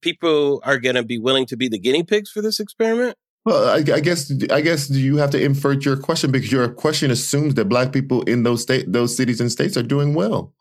people 0.00 0.60
are 0.64 0.78
going 0.78 0.96
to 0.96 1.02
be 1.02 1.18
willing 1.18 1.46
to 1.46 1.56
be 1.56 1.68
the 1.68 1.78
guinea 1.78 2.02
pigs 2.02 2.30
for 2.30 2.42
this 2.42 2.60
experiment? 2.60 3.16
Well, 3.44 3.68
I, 3.68 3.78
I, 3.94 4.00
guess 4.00 4.32
I 4.50 4.60
guess 4.60 4.88
you 4.88 5.16
have 5.16 5.30
to 5.30 5.42
invert 5.42 5.84
your 5.84 5.96
question 5.96 6.30
because 6.30 6.52
your 6.52 6.68
question 6.68 7.10
assumes 7.10 7.54
that 7.54 7.64
black 7.64 7.92
people 7.92 8.22
in 8.22 8.44
those 8.44 8.62
state 8.62 8.92
those 8.92 9.16
cities 9.16 9.40
and 9.40 9.50
states 9.50 9.76
are 9.76 9.82
doing 9.82 10.14
well. 10.14 10.52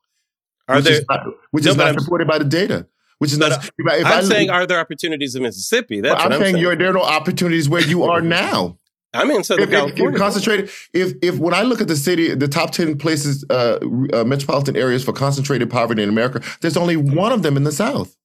Are 0.68 0.78
which 0.78 0.86
there? 0.86 0.94
Is 0.96 1.06
not, 1.08 1.20
which 1.52 1.66
no, 1.66 1.72
is 1.72 1.78
not 1.78 2.00
supported 2.00 2.28
by 2.28 2.40
the 2.40 2.46
data. 2.46 2.88
Which 3.20 3.32
is 3.32 3.38
not. 3.38 3.52
If 3.52 3.88
I, 3.88 3.98
if 3.98 4.06
I'm 4.06 4.12
I, 4.14 4.22
saying, 4.22 4.50
are 4.50 4.66
there 4.66 4.80
opportunities 4.80 5.36
in 5.36 5.44
Mississippi? 5.44 6.02
That's 6.02 6.20
I'm, 6.20 6.32
I'm, 6.32 6.40
saying, 6.42 6.56
saying. 6.56 6.78
there 6.80 6.90
are 6.90 6.94
no 6.94 7.04
opportunities 7.04 7.70
where 7.70 7.82
you 7.82 8.02
are 8.04 8.20
now. 8.22 8.80
I'm 9.14 9.30
in 9.30 9.44
Southern 9.44 9.66
if, 9.66 9.70
California. 9.70 10.14
If 10.14 10.18
concentrated. 10.18 10.72
If 10.94 11.14
if 11.22 11.38
when 11.38 11.54
I 11.54 11.62
look 11.62 11.82
at 11.82 11.88
the 11.88 11.96
city, 11.96 12.34
the 12.34 12.48
top 12.48 12.72
ten 12.72 12.98
places, 12.98 13.46
uh, 13.52 13.78
uh, 14.14 14.24
metropolitan 14.24 14.76
areas 14.76 15.04
for 15.04 15.14
concentrated 15.14 15.70
poverty 15.70 16.02
in 16.02 16.10
America, 16.10 16.42
there's 16.62 16.78
only 16.78 16.98
one 16.98 17.32
of 17.32 17.44
them 17.44 17.58
in 17.58 17.64
the 17.64 17.72
South. 17.72 18.18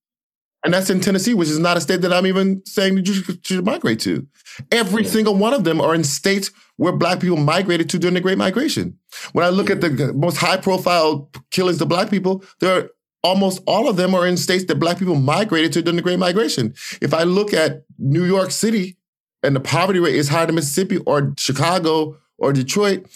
And 0.66 0.74
that's 0.74 0.90
in 0.90 1.00
Tennessee, 1.00 1.32
which 1.32 1.48
is 1.48 1.60
not 1.60 1.76
a 1.76 1.80
state 1.80 2.00
that 2.00 2.12
I'm 2.12 2.26
even 2.26 2.60
saying 2.66 2.96
that 2.96 3.06
you 3.06 3.22
should, 3.44 3.64
migrate 3.64 4.00
to. 4.00 4.26
Every 4.72 5.04
yeah. 5.04 5.10
single 5.10 5.36
one 5.36 5.54
of 5.54 5.62
them 5.62 5.80
are 5.80 5.94
in 5.94 6.02
states 6.02 6.50
where 6.76 6.92
black 6.92 7.20
people 7.20 7.36
migrated 7.36 7.88
to 7.90 8.00
during 8.00 8.14
the 8.14 8.20
Great 8.20 8.36
Migration. 8.36 8.98
When 9.32 9.44
I 9.44 9.50
look 9.50 9.70
at 9.70 9.80
the 9.80 10.12
most 10.12 10.38
high 10.38 10.56
profile 10.56 11.30
killings 11.52 11.80
of 11.80 11.88
black 11.88 12.10
people, 12.10 12.42
there 12.58 12.76
are 12.76 12.90
almost 13.22 13.62
all 13.68 13.88
of 13.88 13.96
them 13.96 14.12
are 14.12 14.26
in 14.26 14.36
states 14.36 14.64
that 14.64 14.80
black 14.80 14.98
people 14.98 15.14
migrated 15.14 15.72
to 15.74 15.82
during 15.82 15.96
the 15.96 16.02
Great 16.02 16.18
Migration. 16.18 16.74
If 17.00 17.14
I 17.14 17.22
look 17.22 17.54
at 17.54 17.84
New 17.96 18.24
York 18.24 18.50
City 18.50 18.96
and 19.44 19.54
the 19.54 19.60
poverty 19.60 20.00
rate 20.00 20.16
is 20.16 20.28
higher 20.28 20.46
than 20.46 20.56
Mississippi 20.56 20.98
or 21.06 21.32
Chicago 21.38 22.16
or 22.38 22.52
Detroit, 22.52 23.06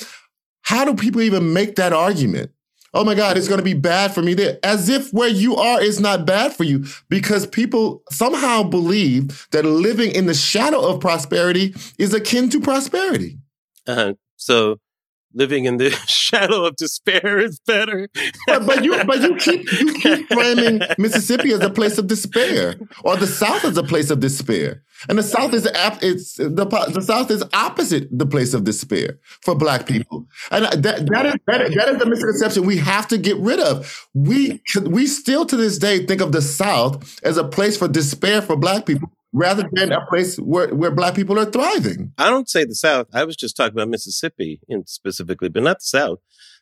how 0.63 0.85
do 0.85 0.95
people 0.95 1.21
even 1.21 1.53
make 1.53 1.75
that 1.75 1.93
argument? 1.93 2.53
Oh 2.93 3.05
my 3.05 3.15
God, 3.15 3.37
it's 3.37 3.49
going 3.49 3.59
to 3.59 3.65
be 3.65 3.75
bad 3.75 4.13
for 4.13 4.23
me 4.23 4.35
there. 4.35 4.59
As 4.63 4.89
if 4.89 5.13
where 5.13 5.29
you 5.29 5.57
are 5.57 5.81
is 5.81 6.01
not 6.01 6.27
bad 6.27 6.53
for 6.53 6.65
you 6.65 6.85
because 7.09 7.47
people 7.47 8.03
somehow 8.11 8.63
believe 8.63 9.47
that 9.53 9.65
living 9.65 10.13
in 10.13 10.27
the 10.27 10.35
shadow 10.35 10.81
of 10.81 11.01
prosperity 11.01 11.75
is 11.99 12.13
akin 12.13 12.51
to 12.51 12.61
prosperity. 12.61 13.39
Uh-huh. 13.87 14.15
So 14.37 14.79
living 15.33 15.65
in 15.65 15.77
the 15.77 15.91
shadow 16.07 16.65
of 16.65 16.77
despair 16.77 17.39
is 17.39 17.59
better. 17.61 18.09
but, 18.47 18.67
but, 18.67 18.85
you 18.85 19.03
but 19.05 19.21
you 19.21 19.37
keep 19.37 19.71
you 19.73 19.95
keep 19.95 20.27
framing 20.33 20.81
Mississippi 20.99 21.53
as 21.53 21.61
a 21.61 21.71
place 21.71 21.99
of 21.99 22.07
despair, 22.07 22.77
or 23.05 23.17
the 23.17 23.27
South 23.27 23.65
as 23.65 23.77
a 23.77 23.83
place 23.83 24.11
of 24.11 24.21
despair, 24.21 24.83
and 25.09 25.19
the 25.19 25.23
South 25.23 25.55
is 25.55 25.69
it's 26.03 26.37
the 26.37 26.91
the 26.93 27.03
South 27.03 27.31
is 27.31 27.45
opposite 27.53 28.09
the 28.11 28.27
place 28.27 28.55
of 28.55 28.65
despair 28.65 29.19
for 29.43 29.55
Black 29.55 29.87
people, 29.87 30.27
and 30.51 30.65
that 30.65 30.83
that 30.83 31.27
is 31.27 31.35
that 31.47 31.61
is, 31.63 31.75
that 31.75 31.89
is 31.89 31.99
the 31.99 32.07
misconception 32.07 32.67
we 32.67 32.77
have 32.79 33.09
to 33.09 33.19
get 33.19 33.37
rid 33.39 33.61
of. 33.61 34.09
We 34.15 34.63
we 34.83 35.07
still 35.07 35.47
to 35.47 35.57
this 35.57 35.79
day 35.79 36.07
think 36.07 36.21
of 36.21 36.33
the 36.33 36.43
South 36.43 37.21
as 37.25 37.37
a 37.37 37.45
place 37.45 37.77
for 37.77 37.89
despair 37.89 38.43
for 38.43 38.57
Black 38.57 38.87
people 38.87 39.11
rather 39.33 39.69
than 39.73 39.93
a 39.93 40.05
place 40.07 40.37
where, 40.37 40.75
where 40.75 40.91
black 40.91 41.15
people 41.15 41.39
are 41.39 41.45
thriving. 41.45 42.13
I 42.19 42.31
don't 42.31 42.49
say 42.49 42.65
the 42.65 42.75
South. 42.75 43.07
I 43.13 43.25
was 43.25 43.37
just 43.37 43.57
talking 43.57 43.75
about 43.75 43.89
Mississippi 43.89 44.61
in 44.69 44.87
specifically, 44.87 45.49
but 45.49 45.63
not 45.63 45.79
the 45.79 45.85
South. 45.85 46.19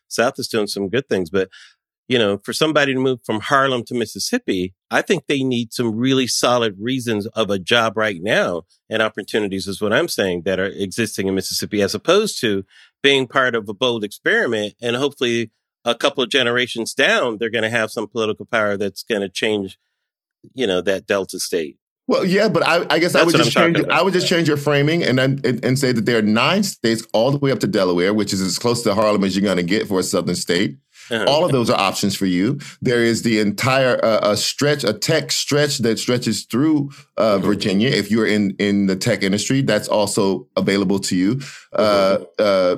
South 0.07 0.37
is 0.37 0.47
doing 0.47 0.67
some 0.67 0.89
good 0.89 1.07
things, 1.07 1.29
but 1.29 1.49
you 2.07 2.17
know, 2.17 2.39
for 2.39 2.53
somebody 2.53 2.91
to 2.95 2.99
move 2.99 3.19
from 3.23 3.39
Harlem 3.39 3.83
to 3.85 3.93
Mississippi, 3.93 4.73
I 4.89 5.03
think 5.03 5.25
they 5.27 5.43
need 5.43 5.71
some 5.71 5.95
really 5.95 6.25
solid 6.25 6.75
reasons 6.79 7.27
of 7.27 7.51
a 7.51 7.59
job 7.59 7.95
right 7.95 8.19
now 8.19 8.63
and 8.89 9.03
opportunities 9.03 9.67
is 9.67 9.79
what 9.79 9.93
I'm 9.93 10.07
saying 10.07 10.41
that 10.45 10.59
are 10.59 10.65
existing 10.65 11.27
in 11.27 11.35
Mississippi 11.35 11.83
as 11.83 11.93
opposed 11.93 12.41
to 12.41 12.65
being 13.03 13.27
part 13.27 13.53
of 13.53 13.69
a 13.69 13.75
bold 13.75 14.03
experiment 14.03 14.73
and 14.81 14.95
hopefully 14.95 15.51
a 15.85 15.93
couple 15.93 16.23
of 16.23 16.31
generations 16.31 16.95
down, 16.95 17.37
they're 17.37 17.51
going 17.51 17.63
to 17.63 17.69
have 17.69 17.91
some 17.91 18.07
political 18.07 18.45
power 18.45 18.75
that's 18.75 19.03
going 19.03 19.21
to 19.21 19.29
change, 19.29 19.77
you 20.55 20.65
know, 20.65 20.81
that 20.81 21.05
Delta 21.05 21.39
state. 21.39 21.77
Well, 22.09 22.25
yeah, 22.25 22.49
but 22.49 22.65
I, 22.67 22.87
I 22.89 22.97
guess 22.97 23.13
That's 23.13 23.21
I 23.21 23.25
would 23.27 23.35
just 23.35 23.51
change. 23.51 23.77
I 23.91 24.01
would 24.01 24.13
just 24.13 24.27
change 24.27 24.47
your 24.47 24.57
framing 24.57 25.03
and 25.03 25.19
then 25.19 25.39
and, 25.43 25.63
and, 25.63 25.77
say 25.77 25.91
that 25.91 26.07
there 26.07 26.17
are 26.17 26.23
nine 26.23 26.63
states 26.63 27.05
all 27.13 27.29
the 27.29 27.37
way 27.37 27.51
up 27.51 27.59
to 27.59 27.67
Delaware, 27.67 28.15
which 28.15 28.33
is 28.33 28.41
as 28.41 28.57
close 28.57 28.81
to 28.81 28.95
Harlem 28.95 29.23
as 29.23 29.35
you're 29.35 29.45
going 29.45 29.57
to 29.57 29.63
get 29.63 29.87
for 29.87 29.99
a 29.99 30.03
southern 30.03 30.33
state. 30.33 30.79
Uh-huh. 31.11 31.23
All 31.27 31.45
of 31.45 31.51
those 31.51 31.69
are 31.69 31.79
options 31.79 32.15
for 32.15 32.25
you. 32.25 32.57
There 32.81 33.03
is 33.03 33.21
the 33.21 33.37
entire 33.39 34.03
uh, 34.03 34.31
a 34.31 34.37
stretch, 34.37 34.83
a 34.83 34.91
tech 34.91 35.31
stretch 35.31 35.77
that 35.79 35.99
stretches 35.99 36.45
through 36.45 36.89
uh, 37.17 37.35
mm-hmm. 37.35 37.45
Virginia. 37.45 37.89
If 37.89 38.09
you're 38.09 38.25
in 38.25 38.55
in 38.57 38.87
the 38.87 38.95
tech 38.95 39.21
industry, 39.21 39.61
that's 39.61 39.87
also 39.87 40.47
available 40.57 40.97
to 41.01 41.15
you. 41.15 41.35
Mm-hmm. 41.35 42.23
Uh, 42.39 42.43
uh 42.43 42.75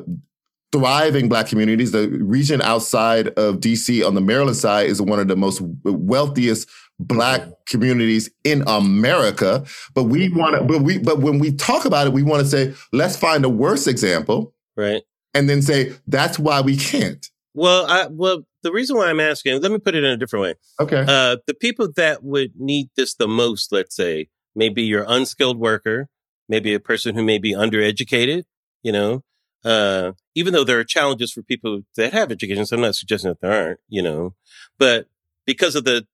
thriving 0.74 1.28
black 1.28 1.48
communities. 1.48 1.92
The 1.92 2.08
region 2.10 2.62
outside 2.62 3.28
of 3.30 3.60
DC 3.60 4.06
on 4.06 4.16
the 4.16 4.22
Maryland 4.22 4.58
side 4.58 4.88
is 4.88 5.02
one 5.02 5.20
of 5.20 5.28
the 5.28 5.36
most 5.36 5.62
wealthiest 5.84 6.70
black 7.08 7.42
communities 7.66 8.30
in 8.44 8.64
America. 8.68 9.66
But 9.94 10.06
we 10.06 10.30
want 10.30 10.58
to, 10.58 10.64
but 10.64 10.82
we, 10.82 11.00
but 11.00 11.20
when 11.20 11.40
we 11.40 11.52
talk 11.52 11.86
about 11.86 12.08
it, 12.08 12.14
we 12.14 12.24
want 12.24 12.44
to 12.44 12.48
say, 12.48 12.74
let's 12.94 13.16
find 13.16 13.44
a 13.44 13.50
worse 13.50 13.88
example. 13.88 14.54
Right. 14.76 15.04
And 15.34 15.50
then 15.50 15.62
say, 15.62 15.94
that's 16.08 16.38
why 16.38 16.62
we 16.62 16.78
can't. 16.78 17.26
Well, 17.54 17.86
I, 17.86 18.08
well, 18.08 18.44
the 18.64 18.72
reason 18.72 18.96
why 18.96 19.10
I'm 19.10 19.20
asking, 19.20 19.62
let 19.62 19.72
me 19.72 19.78
put 19.78 19.96
it 19.96 20.04
in 20.04 20.10
a 20.10 20.18
different 20.18 20.44
way. 20.44 20.56
Okay. 20.80 21.06
Uh, 21.08 21.38
the 21.48 21.54
people 21.54 21.90
that 21.96 22.24
would 22.24 22.52
need 22.58 22.90
this 22.96 23.16
the 23.16 23.28
most, 23.28 23.72
let's 23.72 23.96
say, 23.96 24.28
maybe 24.56 24.84
your 24.84 25.06
unskilled 25.08 25.58
worker, 25.58 26.08
maybe 26.48 26.74
a 26.74 26.80
person 26.80 27.16
who 27.16 27.24
may 27.24 27.38
be 27.38 27.54
undereducated, 27.54 28.44
you 28.84 28.92
know, 28.92 29.24
uh, 29.64 30.12
even 30.36 30.54
though 30.54 30.64
there 30.64 30.80
are 30.80 30.84
challenges 30.84 31.32
for 31.32 31.44
people 31.44 31.82
that 31.96 32.14
have 32.14 32.32
education, 32.32 32.66
so 32.66 32.76
I'm 32.76 32.82
not 32.82 32.96
suggesting 32.96 33.32
that 33.32 33.42
there 33.42 33.68
aren't, 33.68 33.80
you 33.88 34.02
know, 34.02 34.36
but 34.78 35.08
because 35.46 35.76
of 35.76 35.84
the 35.84 36.06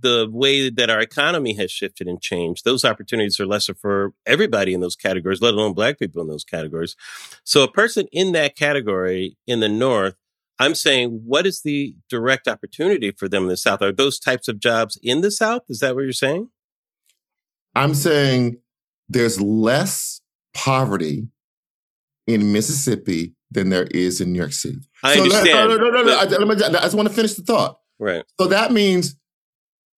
the 0.00 0.28
way 0.30 0.70
that 0.70 0.90
our 0.90 1.00
economy 1.00 1.54
has 1.54 1.70
shifted 1.70 2.06
and 2.06 2.20
changed, 2.20 2.64
those 2.64 2.84
opportunities 2.84 3.38
are 3.40 3.46
lesser 3.46 3.74
for 3.74 4.12
everybody 4.26 4.74
in 4.74 4.80
those 4.80 4.96
categories, 4.96 5.40
let 5.40 5.54
alone 5.54 5.72
black 5.72 5.98
people 5.98 6.20
in 6.20 6.28
those 6.28 6.44
categories. 6.44 6.96
So 7.44 7.62
a 7.62 7.70
person 7.70 8.06
in 8.12 8.32
that 8.32 8.56
category 8.56 9.36
in 9.46 9.60
the 9.60 9.68
North, 9.68 10.16
I'm 10.58 10.74
saying, 10.74 11.22
what 11.24 11.46
is 11.46 11.62
the 11.62 11.96
direct 12.08 12.48
opportunity 12.48 13.10
for 13.10 13.28
them 13.28 13.44
in 13.44 13.48
the 13.48 13.56
South? 13.56 13.82
Are 13.82 13.92
those 13.92 14.18
types 14.18 14.48
of 14.48 14.60
jobs 14.60 14.98
in 15.02 15.20
the 15.20 15.30
South? 15.30 15.62
Is 15.68 15.80
that 15.80 15.94
what 15.94 16.02
you're 16.02 16.12
saying? 16.12 16.50
I'm 17.74 17.94
saying 17.94 18.58
there's 19.08 19.40
less 19.40 20.20
poverty 20.54 21.28
in 22.26 22.52
Mississippi 22.52 23.34
than 23.50 23.68
there 23.70 23.88
is 23.90 24.20
in 24.20 24.32
New 24.32 24.38
York 24.38 24.52
City. 24.52 24.80
I 25.02 25.16
so 25.16 25.22
understand. 25.22 25.68
no, 25.70 25.76
no, 25.76 25.90
no, 25.90 25.90
no, 25.90 26.02
no. 26.02 26.18
I, 26.18 26.22
I 26.22 26.26
just 26.82 26.94
want 26.94 27.08
to 27.08 27.14
finish 27.14 27.34
the 27.34 27.42
thought. 27.42 27.80
Right. 27.98 28.24
So 28.40 28.48
that 28.48 28.72
means 28.72 29.16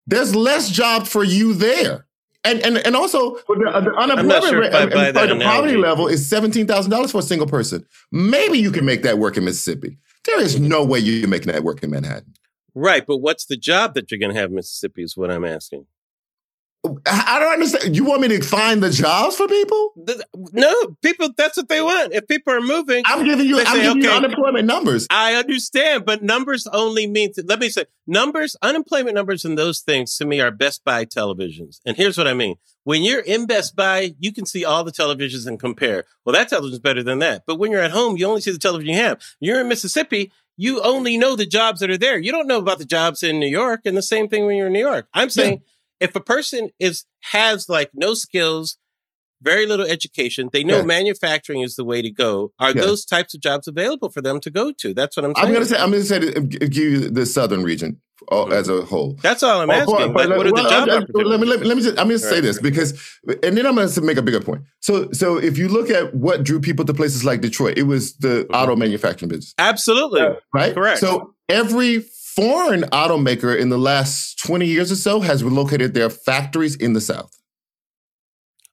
there's 0.07 0.35
less 0.35 0.71
jobs 0.71 1.11
for 1.11 1.25
you 1.25 1.55
there. 1.55 2.07
And 2.45 2.61
and 2.65 2.79
and 2.79 2.95
also 2.95 3.37
the, 3.49 3.71
uh, 3.73 3.81
the 3.81 3.93
unemployment 3.95 4.45
sure 4.45 4.61
rate, 4.61 4.71
the 4.71 5.41
poverty 5.43 5.77
level 5.77 6.07
is 6.07 6.29
seventeen 6.29 6.67
thousand 6.67 6.93
dollars 6.93 7.11
for 7.11 7.19
a 7.19 7.23
single 7.23 7.49
person. 7.49 7.85
Maybe 8.13 8.59
you 8.59 8.71
can 8.71 8.85
make 8.85 9.03
that 9.03 9.19
work 9.19 9.37
in 9.37 9.45
Mississippi. 9.45 9.99
There 10.25 10.41
is 10.41 10.61
no 10.61 10.85
way 10.85 11.01
you're 11.01 11.29
making 11.29 11.53
that 11.53 11.65
work 11.65 11.83
in 11.83 11.91
Manhattan. 11.91 12.35
Right, 12.75 13.05
but 13.05 13.19
what's 13.19 13.47
the 13.47 13.57
job 13.57 13.95
that 13.95 14.11
you're 14.11 14.21
going 14.21 14.35
to 14.35 14.41
have 14.41 14.51
in 14.51 14.57
Mississippi? 14.57 15.03
Is 15.03 15.17
what 15.17 15.31
I'm 15.31 15.45
asking. 15.45 15.87
I 17.07 17.39
don't 17.39 17.53
understand. 17.53 17.97
You 17.97 18.05
want 18.05 18.21
me 18.21 18.29
to 18.29 18.43
find 18.43 18.83
the 18.83 18.91
jobs 18.91 19.37
for 19.37 19.47
people? 19.49 19.93
No, 20.53 20.75
people. 21.03 21.29
That's 21.37 21.57
what 21.57 21.69
they 21.69 21.81
want. 21.81 22.13
If 22.13 22.27
people 22.29 22.53
are 22.53 22.61
moving, 22.61 23.03
I'm 23.07 23.25
giving 23.25 23.47
you. 23.47 23.59
I'm 23.59 23.67
say, 23.67 23.83
giving 23.83 23.99
okay, 23.99 24.09
you 24.09 24.11
unemployment 24.11 24.67
numbers. 24.67 25.07
I 25.11 25.35
understand, 25.35 26.05
but 26.05 26.23
numbers 26.23 26.67
only 26.69 27.07
mean. 27.07 27.33
To, 27.35 27.45
let 27.47 27.61
me 27.61 27.69
say, 27.69 27.87
numbers, 28.07 28.57
unemployment 28.63 29.15
numbers, 29.15 29.45
and 29.45 29.57
those 29.57 29.81
things 29.81 30.17
to 30.17 30.25
me 30.25 30.41
are 30.41 30.51
Best 30.51 30.85
Buy 30.85 31.05
televisions. 31.05 31.81
And 31.87 31.97
here's 31.97 32.19
what 32.19 32.27
I 32.27 32.35
mean: 32.35 32.57
when 32.85 33.03
you're 33.03 33.21
in 33.21 33.47
Best 33.47 33.77
Buy, 33.77 34.15
you 34.19 34.33
can 34.33 34.47
see 34.47 34.65
all 34.65 34.85
the 34.85 34.93
televisions 34.93 35.47
and 35.47 35.59
compare. 35.59 36.05
Well, 36.25 36.35
that 36.35 36.49
television's 36.49 36.81
better 36.81 37.03
than 37.03 37.19
that. 37.21 37.45
But 37.47 37.59
when 37.59 37.71
you're 37.71 37.83
at 37.83 37.93
home, 37.93 38.17
you 38.17 38.27
only 38.27 38.41
see 38.41 38.53
the 38.53 38.59
television 38.59 38.95
you 38.95 39.01
have. 39.01 39.21
You're 39.41 39.61
in 39.61 39.69
Mississippi. 39.69 40.33
You 40.57 40.81
only 40.83 41.19
know 41.19 41.37
the 41.37 41.47
jobs 41.47 41.81
that 41.81 41.91
are 41.91 41.99
there. 41.99 42.19
You 42.19 42.33
don't 42.33 42.47
know 42.47 42.59
about 42.59 42.79
the 42.79 42.87
jobs 42.87 43.23
in 43.23 43.39
New 43.39 43.47
York. 43.47 43.83
And 43.85 43.97
the 43.97 44.03
same 44.03 44.29
thing 44.29 44.47
when 44.47 44.57
you're 44.57 44.69
in 44.69 44.73
New 44.73 44.81
York. 44.81 45.09
I'm 45.13 45.31
saying. 45.31 45.63
If 46.01 46.15
a 46.15 46.21
person 46.21 46.71
is 46.79 47.05
has 47.33 47.69
like 47.69 47.91
no 47.95 48.15
skills 48.15 48.79
very 49.43 49.67
little 49.67 49.87
education. 49.87 50.49
They 50.53 50.65
know 50.65 50.79
yeah. 50.79 50.85
manufacturing 50.85 51.61
is 51.61 51.77
the 51.77 51.85
way 51.85 52.03
to 52.03 52.11
go. 52.11 52.53
Are 52.59 52.71
yeah. 52.71 52.83
those 52.83 53.05
types 53.05 53.35
of 53.35 53.41
jobs 53.41 53.69
available 53.69 54.11
for 54.11 54.23
them 54.23 54.41
to 54.41 54.51
go 54.51 54.73
to? 54.73 54.95
That's 54.95 55.17
what 55.17 55.25
I'm 55.25 55.35
saying. 55.35 55.47
I'm 55.47 55.53
going 55.53 55.67
to 55.67 55.69
say. 55.69 55.79
I'm 55.79 55.91
going 55.91 56.03
to 56.03 56.09
say 56.09 56.59
give 56.69 56.77
you 56.77 57.11
the 57.11 57.27
southern 57.27 57.63
region 57.63 58.01
all, 58.29 58.53
as 58.53 58.69
a 58.69 58.83
whole. 58.83 59.19
That's 59.23 59.43
all 59.43 59.61
I'm 59.61 59.71
asking. 59.71 59.95
Oh, 59.95 60.09
but, 60.09 60.29
what 60.31 60.47
are 60.47 60.53
well, 60.53 60.65
the 60.65 60.71
job 60.71 60.89
opportunities? 60.89 61.31
Let 61.31 61.41
me, 61.41 61.47
let 61.47 61.61
me, 61.61 61.67
let 61.67 61.77
me 61.77 61.83
just. 61.83 61.99
I'm 61.99 62.09
going 62.09 62.21
to 62.21 62.27
say 62.27 62.41
this 62.41 62.61
because, 62.61 62.93
and 63.43 63.57
then 63.57 63.67
I'm 63.67 63.75
going 63.75 63.89
to 63.89 64.01
make 64.01 64.17
a 64.17 64.23
bigger 64.23 64.41
point. 64.41 64.63
So, 64.81 65.11
so 65.13 65.37
if 65.37 65.59
you 65.59 65.69
look 65.69 65.91
at 65.91 66.15
what 66.15 66.43
drew 66.43 66.61
people 66.61 66.85
to 66.87 66.95
places 66.95 67.25
like 67.25 67.41
Detroit, 67.41 67.77
it 67.77 67.85
was 67.85 68.17
the 68.17 68.45
mm-hmm. 68.45 68.55
auto 68.55 68.77
manufacturing 68.77 69.29
business. 69.29 69.55
Absolutely, 69.59 70.23
uh, 70.23 70.35
right? 70.55 70.75
Correct. 70.75 71.01
So 71.01 71.35
every 71.49 72.05
foreign 72.37 72.83
automaker 72.83 73.59
in 73.59 73.71
the 73.71 73.79
last 73.79 74.39
20 74.45 74.67
years 74.67 74.93
or 74.93 74.97
so 74.97 75.21
has 75.21 75.43
relocated 75.43 75.95
their 75.95 76.11
factories 76.11 76.77
in 76.77 76.93
the 76.93 77.01
South. 77.01 77.33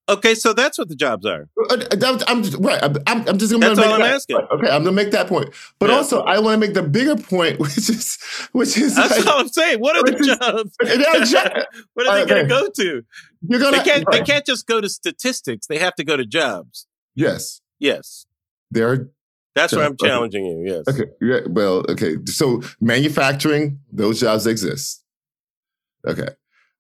Okay, 0.09 0.35
so 0.35 0.51
that's 0.51 0.77
what 0.77 0.89
the 0.89 0.95
jobs 0.95 1.25
are. 1.25 1.47
Uh, 1.69 1.75
uh, 1.75 2.19
I'm 2.27 2.43
right. 2.61 2.83
I'm, 2.83 3.25
I'm 3.25 3.37
just 3.37 3.51
going 3.53 3.61
to. 3.61 3.69
That's 3.69 3.79
all 3.79 3.93
I'm 3.93 4.01
that, 4.01 4.15
asking. 4.15 4.35
Okay, 4.35 4.67
I'm 4.67 4.83
going 4.83 4.85
to 4.85 4.91
make 4.91 5.11
that 5.11 5.27
point, 5.27 5.53
but 5.79 5.89
yeah. 5.89 5.95
also 5.95 6.23
I 6.23 6.39
want 6.39 6.55
to 6.55 6.67
make 6.67 6.73
the 6.73 6.83
bigger 6.83 7.15
point, 7.15 7.57
which 7.61 7.77
is, 7.77 8.17
which 8.51 8.77
is. 8.77 8.97
That's 8.97 9.17
like, 9.17 9.27
all 9.27 9.39
I'm 9.39 9.47
saying. 9.47 9.79
What 9.79 9.95
are 9.95 10.03
the 10.03 10.25
jobs? 10.25 10.75
what 11.93 12.07
are 12.07 12.19
they 12.19 12.25
going 12.25 12.43
to 12.43 12.49
go 12.49 12.67
to? 12.67 13.03
You're 13.47 13.59
gonna, 13.61 13.77
they 13.77 13.83
can't. 13.83 14.05
Right. 14.05 14.19
They 14.19 14.25
can't 14.25 14.45
just 14.45 14.67
go 14.67 14.81
to 14.81 14.89
statistics. 14.89 15.67
They 15.67 15.77
have 15.77 15.95
to 15.95 16.03
go 16.03 16.17
to 16.17 16.25
jobs. 16.25 16.85
Yes. 17.15 17.61
Yes. 17.79 18.25
There 18.71 19.09
that's 19.55 19.73
where 19.73 19.85
I'm 19.85 19.97
challenging 19.97 20.45
okay. 20.45 20.53
you. 20.53 20.83
Yes. 20.85 20.87
Okay. 20.87 21.11
Yeah. 21.21 21.39
Well. 21.47 21.85
Okay. 21.89 22.17
So 22.25 22.61
manufacturing, 22.81 23.79
those 23.91 24.19
jobs 24.19 24.47
exist. 24.47 25.03
Okay. 26.07 26.29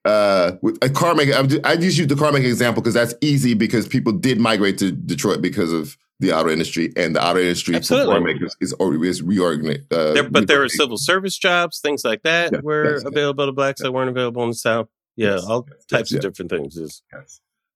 Uh, 0.05 0.53
a 0.81 0.89
car 0.89 1.15
maker. 1.15 1.33
I 1.63 1.77
just 1.77 1.97
use 1.97 2.07
the 2.07 2.15
car 2.15 2.31
making 2.31 2.49
example 2.49 2.81
because 2.81 2.93
that's 2.93 3.13
easy 3.21 3.53
because 3.53 3.87
people 3.87 4.11
did 4.11 4.39
migrate 4.39 4.77
to 4.79 4.91
Detroit 4.91 5.41
because 5.41 5.71
of 5.71 5.97
the 6.19 6.33
auto 6.33 6.49
industry, 6.49 6.91
and 6.95 7.15
the 7.15 7.23
auto 7.23 7.39
industry 7.39 7.75
Absolutely. 7.75 8.13
for 8.13 8.19
car 8.19 8.21
makers 8.21 8.55
is 8.59 8.73
is 8.79 9.21
reorganized. 9.21 9.93
Uh, 9.93 10.13
there, 10.13 10.29
but 10.29 10.47
there 10.47 10.59
were 10.59 10.69
civil 10.69 10.97
service 10.97 11.37
jobs, 11.37 11.79
things 11.79 12.03
like 12.03 12.23
that, 12.23 12.51
yeah, 12.51 12.59
were 12.61 12.95
yes, 12.95 13.03
available 13.05 13.43
yes. 13.43 13.49
to 13.49 13.53
blacks 13.53 13.81
that 13.81 13.91
weren't 13.91 14.09
available 14.09 14.43
in 14.43 14.49
the 14.49 14.55
South. 14.55 14.89
Yeah, 15.15 15.35
yes, 15.35 15.45
all 15.45 15.67
types 15.89 16.11
of 16.11 16.21
different 16.21 16.51
things. 16.51 16.75
Is 16.75 17.01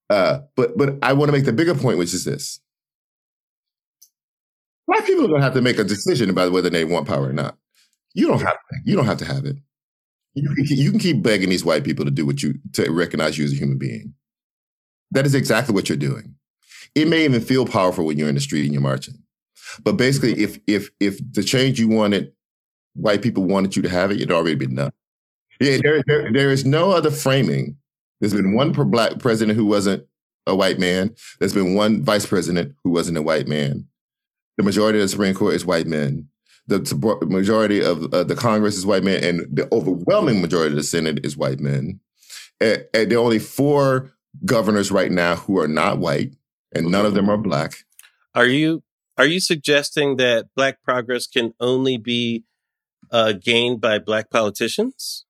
uh, 0.10 0.39
but 0.56 0.78
but 0.78 0.95
I 1.02 1.14
want 1.14 1.30
to 1.30 1.34
make 1.34 1.45
the 1.45 1.54
bigger 1.54 1.76
point, 1.76 1.98
which 1.98 2.14
is 2.14 2.26
this: 2.26 2.60
Black 4.88 5.05
people 5.05 5.25
are 5.25 5.38
to 5.38 5.43
have 5.43 5.53
to 5.53 5.61
make 5.61 5.79
a 5.79 5.83
decision 5.83 6.29
about 6.29 6.51
whether 6.51 6.69
they 6.69 6.85
want 6.85 7.07
power 7.07 7.29
or 7.29 7.33
not. 7.33 7.57
You 8.13 8.27
don't 8.27 8.41
have 8.41 8.53
to. 8.53 8.77
You 8.85 8.95
don't 8.95 9.05
have 9.05 9.17
to 9.19 9.25
have 9.25 9.45
it. 9.45 9.57
You, 10.33 10.53
you 10.57 10.91
can 10.91 10.99
keep 10.99 11.23
begging 11.23 11.49
these 11.49 11.65
white 11.65 11.83
people 11.83 12.05
to 12.05 12.11
do 12.11 12.25
what 12.25 12.43
you 12.43 12.55
to 12.73 12.89
recognize 12.91 13.38
you 13.38 13.45
as 13.45 13.51
a 13.51 13.55
human 13.55 13.77
being. 13.77 14.13
That 15.11 15.25
is 15.25 15.35
exactly 15.35 15.73
what 15.73 15.89
you're 15.89 15.97
doing. 15.97 16.35
It 16.95 17.07
may 17.07 17.25
even 17.25 17.41
feel 17.41 17.65
powerful 17.65 18.05
when 18.05 18.17
you're 18.17 18.29
in 18.29 18.35
the 18.35 18.41
street 18.41 18.65
and 18.65 18.73
you're 18.73 18.81
marching, 18.81 19.21
but 19.83 19.93
basically, 19.93 20.41
if 20.41 20.59
if 20.67 20.89
if 20.99 21.19
the 21.33 21.43
change 21.43 21.79
you 21.79 21.88
wanted, 21.88 22.31
white 22.93 23.21
people 23.21 23.43
wanted 23.43 23.75
you 23.75 23.81
to 23.81 23.89
have 23.89 24.11
it, 24.11 24.17
it'd 24.17 24.31
already 24.31 24.55
been 24.55 24.75
done. 24.75 24.91
Yeah, 25.59 25.77
there, 25.81 26.03
there, 26.05 26.31
there 26.31 26.51
is 26.51 26.65
no 26.65 26.91
other 26.91 27.11
framing. 27.11 27.77
There's 28.19 28.33
been 28.33 28.53
one 28.53 28.71
black 28.71 29.19
president 29.19 29.57
who 29.57 29.65
wasn't 29.65 30.05
a 30.45 30.55
white 30.55 30.79
man. 30.79 31.15
There's 31.39 31.53
been 31.53 31.75
one 31.75 32.03
vice 32.03 32.25
president 32.25 32.75
who 32.83 32.91
wasn't 32.91 33.17
a 33.17 33.21
white 33.21 33.47
man. 33.47 33.88
The 34.58 34.64
majority 34.64 34.99
of 34.99 35.03
the 35.03 35.10
Supreme 35.10 35.36
Court 35.36 35.53
is 35.55 35.66
white 35.66 35.88
men. 35.88 36.28
The 36.68 37.20
majority 37.30 37.82
of 37.82 38.14
uh, 38.14 38.24
the 38.26 38.36
Congress 38.36 38.76
is 38.76 38.86
white 38.86 39.03
men, 39.03 39.24
and 39.24 39.55
the 39.55 39.74
overwhelming 39.74 40.41
majority 40.41 40.72
of 40.72 40.78
the 40.78 40.84
Senate 40.84 41.26
is 41.26 41.38
white 41.38 41.62
men. 41.62 42.01
And, 42.60 42.86
and 42.93 43.10
there 43.10 43.20
are 43.20 43.24
only 43.24 43.39
four 43.39 44.12
governors 44.45 44.91
right 44.91 45.12
now 45.12 45.36
who 45.36 45.60
are 45.60 45.68
not 45.68 45.99
white, 45.99 46.34
and 46.74 46.88
none 46.88 47.05
of 47.05 47.14
them 47.14 47.30
are 47.30 47.38
black. 47.38 47.86
Are 48.36 48.47
you 48.47 48.84
are 49.18 49.26
you 49.26 49.39
suggesting 49.39 50.18
that 50.18 50.47
black 50.55 50.84
progress 50.84 51.26
can 51.26 51.53
only 51.60 51.97
be 51.97 52.43
uh, 53.12 53.34
gained 53.34 53.82
by 53.82 53.97
black 53.99 54.30
politicians? 54.30 55.26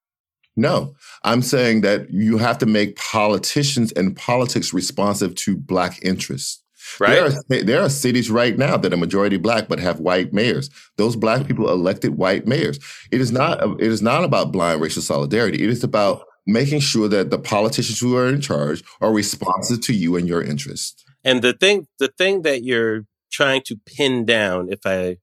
No, 0.57 0.95
I'm 1.23 1.41
saying 1.41 1.82
that 1.82 2.09
you 2.09 2.39
have 2.39 2.57
to 2.57 2.65
make 2.65 2.97
politicians 2.97 3.91
and 3.91 4.15
politics 4.15 4.73
responsive 4.73 5.36
to 5.36 5.55
black 5.55 6.03
interests. 6.03 6.63
Right. 6.99 7.09
There 7.49 7.59
are, 7.59 7.63
there 7.63 7.81
are 7.81 7.89
cities 7.89 8.29
right 8.29 8.57
now 8.57 8.77
that 8.77 8.93
are 8.93 8.97
majority 8.97 9.38
black 9.38 9.67
but 9.67 9.79
have 9.79 9.99
white 9.99 10.33
mayors. 10.33 10.69
Those 10.97 11.15
black 11.15 11.47
people 11.47 11.69
elected 11.69 12.17
white 12.17 12.47
mayors. 12.47 12.79
It 13.11 13.21
is 13.21 13.31
not 13.31 13.61
it 13.79 13.88
is 13.88 14.01
not 14.01 14.23
about 14.23 14.51
blind 14.51 14.81
racial 14.81 15.01
solidarity. 15.01 15.63
It 15.63 15.69
is 15.69 15.83
about 15.83 16.25
making 16.45 16.79
sure 16.79 17.07
that 17.09 17.29
the 17.29 17.38
politicians 17.38 17.99
who 17.99 18.15
are 18.15 18.27
in 18.27 18.41
charge 18.41 18.83
are 19.01 19.11
responsive 19.11 19.81
to 19.81 19.93
you 19.93 20.15
and 20.15 20.27
your 20.27 20.41
interests. 20.41 21.03
And 21.23 21.41
the 21.41 21.53
thing 21.53 21.88
the 21.99 22.09
thing 22.17 22.43
that 22.43 22.63
you're 22.63 23.05
trying 23.31 23.61
to 23.65 23.75
pin 23.85 24.25
down, 24.25 24.69
if 24.71 24.79
I 24.85 25.17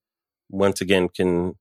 once 0.50 0.80
again 0.80 1.08
can 1.08 1.54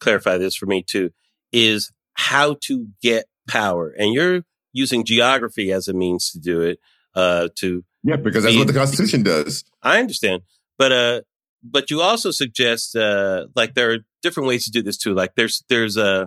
clarify 0.00 0.36
this 0.36 0.54
for 0.54 0.66
me 0.66 0.82
too, 0.82 1.10
is 1.52 1.90
how 2.14 2.56
to 2.62 2.88
get 3.02 3.26
power. 3.48 3.88
And 3.98 4.12
you're 4.12 4.42
using 4.72 5.04
geography 5.04 5.72
as 5.72 5.88
a 5.88 5.94
means 5.94 6.30
to 6.32 6.38
do 6.38 6.60
it, 6.60 6.78
uh, 7.14 7.48
to 7.56 7.84
yeah, 8.02 8.16
because 8.16 8.44
that's 8.44 8.56
what 8.56 8.66
the 8.66 8.72
Constitution 8.72 9.22
does. 9.22 9.64
I 9.82 10.00
understand, 10.00 10.42
but 10.78 10.92
uh, 10.92 11.20
but 11.62 11.90
you 11.90 12.00
also 12.00 12.30
suggest 12.30 12.96
uh, 12.96 13.46
like 13.54 13.74
there 13.74 13.92
are 13.92 13.98
different 14.22 14.48
ways 14.48 14.64
to 14.64 14.70
do 14.70 14.82
this 14.82 14.96
too. 14.96 15.14
Like 15.14 15.34
there's 15.34 15.64
there's 15.68 15.96
uh 15.96 16.26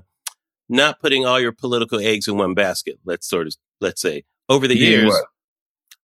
not 0.70 1.00
putting 1.00 1.26
all 1.26 1.40
your 1.40 1.52
political 1.52 2.00
eggs 2.00 2.28
in 2.28 2.38
one 2.38 2.54
basket. 2.54 3.00
Let's 3.06 3.28
sort 3.30 3.48
of 3.48 3.56
let's 3.80 4.02
say 4.02 4.24
over 4.50 4.68
the 4.68 4.78
years. 4.78 5.08
What? 5.10 5.26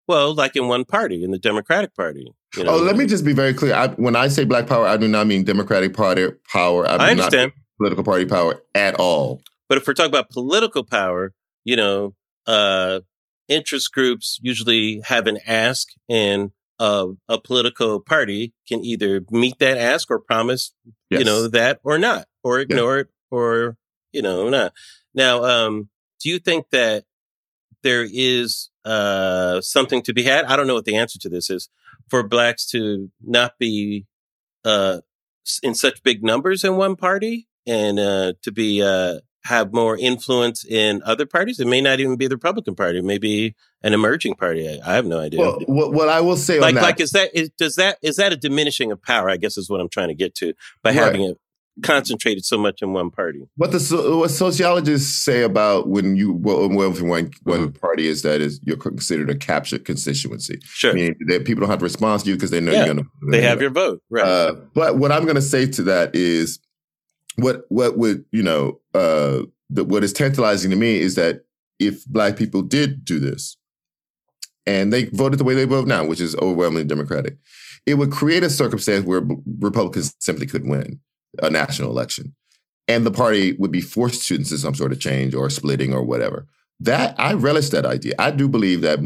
Well, 0.07 0.33
like 0.33 0.55
in 0.55 0.67
one 0.69 0.85
party, 0.85 1.23
in 1.23 1.31
the 1.31 1.37
Democratic 1.37 1.93
Party. 1.93 2.33
You 2.55 2.63
know? 2.63 2.75
Oh, 2.75 2.77
let 2.77 2.95
me 2.95 3.05
just 3.05 3.25
be 3.25 3.33
very 3.33 3.53
clear. 3.53 3.75
I, 3.75 3.87
when 3.89 4.15
I 4.15 4.29
say 4.29 4.45
Black 4.45 4.65
Power, 4.65 4.87
I 4.87 4.95
do 4.95 5.07
not 5.07 5.27
mean 5.27 5.43
Democratic 5.43 5.93
Party 5.93 6.29
power. 6.49 6.87
I, 6.87 6.95
I 6.95 7.11
understand 7.11 7.51
political 7.77 8.05
party 8.05 8.25
power 8.25 8.61
at 8.73 8.95
all. 8.95 9.41
But 9.67 9.77
if 9.77 9.87
we're 9.87 9.93
talking 9.93 10.11
about 10.11 10.29
political 10.29 10.83
power, 10.85 11.33
you 11.65 11.75
know, 11.75 12.15
uh, 12.45 13.01
interest 13.47 13.93
groups 13.93 14.39
usually 14.41 15.01
have 15.05 15.27
an 15.27 15.39
ask 15.45 15.89
and 16.09 16.51
uh, 16.79 17.07
a 17.27 17.39
political 17.39 17.99
party 17.99 18.53
can 18.67 18.83
either 18.83 19.21
meet 19.31 19.57
that 19.59 19.77
ask 19.77 20.11
or 20.11 20.19
promise, 20.19 20.73
yes. 21.09 21.19
you 21.19 21.25
know, 21.25 21.47
that 21.47 21.79
or 21.83 21.97
not, 21.97 22.27
or 22.43 22.59
ignore 22.59 22.95
yeah. 22.95 23.01
it 23.01 23.07
or, 23.31 23.77
you 24.11 24.21
know, 24.21 24.49
not. 24.49 24.73
Now, 25.13 25.43
um, 25.43 25.89
do 26.21 26.29
you 26.29 26.39
think 26.39 26.69
that 26.71 27.05
there 27.83 28.07
is 28.09 28.69
uh, 28.85 29.61
something 29.61 30.01
to 30.03 30.13
be 30.13 30.23
had? 30.23 30.45
I 30.45 30.55
don't 30.55 30.67
know 30.67 30.75
what 30.75 30.85
the 30.85 30.95
answer 30.95 31.19
to 31.19 31.29
this 31.29 31.49
is 31.49 31.69
for 32.09 32.23
blacks 32.23 32.65
to 32.71 33.11
not 33.23 33.57
be 33.59 34.05
uh, 34.63 34.99
in 35.63 35.73
such 35.73 36.03
big 36.03 36.23
numbers 36.23 36.63
in 36.63 36.75
one 36.75 36.95
party 36.95 37.47
and 37.65 37.99
uh, 37.99 38.33
to 38.43 38.51
be 38.51 38.81
uh, 38.81 39.19
have 39.47 39.73
more 39.73 39.97
influence 39.97 40.65
in 40.65 41.01
other 41.03 41.25
parties. 41.25 41.59
It 41.59 41.67
may 41.67 41.81
not 41.81 41.99
even 41.99 42.17
be 42.17 42.27
the 42.27 42.35
Republican 42.35 42.75
Party. 42.75 42.99
It 42.99 43.05
may 43.05 43.17
be 43.17 43.55
an 43.81 43.93
emerging 43.93 44.35
party. 44.35 44.67
I, 44.67 44.91
I 44.91 44.95
have 44.95 45.05
no 45.05 45.19
idea. 45.19 45.39
Well, 45.39 45.59
what, 45.65 45.93
what 45.93 46.09
I 46.09 46.21
will 46.21 46.37
say, 46.37 46.59
like, 46.59 46.75
that, 46.75 46.83
like, 46.83 46.99
is 46.99 47.11
that 47.11 47.29
is, 47.33 47.49
does 47.57 47.75
that 47.75 47.97
is 48.01 48.17
that 48.17 48.33
a 48.33 48.37
diminishing 48.37 48.91
of 48.91 49.01
power? 49.01 49.29
I 49.29 49.37
guess 49.37 49.57
is 49.57 49.69
what 49.69 49.79
I'm 49.79 49.89
trying 49.89 50.09
to 50.09 50.15
get 50.15 50.35
to 50.35 50.53
by 50.83 50.89
right. 50.89 50.95
having 50.95 51.21
it 51.23 51.37
concentrated 51.83 52.43
so 52.43 52.57
much 52.57 52.81
in 52.81 52.91
one 52.91 53.11
party. 53.11 53.47
What 53.55 53.71
the 53.71 54.17
what 54.17 54.31
sociologists 54.31 55.15
say 55.23 55.43
about 55.43 55.87
when 55.87 56.15
you 56.15 56.33
well, 56.33 56.67
when 56.67 57.07
one 57.07 57.31
one 57.43 57.71
party 57.71 58.07
is 58.07 58.23
that 58.23 58.41
is 58.41 58.59
you're 58.63 58.77
considered 58.77 59.29
a 59.29 59.35
captured 59.35 59.85
constituency. 59.85 60.59
Sure, 60.63 60.93
meaning 60.93 61.15
that 61.27 61.45
people 61.45 61.61
don't 61.61 61.69
have 61.69 61.79
to 61.79 61.85
respond 61.85 62.23
to 62.23 62.29
you 62.29 62.35
because 62.35 62.51
they 62.51 62.59
know 62.59 62.71
yeah, 62.71 62.85
you're 62.85 62.93
going 62.93 63.05
to. 63.05 63.31
They 63.31 63.41
have 63.41 63.61
your 63.61 63.69
vote, 63.71 64.01
right? 64.09 64.25
Uh, 64.25 64.55
but 64.73 64.97
what 64.97 65.11
I'm 65.11 65.23
going 65.23 65.35
to 65.35 65.41
say 65.41 65.67
to 65.67 65.83
that 65.83 66.15
is 66.15 66.59
what 67.37 67.63
what 67.69 67.97
would 67.97 68.25
you 68.31 68.43
know 68.43 68.79
uh, 68.93 69.41
the, 69.69 69.83
what 69.83 70.03
is 70.03 70.13
tantalizing 70.13 70.71
to 70.71 70.77
me 70.77 70.99
is 70.99 71.15
that 71.15 71.45
if 71.79 72.05
black 72.05 72.35
people 72.35 72.61
did 72.61 73.05
do 73.05 73.19
this 73.19 73.57
and 74.65 74.91
they 74.91 75.05
voted 75.05 75.39
the 75.39 75.43
way 75.43 75.53
they 75.53 75.65
vote 75.65 75.87
now, 75.87 76.03
which 76.03 76.19
is 76.19 76.35
overwhelmingly 76.35 76.83
Democratic, 76.83 77.37
it 77.85 77.95
would 77.95 78.11
create 78.11 78.43
a 78.43 78.49
circumstance 78.49 79.05
where 79.05 79.21
Republicans 79.59 80.15
simply 80.19 80.45
could 80.45 80.67
win 80.67 80.99
a 81.41 81.49
national 81.49 81.91
election. 81.91 82.35
And 82.87 83.05
the 83.05 83.11
party 83.11 83.53
would 83.53 83.71
be 83.71 83.81
forced 83.81 84.27
to 84.27 84.35
into 84.35 84.57
some 84.57 84.73
sort 84.73 84.91
of 84.91 84.99
change 84.99 85.35
or 85.35 85.49
splitting 85.49 85.93
or 85.93 86.03
whatever. 86.03 86.47
That 86.79 87.15
I 87.19 87.33
relish 87.33 87.69
that 87.69 87.85
idea. 87.85 88.13
I 88.19 88.31
do 88.31 88.47
believe 88.47 88.81
that 88.81 88.99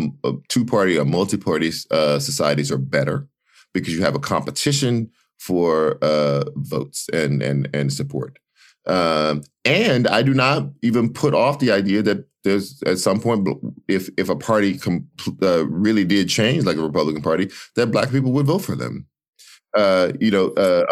two 0.49 0.65
party 0.65 0.97
or 0.97 1.05
multi 1.05 1.37
party 1.37 1.71
uh, 1.89 2.19
societies 2.19 2.71
are 2.71 2.77
better 2.77 3.27
because 3.73 3.93
you 3.93 4.01
have 4.01 4.15
a 4.15 4.19
competition 4.19 5.09
for 5.41 5.97
uh, 6.03 6.43
votes 6.55 7.09
and 7.11 7.41
and 7.41 7.67
and 7.73 7.91
support. 7.91 8.37
Um, 8.85 9.41
and 9.65 10.07
I 10.07 10.21
do 10.21 10.33
not 10.33 10.69
even 10.81 11.11
put 11.11 11.33
off 11.33 11.59
the 11.59 11.71
idea 11.71 12.01
that 12.03 12.27
there's 12.43 12.81
at 12.83 12.99
some 12.99 13.19
point, 13.19 13.47
if 13.87 14.09
if 14.17 14.29
a 14.29 14.35
party 14.35 14.77
com- 14.77 15.07
uh, 15.41 15.65
really 15.67 16.05
did 16.05 16.29
change, 16.29 16.63
like 16.63 16.77
a 16.77 16.81
Republican 16.81 17.23
Party, 17.23 17.49
that 17.75 17.87
black 17.87 18.11
people 18.11 18.31
would 18.31 18.45
vote 18.45 18.59
for 18.59 18.75
them. 18.75 19.07
Uh, 19.75 20.11
you 20.19 20.31
know, 20.31 20.49
uh, 20.49 20.85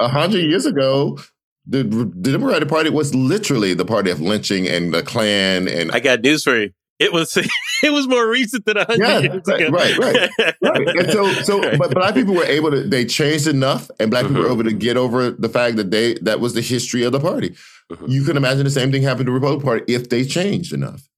a 0.00 0.08
hundred 0.08 0.40
years 0.40 0.66
ago, 0.66 1.18
the, 1.66 1.82
the 1.82 2.30
Democratic 2.30 2.68
Party 2.68 2.90
was 2.90 3.14
literally 3.14 3.72
the 3.72 3.84
party 3.84 4.10
of 4.10 4.20
lynching 4.20 4.66
and 4.68 4.92
the 4.92 5.02
Klan. 5.02 5.68
And 5.68 5.90
I 5.92 6.00
got 6.00 6.20
news 6.20 6.42
for 6.42 6.56
you. 6.58 6.70
It 6.98 7.12
was 7.12 7.36
it 7.82 7.90
was 7.90 8.08
more 8.08 8.28
recent 8.28 8.64
than 8.64 8.76
a 8.76 8.84
hundred 8.84 9.06
yeah, 9.06 9.18
years 9.18 9.42
right, 9.46 9.60
ago. 9.60 9.70
Right, 9.70 9.98
right, 9.98 10.30
right. 10.62 10.96
And 10.96 11.12
so, 11.12 11.32
so, 11.42 11.76
but 11.76 11.92
black 11.94 12.14
people 12.14 12.34
were 12.34 12.44
able 12.44 12.70
to. 12.70 12.82
They 12.82 13.04
changed 13.04 13.46
enough, 13.46 13.90
and 14.00 14.10
black 14.10 14.22
people 14.22 14.36
mm-hmm. 14.36 14.48
were 14.48 14.60
able 14.60 14.64
to 14.64 14.76
get 14.76 14.96
over 14.96 15.30
the 15.30 15.48
fact 15.48 15.76
that 15.76 15.90
they 15.90 16.14
that 16.22 16.40
was 16.40 16.54
the 16.54 16.62
history 16.62 17.02
of 17.02 17.12
the 17.12 17.20
party. 17.20 17.54
Mm-hmm. 17.90 18.06
You 18.08 18.24
can 18.24 18.36
imagine 18.36 18.64
the 18.64 18.70
same 18.70 18.90
thing 18.90 19.02
happened 19.02 19.26
to 19.26 19.32
the 19.32 19.34
Republican 19.34 19.64
Party 19.64 19.92
if 19.92 20.08
they 20.08 20.24
changed 20.24 20.72
enough. 20.72 21.08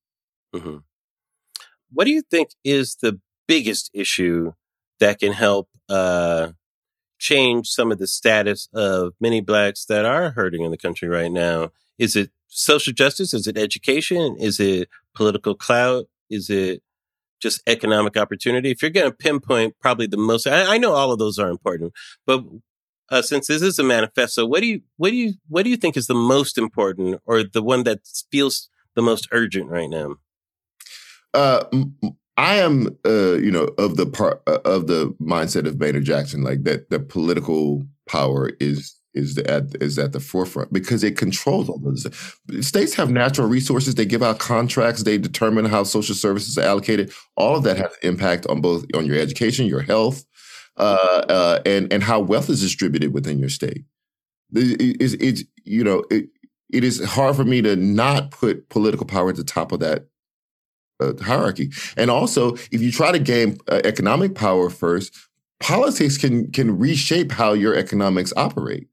Mm-hmm. 0.55 0.79
What 1.93 2.05
do 2.05 2.11
you 2.11 2.23
think 2.23 2.51
is 2.65 2.97
the 2.97 3.21
biggest 3.47 3.91
issue 3.95 4.53
that 5.01 5.21
can 5.21 5.33
help 5.33 5.69
uh, 5.89 6.49
change 7.19 7.69
some 7.69 7.91
of 7.91 7.99
the 7.99 8.07
status 8.07 8.69
of 8.75 9.15
many 9.21 9.41
blacks 9.41 9.85
that 9.87 10.05
are 10.05 10.31
hurting 10.31 10.63
in 10.63 10.71
the 10.71 10.77
country 10.77 11.09
right 11.09 11.33
now? 11.33 11.71
Is 11.99 12.15
it 12.15 12.31
social 12.49 12.93
justice? 12.93 13.33
Is 13.33 13.47
it 13.47 13.57
education? 13.57 14.37
Is 14.39 14.61
it 14.61 14.89
political 15.19 15.57
clout? 15.57 16.07
Is 16.31 16.49
it 16.49 16.81
just 17.43 17.61
economic 17.67 18.17
opportunity? 18.17 18.71
If 18.71 18.81
you're 18.81 18.93
going 18.93 19.11
to 19.11 19.17
pinpoint 19.17 19.75
probably 19.81 20.07
the 20.07 20.17
most, 20.17 20.47
I, 20.47 20.75
I, 20.75 20.79
know 20.79 20.93
all 20.93 21.13
of 21.13 21.19
those 21.19 21.39
are 21.39 21.51
important, 21.51 21.93
but 22.25 22.45
uh, 23.11 23.23
since 23.23 23.49
this 23.49 23.61
is 23.61 23.79
a 23.81 23.83
manifesto, 23.83 24.47
what 24.47 24.61
do 24.61 24.67
you 24.67 24.81
what 24.97 25.11
do 25.11 25.17
you 25.17 25.35
what 25.49 25.65
do 25.65 25.71
you 25.71 25.77
think 25.77 25.97
is 25.97 26.07
the 26.07 26.15
most 26.15 26.57
important, 26.57 27.21
or 27.27 27.43
the 27.43 27.63
one 27.63 27.83
that 27.85 28.01
feels 28.31 28.69
the 28.95 29.03
most 29.03 29.27
urgent 29.33 29.69
right 29.71 29.91
now? 29.91 30.17
Uh, 31.35 31.65
I 32.37 32.57
am, 32.57 32.97
uh, 33.05 33.35
you 33.35 33.51
know, 33.51 33.71
of 33.77 33.97
the 33.97 34.07
part 34.07 34.43
uh, 34.47 34.61
of 34.65 34.87
the 34.87 35.15
mindset 35.21 35.67
of 35.67 35.81
Maynard 35.81 36.05
Jackson, 36.05 36.43
like 36.43 36.63
that. 36.63 36.91
The 36.91 37.01
political 37.01 37.87
power 38.07 38.51
is 38.61 38.95
is 39.19 39.37
at 39.39 39.65
is 39.83 39.99
at 39.99 40.13
the 40.13 40.21
forefront 40.21 40.73
because 40.73 41.03
it 41.05 41.19
controls 41.19 41.69
all 41.69 41.79
those. 41.79 42.07
States 42.67 42.95
have 42.95 43.11
natural 43.11 43.49
resources. 43.49 43.95
They 43.95 44.07
give 44.07 44.23
out 44.23 44.39
contracts. 44.39 45.03
They 45.03 45.19
determine 45.19 45.65
how 45.67 45.83
social 45.83 46.15
services 46.15 46.57
are 46.57 46.65
allocated. 46.65 47.13
All 47.37 47.57
of 47.57 47.65
that 47.65 47.77
has 47.77 47.93
impact 48.03 48.47
on 48.47 48.61
both 48.61 48.85
on 48.95 49.07
your 49.07 49.19
education, 49.19 49.67
your 49.67 49.83
health, 49.83 50.25
uh, 50.77 51.25
uh, 51.29 51.63
and 51.67 51.93
and 51.93 52.03
how 52.03 52.21
wealth 52.21 52.49
is 52.49 52.63
distributed 52.63 53.13
within 53.13 53.39
your 53.39 53.51
state. 53.51 53.85
It's, 54.53 55.15
it's 55.15 55.45
you 55.65 55.85
know 55.85 56.05
it, 56.11 56.29
it 56.71 56.85
is 56.85 57.05
hard 57.05 57.37
for 57.37 57.45
me 57.45 57.61
to 57.63 57.77
not 57.77 58.31
put 58.31 58.69
political 58.69 59.07
power 59.07 59.31
at 59.31 59.37
the 59.37 59.45
top 59.45 59.73
of 59.73 59.81
that 59.81 60.07
uh, 61.01 61.13
hierarchy. 61.23 61.71
And 61.97 62.11
also, 62.11 62.55
if 62.73 62.81
you 62.81 62.93
try 62.93 63.13
to 63.13 63.19
gain 63.19 63.59
uh, 63.69 63.81
economic 63.85 64.35
power 64.35 64.71
first, 64.71 65.15
politics 65.61 66.17
can 66.17 66.51
can 66.53 66.79
reshape 66.79 67.33
how 67.33 67.53
your 67.53 67.75
economics 67.75 68.33
operate 68.37 68.89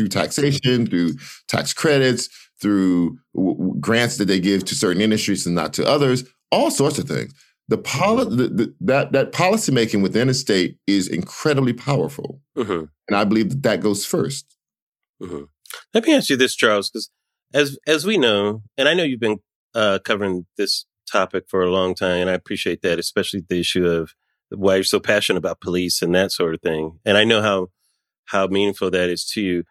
through 0.00 0.08
taxation, 0.08 0.86
through 0.86 1.12
tax 1.46 1.74
credits, 1.74 2.30
through 2.58 3.18
w- 3.34 3.74
grants 3.78 4.16
that 4.16 4.24
they 4.24 4.40
give 4.40 4.64
to 4.64 4.74
certain 4.74 5.02
industries 5.02 5.44
and 5.44 5.54
not 5.54 5.74
to 5.74 5.86
others, 5.86 6.24
all 6.50 6.70
sorts 6.70 6.98
of 6.98 7.06
things. 7.06 7.34
The, 7.68 7.76
poli- 7.76 8.34
the, 8.34 8.48
the 8.48 8.74
that 8.80 9.12
that 9.12 9.32
policy 9.32 9.70
making 9.70 10.00
within 10.00 10.30
a 10.30 10.34
state 10.34 10.78
is 10.86 11.06
incredibly 11.06 11.74
powerful, 11.74 12.40
mm-hmm. 12.56 12.86
and 13.08 13.16
I 13.16 13.24
believe 13.24 13.50
that 13.50 13.62
that 13.62 13.80
goes 13.80 14.04
1st 14.06 14.44
mm-hmm. 15.22 15.42
Let 15.94 16.04
me 16.04 16.14
ask 16.14 16.30
you 16.30 16.36
this, 16.36 16.56
Charles, 16.56 16.90
because 16.90 17.10
as 17.52 17.78
as 17.86 18.06
we 18.06 18.16
know, 18.16 18.62
and 18.78 18.88
I 18.88 18.94
know 18.94 19.04
you've 19.04 19.20
been 19.20 19.38
uh, 19.74 19.98
covering 20.02 20.46
this 20.56 20.86
topic 21.12 21.44
for 21.46 21.62
a 21.62 21.70
long 21.70 21.94
time, 21.94 22.22
and 22.22 22.30
I 22.30 22.32
appreciate 22.32 22.82
that, 22.82 22.98
especially 22.98 23.44
the 23.48 23.60
issue 23.60 23.86
of 23.86 24.14
why 24.48 24.76
you're 24.76 24.84
so 24.84 24.98
passionate 24.98 25.38
about 25.38 25.60
police 25.60 26.02
and 26.02 26.12
that 26.14 26.32
sort 26.32 26.54
of 26.54 26.62
thing. 26.62 26.98
And 27.04 27.16
I 27.16 27.22
know 27.22 27.42
how 27.42 27.68
how 28.30 28.46
meaningful 28.46 28.90
that 28.90 29.10
is 29.10 29.24
to 29.26 29.40
you. 29.40 29.64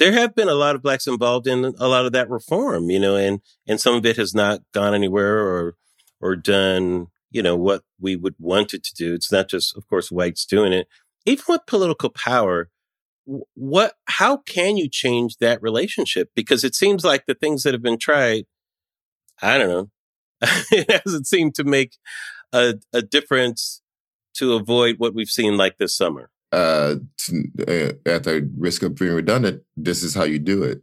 There 0.00 0.12
have 0.12 0.34
been 0.34 0.48
a 0.48 0.54
lot 0.54 0.74
of 0.74 0.82
blacks 0.82 1.06
involved 1.06 1.46
in 1.46 1.62
a 1.78 1.86
lot 1.86 2.06
of 2.06 2.12
that 2.12 2.30
reform, 2.30 2.88
you 2.88 2.98
know, 2.98 3.16
and 3.16 3.40
and 3.68 3.78
some 3.78 3.94
of 3.94 4.06
it 4.06 4.16
has 4.16 4.34
not 4.34 4.62
gone 4.72 4.94
anywhere 4.94 5.38
or 5.38 5.76
or 6.22 6.36
done, 6.36 7.08
you 7.30 7.42
know, 7.42 7.54
what 7.54 7.82
we 8.00 8.16
would 8.16 8.34
want 8.38 8.72
it 8.72 8.82
to 8.84 8.94
do. 8.94 9.12
It's 9.12 9.30
not 9.30 9.48
just, 9.48 9.76
of 9.76 9.86
course, 9.88 10.10
whites 10.10 10.46
doing 10.46 10.72
it. 10.72 10.88
Even 11.26 11.44
with 11.48 11.66
political 11.66 12.08
power, 12.08 12.70
what 13.54 13.92
how 14.06 14.38
can 14.38 14.78
you 14.78 14.88
change 14.88 15.36
that 15.36 15.60
relationship? 15.60 16.30
Because 16.34 16.64
it 16.64 16.74
seems 16.74 17.04
like 17.04 17.26
the 17.26 17.34
things 17.34 17.62
that 17.64 17.74
have 17.74 17.82
been 17.82 17.98
tried, 17.98 18.46
I 19.42 19.58
don't 19.58 19.68
know, 19.68 19.90
it 20.72 20.90
hasn't 21.04 21.26
seemed 21.26 21.54
to 21.56 21.64
make 21.64 21.98
a, 22.54 22.76
a 22.94 23.02
difference 23.02 23.82
to 24.36 24.54
avoid 24.54 24.96
what 24.96 25.14
we've 25.14 25.28
seen 25.28 25.58
like 25.58 25.76
this 25.76 25.94
summer. 25.94 26.30
Uh, 26.52 26.96
uh, 27.68 27.92
at 28.06 28.24
the 28.24 28.50
risk 28.58 28.82
of 28.82 28.96
being 28.96 29.14
redundant, 29.14 29.62
this 29.76 30.02
is 30.02 30.14
how 30.14 30.24
you 30.24 30.38
do 30.38 30.64
it. 30.64 30.82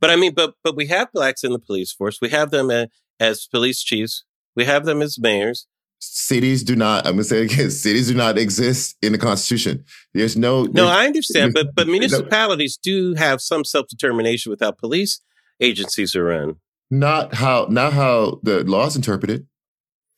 But 0.00 0.10
I 0.10 0.16
mean, 0.16 0.34
but 0.34 0.54
but 0.62 0.76
we 0.76 0.86
have 0.86 1.12
blacks 1.12 1.42
in 1.42 1.52
the 1.52 1.58
police 1.58 1.92
force. 1.92 2.20
We 2.20 2.28
have 2.28 2.50
them 2.50 2.70
as, 2.70 2.88
as 3.18 3.46
police 3.46 3.82
chiefs. 3.82 4.24
We 4.54 4.64
have 4.64 4.84
them 4.84 5.02
as 5.02 5.18
mayors. 5.18 5.66
Cities 5.98 6.62
do 6.62 6.76
not. 6.76 7.06
I'm 7.06 7.14
gonna 7.14 7.24
say 7.24 7.42
it 7.42 7.52
again. 7.52 7.70
Cities 7.86 8.08
do 8.08 8.14
not 8.14 8.38
exist 8.38 8.96
in 9.02 9.12
the 9.12 9.18
Constitution. 9.18 9.84
There's 10.14 10.36
no. 10.36 10.64
No, 10.64 10.86
I 10.86 11.06
understand, 11.06 11.54
but 11.54 11.74
but 11.74 11.86
municipalities 11.88 12.76
do 12.76 13.14
have 13.14 13.40
some 13.40 13.64
self 13.64 13.88
determination 13.88 14.50
without 14.50 14.78
police 14.78 15.20
agencies 15.60 16.14
are 16.14 16.24
run 16.24 16.56
not 16.90 17.34
how 17.34 17.66
not 17.70 17.92
how 17.92 18.40
the 18.42 18.64
laws 18.64 18.96
interpreted. 18.96 19.46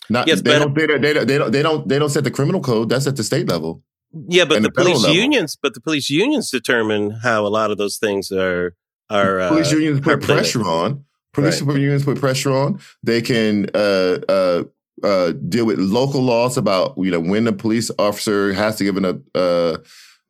Not 0.09 0.27
yes, 0.27 0.43
they, 0.43 0.59
don't, 0.59 0.75
they, 0.75 0.87
don't, 0.87 1.01
they 1.01 1.13
don't 1.13 1.27
they 1.27 1.39
don't 1.39 1.53
they 1.53 1.63
don't 1.63 1.89
they 1.89 1.99
don't 1.99 2.11
set 2.11 2.25
the 2.25 2.31
criminal 2.31 2.61
code. 2.61 2.89
That's 2.89 3.07
at 3.07 3.17
the 3.17 3.23
state 3.23 3.49
level. 3.49 3.83
Yeah, 4.29 4.45
but 4.45 4.57
the, 4.57 4.69
the 4.69 4.73
police 4.73 5.07
unions, 5.09 5.57
but 5.61 5.75
the 5.75 5.81
police 5.81 6.11
unions 6.11 6.51
determine 6.51 7.11
how 7.23 7.47
a 7.47 7.49
lot 7.49 7.71
of 7.71 7.79
those 7.79 7.97
things 7.97 8.31
are 8.31 8.75
are. 9.09 9.41
Uh, 9.41 9.49
police 9.49 9.73
unions 9.73 10.01
put 10.01 10.23
pressure 10.23 10.65
on. 10.65 11.05
Police 11.33 11.63
right. 11.63 11.81
unions 11.81 12.05
put 12.05 12.19
pressure 12.19 12.53
on. 12.53 12.79
They 13.03 13.23
can 13.23 13.71
uh, 13.75 14.19
uh, 14.29 14.65
uh, 15.03 15.33
deal 15.33 15.65
with 15.65 15.79
local 15.79 16.21
laws 16.21 16.59
about 16.59 16.95
you 16.99 17.11
know 17.11 17.21
when 17.21 17.47
a 17.47 17.53
police 17.53 17.91
officer 17.99 18.53
has 18.53 18.77
to 18.77 18.85
give 18.85 18.99
an, 18.99 19.05
a, 19.05 19.39
uh, 19.39 19.79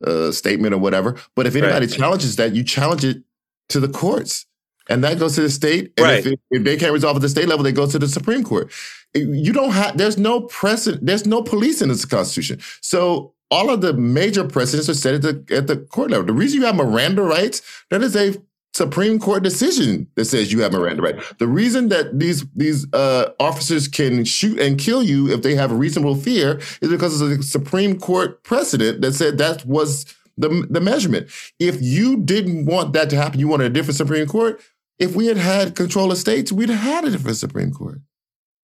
a 0.03 0.33
statement 0.33 0.73
or 0.73 0.77
whatever. 0.77 1.17
But 1.35 1.45
if 1.45 1.55
anybody 1.55 1.87
right. 1.87 1.95
challenges 1.95 2.37
that, 2.37 2.55
you 2.55 2.63
challenge 2.63 3.03
it 3.03 3.21
to 3.69 3.79
the 3.79 3.89
courts. 3.89 4.45
And 4.89 5.03
that 5.03 5.17
goes 5.17 5.35
to 5.35 5.41
the 5.41 5.49
state. 5.49 5.93
And 5.97 6.05
right. 6.05 6.25
if, 6.25 6.39
if, 6.51 6.63
they 6.63 6.75
can't 6.75 6.91
resolve 6.91 7.15
at 7.15 7.21
the 7.21 7.29
state 7.29 7.47
level, 7.47 7.63
they 7.63 7.71
go 7.71 7.89
to 7.89 7.97
the 7.97 8.07
Supreme 8.07 8.43
Court. 8.43 8.69
You 9.13 9.53
don't 9.53 9.71
have, 9.71 9.97
there's 9.97 10.17
no 10.17 10.41
precedent, 10.41 11.05
there's 11.05 11.25
no 11.25 11.41
police 11.41 11.81
in 11.81 11.87
this 11.87 12.03
Constitution. 12.03 12.59
So 12.81 13.32
all 13.51 13.69
of 13.69 13.81
the 13.81 13.93
major 13.93 14.43
precedents 14.47 14.89
are 14.89 14.93
set 14.93 15.15
at 15.15 15.21
the, 15.21 15.55
at 15.55 15.67
the 15.67 15.77
court 15.77 16.11
level. 16.11 16.25
The 16.25 16.33
reason 16.33 16.59
you 16.59 16.65
have 16.65 16.75
Miranda 16.75 17.21
rights, 17.21 17.61
that 17.89 18.01
is 18.01 18.15
a 18.15 18.35
Supreme 18.73 19.19
Court 19.19 19.43
decision 19.43 20.07
that 20.15 20.25
says 20.25 20.51
you 20.51 20.61
have 20.61 20.73
Miranda 20.73 21.03
rights. 21.03 21.33
The 21.37 21.47
reason 21.47 21.89
that 21.89 22.19
these 22.19 22.43
these 22.55 22.91
uh, 22.91 23.29
officers 23.39 23.87
can 23.87 24.25
shoot 24.25 24.59
and 24.59 24.79
kill 24.79 25.03
you 25.03 25.31
if 25.31 25.43
they 25.43 25.53
have 25.53 25.71
a 25.71 25.75
reasonable 25.75 26.15
fear 26.15 26.59
is 26.81 26.89
because 26.89 27.21
of 27.21 27.31
a 27.31 27.43
Supreme 27.43 27.99
Court 27.99 28.43
precedent 28.43 29.01
that 29.01 29.13
said 29.13 29.37
that 29.37 29.63
was 29.65 30.05
the 30.37 30.65
the 30.69 30.81
measurement. 30.81 31.29
If 31.59 31.81
you 31.81 32.17
didn't 32.17 32.65
want 32.65 32.93
that 32.93 33.11
to 33.11 33.15
happen, 33.15 33.39
you 33.39 33.47
wanted 33.47 33.67
a 33.67 33.69
different 33.69 33.97
Supreme 33.97 34.25
Court. 34.25 34.59
If 34.97 35.15
we 35.15 35.27
had 35.27 35.37
had 35.37 35.75
control 35.75 36.11
of 36.11 36.17
states, 36.17 36.51
we'd 36.51 36.69
have 36.69 36.79
had 36.79 37.05
a 37.05 37.11
different 37.11 37.37
Supreme 37.37 37.71
Court. 37.71 37.99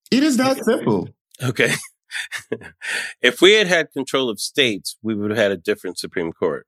It 0.09 0.23
is 0.23 0.38
that 0.38 0.63
simple. 0.63 1.09
Okay. 1.43 1.71
if 3.22 3.41
we 3.41 3.53
had 3.53 3.68
had 3.68 3.91
control 3.91 4.30
of 4.30 4.39
states, 4.39 4.97
we 5.01 5.16
would 5.16 5.32
have 5.32 5.38
had 5.38 5.51
a 5.51 5.57
different 5.57 5.97
Supreme 5.97 6.32
Court. 6.32 6.66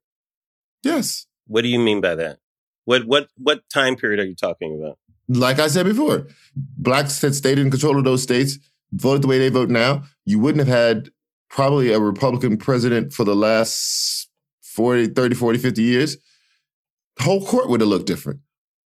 Yes. 0.84 1.26
What 1.48 1.62
do 1.62 1.68
you 1.68 1.80
mean 1.80 2.02
by 2.02 2.16
that? 2.16 2.40
What 2.86 3.06
what 3.06 3.30
what 3.38 3.62
time 3.72 3.96
period 3.96 4.20
are 4.20 4.26
you 4.26 4.36
talking 4.36 4.80
about? 4.80 4.98
Like 5.28 5.60
I 5.60 5.68
said 5.68 5.86
before, 5.86 6.28
blacks 6.56 7.22
had 7.22 7.36
stayed 7.36 7.60
in 7.60 7.70
control 7.72 7.98
of 7.98 8.04
those 8.04 8.24
states, 8.24 8.58
voted 8.92 9.22
the 9.22 9.28
way 9.28 9.38
they 9.38 9.50
vote 9.50 9.70
now. 9.70 10.04
You 10.26 10.40
wouldn't 10.40 10.68
have 10.68 10.76
had 10.76 11.10
probably 11.50 11.92
a 11.92 12.00
Republican 12.00 12.58
president 12.58 13.14
for 13.14 13.24
the 13.24 13.36
last 13.36 14.30
40, 14.62 15.08
30, 15.08 15.36
40, 15.36 15.60
50 15.60 15.82
years. 15.82 16.18
The 17.18 17.24
whole 17.24 17.46
court 17.46 17.70
would 17.70 17.82
have 17.82 17.90
looked 17.90 18.08
different 18.08 18.40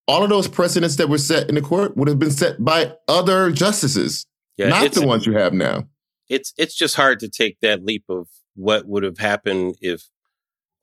all 0.08 0.24
of 0.24 0.30
those 0.30 0.48
precedents 0.48 0.98
that 0.98 1.10
were 1.10 1.18
set 1.18 1.50
in 1.50 1.56
the 1.56 1.62
court 1.62 1.98
would 1.98 2.08
have 2.08 2.20
been 2.20 2.32
set 2.32 2.64
by 2.64 2.94
other 3.08 3.52
justices, 3.52 4.26
yeah, 4.58 4.70
not 4.70 4.92
the 4.92 5.06
ones 5.06 5.26
you 5.26 5.34
have 5.34 5.54
now. 5.54 5.88
It's 6.30 6.54
it's 6.58 6.76
just 6.76 6.96
hard 6.96 7.20
to 7.20 7.30
take 7.30 7.60
that 7.62 7.84
leap 7.84 8.06
of 8.10 8.28
what 8.56 8.88
would 8.88 9.04
have 9.04 9.18
happened 9.18 9.76
if 9.82 10.10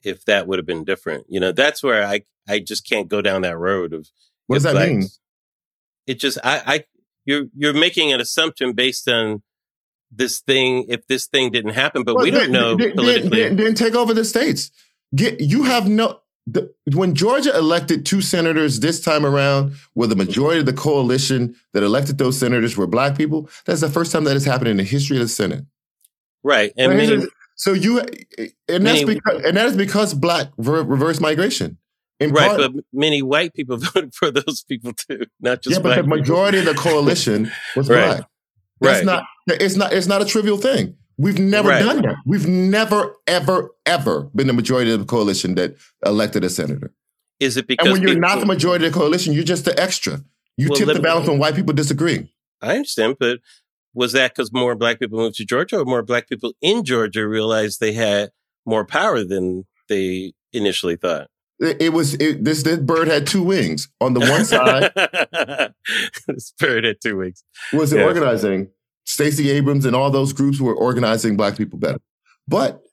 if 0.03 0.25
that 0.25 0.47
would 0.47 0.59
have 0.59 0.65
been 0.65 0.83
different. 0.83 1.25
You 1.29 1.39
know, 1.39 1.51
that's 1.51 1.83
where 1.83 2.05
I 2.05 2.21
I 2.47 2.59
just 2.59 2.87
can't 2.87 3.07
go 3.07 3.21
down 3.21 3.41
that 3.41 3.57
road 3.57 3.93
of 3.93 4.07
what 4.47 4.57
does 4.57 4.63
that 4.63 4.73
blacks, 4.73 4.89
mean? 4.89 5.07
It 6.07 6.19
just 6.19 6.37
I 6.43 6.61
I 6.65 6.83
you're 7.25 7.45
you're 7.55 7.73
making 7.73 8.11
an 8.11 8.19
assumption 8.19 8.73
based 8.73 9.07
on 9.07 9.43
this 10.11 10.41
thing 10.41 10.85
if 10.89 11.07
this 11.07 11.27
thing 11.27 11.51
didn't 11.51 11.73
happen, 11.73 12.03
but 12.03 12.15
well, 12.15 12.23
we 12.23 12.31
don't 12.31 12.51
know 12.51 12.75
then, 12.75 12.93
politically. 12.93 13.43
Then, 13.43 13.55
then 13.55 13.75
take 13.75 13.95
over 13.95 14.13
the 14.13 14.25
states. 14.25 14.71
Get 15.15 15.39
you 15.39 15.63
have 15.63 15.87
no 15.87 16.19
the, 16.45 16.73
when 16.93 17.15
Georgia 17.15 17.55
elected 17.57 18.05
two 18.05 18.21
senators 18.21 18.79
this 18.79 18.99
time 18.99 19.25
around, 19.25 19.73
where 19.93 20.07
the 20.07 20.15
majority 20.15 20.59
of 20.59 20.65
the 20.65 20.73
coalition 20.73 21.55
that 21.71 21.83
elected 21.83 22.17
those 22.17 22.37
senators 22.37 22.75
were 22.75 22.87
black 22.87 23.17
people, 23.17 23.49
that's 23.65 23.81
the 23.81 23.89
first 23.89 24.11
time 24.11 24.25
that 24.25 24.33
has 24.33 24.45
happened 24.45 24.67
in 24.67 24.77
the 24.77 24.83
history 24.83 25.17
of 25.17 25.21
the 25.21 25.29
Senate. 25.29 25.65
Right, 26.43 26.73
and 26.77 26.97
many, 26.97 27.25
so 27.55 27.71
you 27.71 27.99
and 27.99 28.85
that's 28.85 29.03
many, 29.03 29.05
because 29.05 29.43
and 29.45 29.55
that 29.55 29.67
is 29.67 29.77
because 29.77 30.13
black 30.13 30.49
reverse 30.57 31.21
migration. 31.21 31.77
In 32.19 32.31
right, 32.31 32.57
part, 32.57 32.73
but 32.73 32.83
many 32.91 33.21
white 33.21 33.53
people 33.53 33.77
voted 33.93 34.13
for 34.13 34.29
those 34.29 34.63
people 34.63 34.93
too, 34.93 35.25
not 35.39 35.61
just 35.61 35.77
yeah. 35.77 35.81
But 35.81 35.95
the 35.95 36.03
people. 36.03 36.17
majority 36.17 36.59
of 36.59 36.65
the 36.65 36.73
coalition 36.73 37.51
was 37.75 37.89
right. 37.89 38.17
black. 38.17 38.29
That's 38.81 38.97
right. 38.97 39.05
not. 39.05 39.23
It's 39.47 39.75
not. 39.77 39.93
It's 39.93 40.07
not 40.07 40.21
a 40.21 40.25
trivial 40.25 40.57
thing. 40.57 40.97
We've 41.17 41.39
never 41.39 41.69
right. 41.69 41.79
done 41.79 42.01
that. 42.03 42.15
We've 42.25 42.47
never, 42.47 43.15
ever, 43.27 43.71
ever 43.85 44.23
been 44.35 44.47
the 44.47 44.53
majority 44.53 44.91
of 44.91 44.99
the 44.99 45.05
coalition 45.05 45.55
that 45.55 45.75
elected 46.05 46.43
a 46.43 46.49
senator. 46.49 46.91
Is 47.39 47.57
it 47.57 47.67
because 47.67 47.85
and 47.85 47.93
when 47.93 48.01
you're 48.01 48.15
people, 48.15 48.29
not 48.29 48.39
the 48.39 48.45
majority 48.45 48.87
of 48.87 48.93
the 48.93 48.99
coalition, 48.99 49.33
you're 49.33 49.43
just 49.43 49.65
the 49.65 49.79
extra. 49.79 50.23
You 50.57 50.69
well, 50.69 50.77
tip 50.77 50.87
the 50.87 51.01
balance 51.01 51.27
when 51.27 51.39
white 51.39 51.55
people 51.55 51.73
disagree. 51.73 52.31
I 52.61 52.75
understand, 52.75 53.17
but 53.19 53.39
was 53.93 54.13
that 54.13 54.33
because 54.33 54.53
more 54.53 54.75
black 54.75 54.99
people 54.99 55.19
moved 55.19 55.35
to 55.37 55.45
Georgia, 55.45 55.79
or 55.79 55.85
more 55.85 56.03
black 56.03 56.29
people 56.29 56.53
in 56.61 56.83
Georgia 56.83 57.27
realized 57.27 57.79
they 57.79 57.93
had 57.93 58.31
more 58.65 58.85
power 58.85 59.23
than 59.23 59.65
they 59.89 60.33
initially 60.51 60.95
thought? 60.95 61.27
It, 61.59 61.93
was 61.93 62.15
it, 62.15 62.43
this. 62.43 62.63
This 62.63 62.79
bird 62.79 63.07
had 63.07 63.27
two 63.27 63.43
wings. 63.43 63.89
On 64.01 64.13
the 64.13 64.19
one 64.19 64.43
side, 64.43 64.91
this 66.27 66.53
bird 66.59 66.83
had 66.83 66.97
two 67.01 67.17
wings. 67.17 67.43
Was 67.71 67.93
yeah. 67.93 68.03
organizing 68.03 68.69
Stacey 69.05 69.49
Abrams 69.51 69.85
and 69.85 69.95
all 69.95 70.09
those 70.09 70.33
groups 70.33 70.59
were 70.59 70.75
organizing 70.75 71.37
black 71.37 71.57
people 71.57 71.79
better. 71.79 71.99
But 72.47 72.83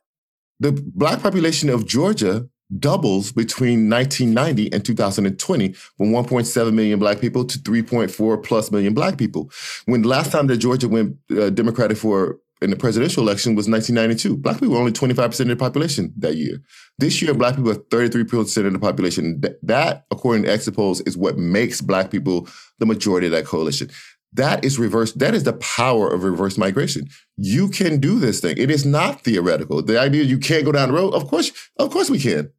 the 0.59 0.73
black 0.73 1.23
population 1.23 1.71
of 1.71 1.87
Georgia 1.87 2.49
doubles 2.79 3.33
between 3.33 3.91
1990 3.91 4.73
and 4.73 4.85
2020 4.85 5.73
from 5.73 6.13
1.7 6.13 6.73
million 6.73 6.99
black 6.99 7.21
people 7.21 7.45
to 7.45 7.59
3.4 7.59 8.45
plus 8.45 8.71
million 8.71 8.95
black 8.95 9.19
people. 9.19 9.51
When 9.87 10.03
last 10.03 10.31
time 10.31 10.47
that 10.49 10.59
Georgia 10.59 10.89
went 10.89 11.17
uh, 11.37 11.51
Democratic 11.51 11.97
for 11.97 12.39
in 12.63 12.71
the 12.71 12.77
presidential 12.77 13.23
election 13.23 13.55
was 13.55 13.69
1992. 13.69 14.37
Black 14.37 14.57
people 14.57 14.75
were 14.75 14.81
only 14.81 14.93
25% 14.93 15.41
of 15.41 15.49
the 15.49 15.57
population 15.57 16.13
that 16.19 16.37
year. 16.37 16.59
This 16.99 17.23
year, 17.23 17.33
black 17.33 17.57
people 17.57 17.71
are 17.71 17.77
33% 17.77 18.67
of 18.67 18.73
the 18.73 18.79
population. 18.79 19.43
That, 19.63 20.05
according 20.11 20.45
to 20.45 20.53
exit 20.53 20.75
polls, 20.75 21.01
is 21.03 21.17
what 21.17 21.39
makes 21.39 21.81
black 21.81 22.11
people 22.11 22.49
the 22.79 22.87
majority 22.87 23.29
of 23.29 23.33
that 23.33 23.47
coalition. 23.47 23.91
That 24.33 24.65
is 24.65 24.79
reverse. 24.79 25.13
That 25.13 25.35
is 25.35 25.45
the 25.45 25.55
power 25.55 26.09
of 26.09 26.23
reverse 26.23 26.57
migration. 26.57 27.09
You 27.37 27.69
can 27.69 27.99
do 27.99 28.21
this 28.21 28.41
thing. 28.41 28.57
It 28.59 28.71
is 28.71 28.87
not 28.87 29.23
theoretical. 29.23 29.83
The 29.83 29.99
idea 29.99 30.23
you 30.23 30.39
can't 30.39 30.65
go 30.65 30.73
down 30.73 30.91
the 30.91 30.95
road. 30.95 31.15
Of 31.15 31.27
course, 31.27 31.51
of 31.79 31.91
course 31.91 32.09
we 32.09 32.21
can, 32.21 32.51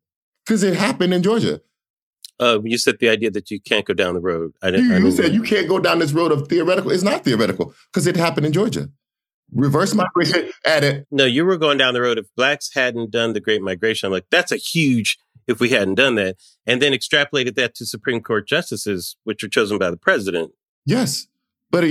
because 0.45 0.63
it 0.63 0.75
happened 0.75 1.13
in 1.13 1.23
Georgia. 1.23 1.61
Uh, 2.39 2.59
you 2.63 2.77
said 2.77 2.97
the 2.99 3.07
idea 3.07 3.29
that 3.29 3.51
you 3.51 3.61
can't 3.61 3.85
go 3.85 3.93
down 3.93 4.15
the 4.15 4.19
road. 4.19 4.51
I 4.61 4.71
didn't. 4.71 4.87
You, 4.87 4.95
I 4.95 4.99
didn't 4.99 5.11
said 5.13 5.33
you 5.33 5.43
can't 5.43 5.69
go 5.69 5.79
down 5.79 5.99
this 5.99 6.11
road 6.11 6.31
of 6.31 6.47
theoretical. 6.47 6.91
It's 6.91 7.03
not 7.03 7.23
theoretical 7.23 7.73
because 7.93 8.07
it 8.07 8.17
happened 8.17 8.47
in 8.47 8.53
Georgia. 8.53 8.89
Reverse 9.53 9.93
migration 9.93 10.49
at 10.65 10.83
it. 10.83 11.05
No, 11.11 11.25
you 11.25 11.45
were 11.45 11.57
going 11.57 11.77
down 11.77 11.93
the 11.93 12.01
road. 12.01 12.17
If 12.17 12.25
blacks 12.35 12.71
hadn't 12.73 13.11
done 13.11 13.33
the 13.33 13.41
Great 13.41 13.61
Migration, 13.61 14.07
I'm 14.07 14.13
like, 14.13 14.25
that's 14.31 14.51
a 14.51 14.57
huge. 14.57 15.17
If 15.47 15.59
we 15.59 15.69
hadn't 15.69 15.95
done 15.95 16.15
that, 16.15 16.37
and 16.65 16.81
then 16.81 16.93
extrapolated 16.93 17.55
that 17.55 17.75
to 17.75 17.85
Supreme 17.85 18.21
Court 18.21 18.47
justices, 18.47 19.17
which 19.23 19.43
are 19.43 19.49
chosen 19.49 19.77
by 19.77 19.89
the 19.89 19.97
president. 19.97 20.51
Yes, 20.85 21.27
but 21.71 21.83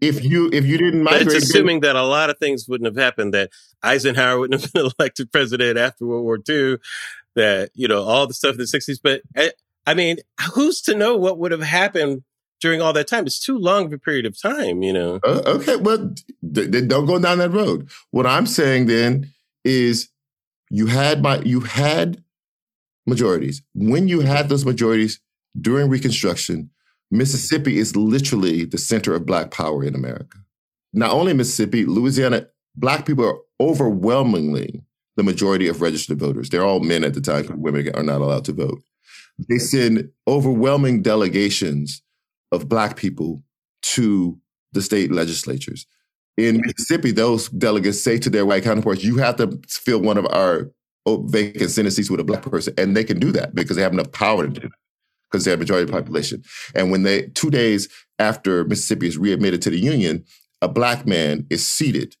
if 0.00 0.24
you 0.24 0.50
if 0.52 0.64
you 0.64 0.78
didn't 0.78 1.02
migrate, 1.02 1.26
but 1.26 1.34
it's 1.34 1.50
assuming 1.50 1.80
that 1.80 1.96
a 1.96 2.02
lot 2.02 2.30
of 2.30 2.38
things 2.38 2.68
wouldn't 2.68 2.86
have 2.86 3.02
happened. 3.02 3.34
That 3.34 3.50
Eisenhower 3.82 4.38
wouldn't 4.38 4.60
have 4.60 4.72
been 4.72 4.90
elected 4.98 5.32
president 5.32 5.78
after 5.78 6.06
World 6.06 6.24
War 6.24 6.38
II. 6.48 6.78
That 7.34 7.70
you 7.74 7.88
know 7.88 8.02
all 8.02 8.26
the 8.26 8.34
stuff 8.34 8.52
in 8.52 8.58
the 8.58 8.64
'60s. 8.64 8.98
But 9.02 9.22
I, 9.36 9.52
I 9.86 9.94
mean, 9.94 10.18
who's 10.54 10.80
to 10.82 10.94
know 10.94 11.16
what 11.16 11.38
would 11.38 11.52
have 11.52 11.62
happened 11.62 12.22
during 12.60 12.80
all 12.80 12.92
that 12.92 13.08
time? 13.08 13.26
It's 13.26 13.44
too 13.44 13.58
long 13.58 13.86
of 13.86 13.92
a 13.92 13.98
period 13.98 14.26
of 14.26 14.40
time. 14.40 14.82
You 14.82 14.92
know. 14.92 15.20
Uh, 15.24 15.42
okay, 15.46 15.76
well, 15.76 16.14
th- 16.54 16.88
don't 16.88 17.06
go 17.06 17.18
down 17.18 17.38
that 17.38 17.50
road. 17.50 17.88
What 18.10 18.26
I'm 18.26 18.46
saying 18.46 18.86
then 18.86 19.32
is, 19.64 20.08
you 20.70 20.86
had 20.86 21.22
my 21.22 21.40
you 21.40 21.60
had 21.60 22.22
majorities. 23.06 23.62
When 23.74 24.08
you 24.08 24.20
had 24.20 24.48
those 24.48 24.64
majorities 24.64 25.20
during 25.60 25.88
Reconstruction, 25.88 26.70
Mississippi 27.14 27.78
is 27.78 27.94
literally 27.94 28.64
the 28.64 28.76
center 28.76 29.14
of 29.14 29.24
Black 29.24 29.52
power 29.52 29.84
in 29.84 29.94
America. 29.94 30.38
Not 30.92 31.12
only 31.12 31.32
Mississippi, 31.32 31.84
Louisiana, 31.84 32.48
Black 32.74 33.06
people 33.06 33.24
are 33.24 33.38
overwhelmingly 33.60 34.82
the 35.16 35.22
majority 35.22 35.68
of 35.68 35.80
registered 35.80 36.18
voters. 36.18 36.50
They're 36.50 36.64
all 36.64 36.80
men 36.80 37.04
at 37.04 37.14
the 37.14 37.20
time 37.20 37.42
because 37.42 37.56
women 37.56 37.88
are 37.94 38.02
not 38.02 38.20
allowed 38.20 38.44
to 38.46 38.52
vote. 38.52 38.82
They 39.48 39.58
send 39.58 40.10
overwhelming 40.26 41.02
delegations 41.02 42.02
of 42.50 42.68
Black 42.68 42.96
people 42.96 43.44
to 43.82 44.36
the 44.72 44.82
state 44.82 45.12
legislatures. 45.12 45.86
In 46.36 46.62
Mississippi, 46.66 47.12
those 47.12 47.48
delegates 47.48 48.02
say 48.02 48.18
to 48.18 48.28
their 48.28 48.44
white 48.44 48.64
counterparts, 48.64 49.04
you 49.04 49.18
have 49.18 49.36
to 49.36 49.56
fill 49.68 50.00
one 50.00 50.18
of 50.18 50.26
our 50.30 50.72
vacant 51.06 51.70
Senate 51.70 51.92
seats 51.92 52.10
with 52.10 52.18
a 52.18 52.24
Black 52.24 52.42
person. 52.42 52.74
And 52.76 52.96
they 52.96 53.04
can 53.04 53.20
do 53.20 53.30
that 53.32 53.54
because 53.54 53.76
they 53.76 53.82
have 53.82 53.92
enough 53.92 54.10
power 54.10 54.48
to 54.48 54.48
do 54.48 54.68
that 54.68 54.83
because 55.30 55.44
they're 55.44 55.54
a 55.54 55.58
majority 55.58 55.84
of 55.84 55.90
the 55.90 55.96
population. 55.96 56.42
And 56.74 56.90
when 56.90 57.02
they, 57.02 57.28
two 57.28 57.50
days 57.50 57.88
after 58.18 58.64
Mississippi 58.64 59.08
is 59.08 59.18
readmitted 59.18 59.62
to 59.62 59.70
the 59.70 59.78
Union, 59.78 60.24
a 60.62 60.68
black 60.68 61.06
man 61.06 61.46
is 61.50 61.66
seated 61.66 62.16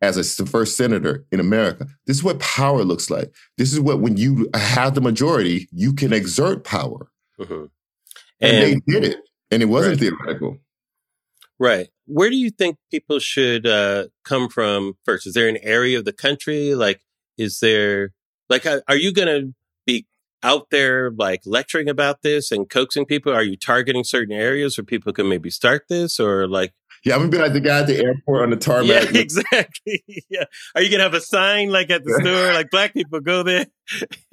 as 0.00 0.16
a, 0.16 0.42
the 0.42 0.48
first 0.48 0.76
senator 0.76 1.24
in 1.30 1.40
America. 1.40 1.86
This 2.06 2.18
is 2.18 2.24
what 2.24 2.40
power 2.40 2.84
looks 2.84 3.10
like. 3.10 3.34
This 3.56 3.72
is 3.72 3.80
what, 3.80 4.00
when 4.00 4.16
you 4.16 4.48
have 4.54 4.94
the 4.94 5.00
majority, 5.00 5.68
you 5.72 5.92
can 5.92 6.12
exert 6.12 6.64
power. 6.64 7.10
Mm-hmm. 7.38 7.64
And, 8.40 8.52
and, 8.56 8.82
they 8.86 8.92
did 8.92 9.04
it. 9.04 9.18
And 9.50 9.62
it 9.62 9.66
wasn't 9.66 10.00
right. 10.00 10.00
theoretical. 10.00 10.58
Right. 11.58 11.88
Where 12.06 12.30
do 12.30 12.36
you 12.36 12.50
think 12.50 12.76
people 12.90 13.18
should 13.18 13.66
uh, 13.66 14.06
come 14.24 14.48
from 14.48 14.94
first? 15.04 15.26
Is 15.26 15.34
there 15.34 15.48
an 15.48 15.58
area 15.62 15.98
of 15.98 16.04
the 16.04 16.12
country? 16.12 16.74
Like, 16.74 17.00
is 17.38 17.60
there, 17.60 18.12
like, 18.48 18.66
are 18.66 18.96
you 18.96 19.12
going 19.12 19.28
to 19.28 19.54
be 19.86 20.06
out 20.44 20.70
there 20.70 21.10
like 21.10 21.40
lecturing 21.46 21.88
about 21.88 22.22
this 22.22 22.52
and 22.52 22.68
coaxing 22.68 23.06
people? 23.06 23.32
Are 23.32 23.42
you 23.42 23.56
targeting 23.56 24.04
certain 24.04 24.34
areas 24.34 24.78
where 24.78 24.84
people 24.84 25.12
can 25.12 25.28
maybe 25.28 25.50
start 25.50 25.86
this 25.88 26.20
or 26.20 26.46
like? 26.46 26.72
Yeah, 27.04 27.14
I'm 27.14 27.20
gonna 27.20 27.30
be 27.30 27.38
like 27.38 27.52
the 27.52 27.60
guy 27.60 27.80
at 27.80 27.86
the 27.86 27.98
airport 27.98 28.44
on 28.44 28.50
the 28.50 28.56
tarmac. 28.56 29.12
Yeah, 29.12 29.20
exactly. 29.20 30.04
yeah. 30.30 30.44
Are 30.74 30.82
you 30.82 30.90
gonna 30.90 31.02
have 31.02 31.14
a 31.14 31.20
sign 31.20 31.70
like 31.70 31.90
at 31.90 32.04
the 32.04 32.12
store, 32.22 32.52
like 32.54 32.70
black 32.70 32.94
people 32.94 33.20
go 33.20 33.42
there? 33.42 33.66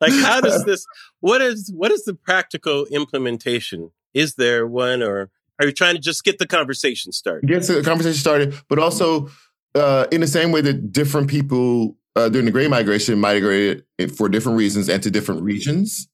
like 0.00 0.12
how 0.12 0.40
does 0.40 0.64
this 0.64 0.84
what 1.20 1.40
is 1.40 1.72
what 1.74 1.90
is 1.90 2.04
the 2.04 2.14
practical 2.14 2.84
implementation? 2.86 3.90
Is 4.14 4.34
there 4.34 4.66
one 4.66 5.02
or 5.02 5.30
are 5.60 5.66
you 5.66 5.72
trying 5.72 5.94
to 5.94 6.00
just 6.00 6.22
get 6.24 6.38
the 6.38 6.46
conversation 6.46 7.10
started? 7.10 7.48
Get 7.48 7.62
the 7.64 7.82
conversation 7.82 8.18
started, 8.18 8.54
but 8.68 8.78
also 8.78 9.28
uh, 9.74 10.06
in 10.12 10.20
the 10.20 10.26
same 10.26 10.52
way 10.52 10.60
that 10.60 10.92
different 10.92 11.28
people 11.28 11.96
uh, 12.18 12.28
during 12.28 12.46
the 12.46 12.50
Great 12.50 12.68
Migration 12.68 13.20
migrated 13.20 13.84
for 14.16 14.28
different 14.28 14.58
reasons 14.58 14.88
and 14.88 15.00
to 15.04 15.10
different 15.10 15.42
regions. 15.42 16.08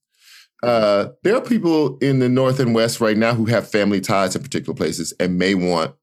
Uh, 0.61 1.09
there 1.23 1.35
are 1.35 1.41
people 1.41 1.97
in 1.97 2.19
the 2.19 2.29
North 2.29 2.59
and 2.59 2.75
West 2.75 3.01
right 3.01 3.17
now 3.17 3.33
who 3.33 3.45
have 3.45 3.69
family 3.69 3.99
ties 3.99 4.35
in 4.35 4.43
particular 4.43 4.75
places 4.75 5.13
and 5.19 5.39
may 5.39 5.55
want 5.55 5.95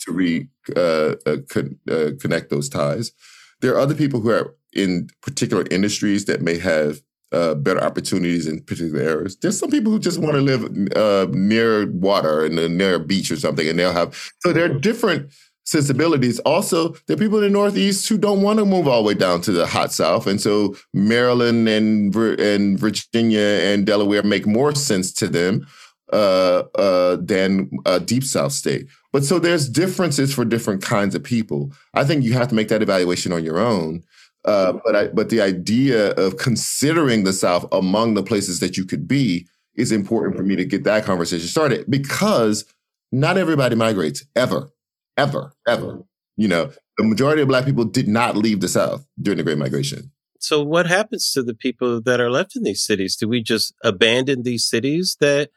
to 0.00 0.12
re 0.12 0.48
uh, 0.76 1.14
uh 1.26 1.36
con- 1.48 1.78
uh, 1.88 2.10
connect 2.20 2.50
those 2.50 2.68
ties. 2.68 3.12
There 3.60 3.72
are 3.72 3.78
other 3.78 3.94
people 3.94 4.20
who 4.20 4.30
are 4.30 4.54
in 4.72 5.08
particular 5.22 5.64
industries 5.70 6.24
that 6.26 6.42
may 6.42 6.58
have 6.58 7.00
uh, 7.32 7.54
better 7.54 7.80
opportunities 7.80 8.46
in 8.46 8.62
particular 8.62 9.00
areas. 9.00 9.36
There's 9.36 9.58
some 9.58 9.70
people 9.70 9.92
who 9.92 9.98
just 9.98 10.18
want 10.18 10.34
to 10.34 10.40
live 10.40 11.34
near 11.34 11.90
water 11.92 12.44
and 12.44 12.76
near 12.76 12.96
a 12.96 13.00
beach 13.00 13.30
or 13.30 13.36
something, 13.36 13.66
and 13.68 13.78
they'll 13.78 13.92
have. 13.92 14.32
So 14.40 14.52
there 14.52 14.64
are 14.64 14.78
different 14.78 15.32
sensibilities. 15.66 16.38
Also, 16.40 16.90
there 17.06 17.14
are 17.14 17.18
people 17.18 17.38
in 17.38 17.44
the 17.44 17.50
Northeast 17.50 18.08
who 18.08 18.16
don't 18.16 18.40
want 18.40 18.58
to 18.58 18.64
move 18.64 18.88
all 18.88 19.02
the 19.02 19.08
way 19.08 19.14
down 19.14 19.40
to 19.42 19.52
the 19.52 19.66
hot 19.66 19.92
South, 19.92 20.26
and 20.26 20.40
so 20.40 20.74
Maryland 20.94 21.68
and 21.68 22.14
and 22.16 22.78
Virginia 22.78 23.40
and 23.40 23.84
Delaware 23.84 24.22
make 24.22 24.46
more 24.46 24.74
sense 24.74 25.12
to 25.12 25.28
them 25.28 25.66
uh, 26.12 26.62
uh, 26.76 27.16
than 27.20 27.70
a 27.84 28.00
deep 28.00 28.24
South 28.24 28.52
state. 28.52 28.86
But 29.12 29.24
so 29.24 29.38
there's 29.38 29.68
differences 29.68 30.32
for 30.32 30.44
different 30.44 30.82
kinds 30.82 31.14
of 31.14 31.22
people. 31.22 31.72
I 31.94 32.04
think 32.04 32.24
you 32.24 32.32
have 32.34 32.48
to 32.48 32.54
make 32.54 32.68
that 32.68 32.82
evaluation 32.82 33.32
on 33.32 33.44
your 33.44 33.58
own. 33.58 34.02
Uh, 34.44 34.74
but 34.84 34.94
I, 34.94 35.08
but 35.08 35.28
the 35.28 35.40
idea 35.40 36.12
of 36.12 36.36
considering 36.36 37.24
the 37.24 37.32
South 37.32 37.66
among 37.72 38.14
the 38.14 38.22
places 38.22 38.60
that 38.60 38.76
you 38.76 38.84
could 38.84 39.08
be 39.08 39.48
is 39.74 39.90
important 39.90 40.36
for 40.36 40.44
me 40.44 40.54
to 40.54 40.64
get 40.64 40.84
that 40.84 41.04
conversation 41.04 41.48
started 41.48 41.84
because 41.90 42.64
not 43.10 43.36
everybody 43.36 43.74
migrates 43.74 44.24
ever 44.36 44.70
ever, 45.16 45.52
ever. 45.66 46.02
You 46.36 46.48
know, 46.48 46.70
the 46.98 47.04
majority 47.04 47.42
of 47.42 47.48
black 47.48 47.64
people 47.64 47.84
did 47.84 48.08
not 48.08 48.36
leave 48.36 48.60
the 48.60 48.68
South 48.68 49.06
during 49.20 49.38
the 49.38 49.44
Great 49.44 49.58
Migration. 49.58 50.12
So, 50.38 50.62
what 50.62 50.86
happens 50.86 51.32
to 51.32 51.42
the 51.42 51.54
people 51.54 52.00
that 52.02 52.20
are 52.20 52.30
left 52.30 52.56
in 52.56 52.62
these 52.62 52.84
cities? 52.84 53.16
Do 53.16 53.28
we 53.28 53.42
just 53.42 53.74
abandon 53.82 54.42
these 54.42 54.66
cities 54.66 55.16
that, 55.20 55.50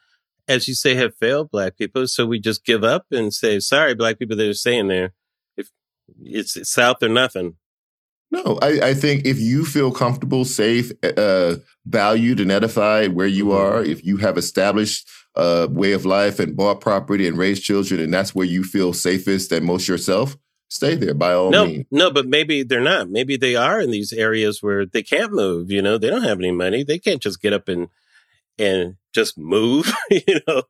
as 0.48 0.66
you 0.68 0.74
say, 0.74 0.94
have 0.94 1.14
failed 1.16 1.50
black 1.50 1.76
people? 1.76 2.06
So 2.06 2.26
we 2.26 2.40
just 2.40 2.64
give 2.64 2.82
up 2.82 3.06
and 3.10 3.32
say, 3.32 3.60
"Sorry, 3.60 3.94
black 3.94 4.18
people 4.18 4.36
that 4.36 4.48
are 4.48 4.54
staying 4.54 4.88
there. 4.88 5.12
If 5.56 5.70
it's, 6.22 6.56
it's 6.56 6.72
South 6.72 7.02
or 7.02 7.08
nothing." 7.08 7.56
No, 8.32 8.58
I, 8.62 8.90
I, 8.90 8.94
think 8.94 9.26
if 9.26 9.40
you 9.40 9.64
feel 9.64 9.90
comfortable, 9.90 10.44
safe, 10.44 10.92
uh, 11.02 11.56
valued, 11.84 12.38
and 12.38 12.52
edified 12.52 13.12
where 13.12 13.26
you 13.26 13.46
mm-hmm. 13.46 13.60
are, 13.60 13.82
if 13.82 14.04
you 14.04 14.18
have 14.18 14.38
established 14.38 15.08
a 15.36 15.68
way 15.70 15.92
of 15.92 16.04
life 16.04 16.40
and 16.40 16.56
bought 16.56 16.80
property 16.80 17.26
and 17.26 17.38
raised 17.38 17.62
children, 17.62 18.00
and 18.00 18.12
that's 18.12 18.34
where 18.34 18.46
you 18.46 18.64
feel 18.64 18.92
safest 18.92 19.52
and 19.52 19.64
most 19.64 19.88
yourself, 19.88 20.36
stay 20.68 20.94
there 20.94 21.14
by 21.14 21.32
all 21.32 21.50
no, 21.50 21.66
means. 21.66 21.86
No, 21.90 22.10
but 22.10 22.26
maybe 22.26 22.62
they're 22.62 22.80
not. 22.80 23.10
Maybe 23.10 23.36
they 23.36 23.56
are 23.56 23.80
in 23.80 23.90
these 23.90 24.12
areas 24.12 24.62
where 24.62 24.86
they 24.86 25.02
can't 25.02 25.32
move. 25.32 25.70
You 25.70 25.82
know, 25.82 25.98
they 25.98 26.10
don't 26.10 26.22
have 26.22 26.38
any 26.38 26.52
money. 26.52 26.82
They 26.82 26.98
can't 26.98 27.20
just 27.20 27.42
get 27.42 27.52
up 27.52 27.68
and 27.68 27.88
and 28.58 28.96
just 29.12 29.38
move. 29.38 29.92
you 30.10 30.40
know, 30.46 30.62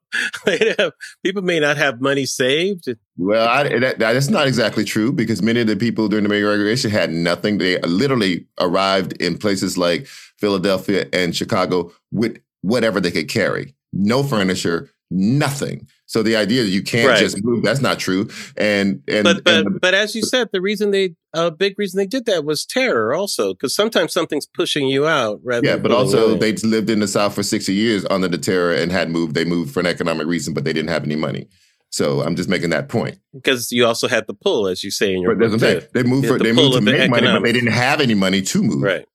have, 0.79 0.93
people 1.23 1.43
may 1.43 1.61
not 1.61 1.77
have 1.77 2.01
money 2.01 2.25
saved. 2.25 2.89
Well, 3.17 3.49
I, 3.49 3.79
that, 3.79 3.99
that's 3.99 4.29
not 4.29 4.47
exactly 4.47 4.85
true 4.85 5.13
because 5.13 5.43
many 5.43 5.61
of 5.61 5.67
the 5.67 5.77
people 5.77 6.09
during 6.09 6.23
the 6.23 6.29
migration 6.29 6.91
had 6.91 7.11
nothing. 7.11 7.59
They 7.59 7.79
literally 7.81 8.47
arrived 8.59 9.13
in 9.21 9.39
places 9.39 9.77
like 9.77 10.07
Philadelphia 10.07 11.07
and 11.13 11.37
Chicago 11.37 11.93
with 12.11 12.41
whatever 12.63 13.01
they 13.01 13.11
could 13.11 13.29
carry. 13.29 13.75
No 13.93 14.23
furniture, 14.23 14.91
nothing. 15.11 15.89
So 16.07 16.23
the 16.23 16.37
idea 16.37 16.63
that 16.63 16.71
you 16.71 16.83
can't 16.83 17.09
right. 17.09 17.19
just 17.19 17.43
move, 17.45 17.63
that's 17.63 17.81
not 17.81 17.99
true. 17.99 18.29
And, 18.57 19.03
and 19.09 19.25
but, 19.25 19.45
but, 19.45 19.55
and 19.55 19.67
the, 19.67 19.79
but 19.81 19.95
as 19.95 20.15
you 20.15 20.23
said, 20.23 20.49
the 20.53 20.61
reason 20.61 20.91
they, 20.91 21.15
a 21.35 21.51
big 21.51 21.79
reason 21.79 21.99
they 21.99 22.07
did 22.07 22.27
that 22.27 22.45
was 22.45 22.65
terror 22.65 23.15
also, 23.15 23.55
because 23.55 23.75
sometimes 23.75 24.13
something's 24.13 24.47
pushing 24.47 24.89
you 24.89 25.07
out 25.07 25.41
rather 25.43 25.67
Yeah, 25.67 25.77
but 25.77 25.93
also 25.93 26.31
away. 26.31 26.53
they 26.53 26.69
lived 26.69 26.91
in 26.91 27.01
the 27.01 27.09
South 27.09 27.35
for 27.35 27.43
60 27.43 27.73
years 27.73 28.05
under 28.11 28.29
the 28.29 28.39
terror 28.39 28.73
and 28.73 28.91
had 28.91 29.11
moved. 29.11 29.35
They 29.35 29.45
moved 29.45 29.73
for 29.73 29.81
an 29.81 29.87
economic 29.87 30.27
reason, 30.27 30.55
but 30.55 30.65
they 30.65 30.73
didn't 30.73 30.91
have 30.91 31.05
any 31.05 31.17
money. 31.17 31.49
So 31.91 32.23
I'm 32.23 32.37
just 32.37 32.49
making 32.49 32.71
that 32.71 32.89
point. 32.89 33.19
Because 33.35 33.73
you 33.73 33.85
also 33.85 34.07
had 34.07 34.27
the 34.29 34.35
pull, 34.35 34.69
as 34.69 34.85
you 34.85 34.93
say 34.93 35.13
in 35.13 35.23
your 35.23 35.35
but 35.35 35.51
book. 35.59 35.93
They 35.93 36.03
moved 36.05 36.29
for, 36.29 36.39
the 36.39 36.45
they 36.45 36.53
moved 36.53 36.75
to 36.75 36.81
make 36.81 37.11
money, 37.11 37.27
but 37.27 37.43
they 37.43 37.53
didn't 37.53 37.73
have 37.73 38.01
any 38.01 38.15
money 38.15 38.43
to 38.43 38.63
move. 38.63 38.83
Right. 38.83 39.07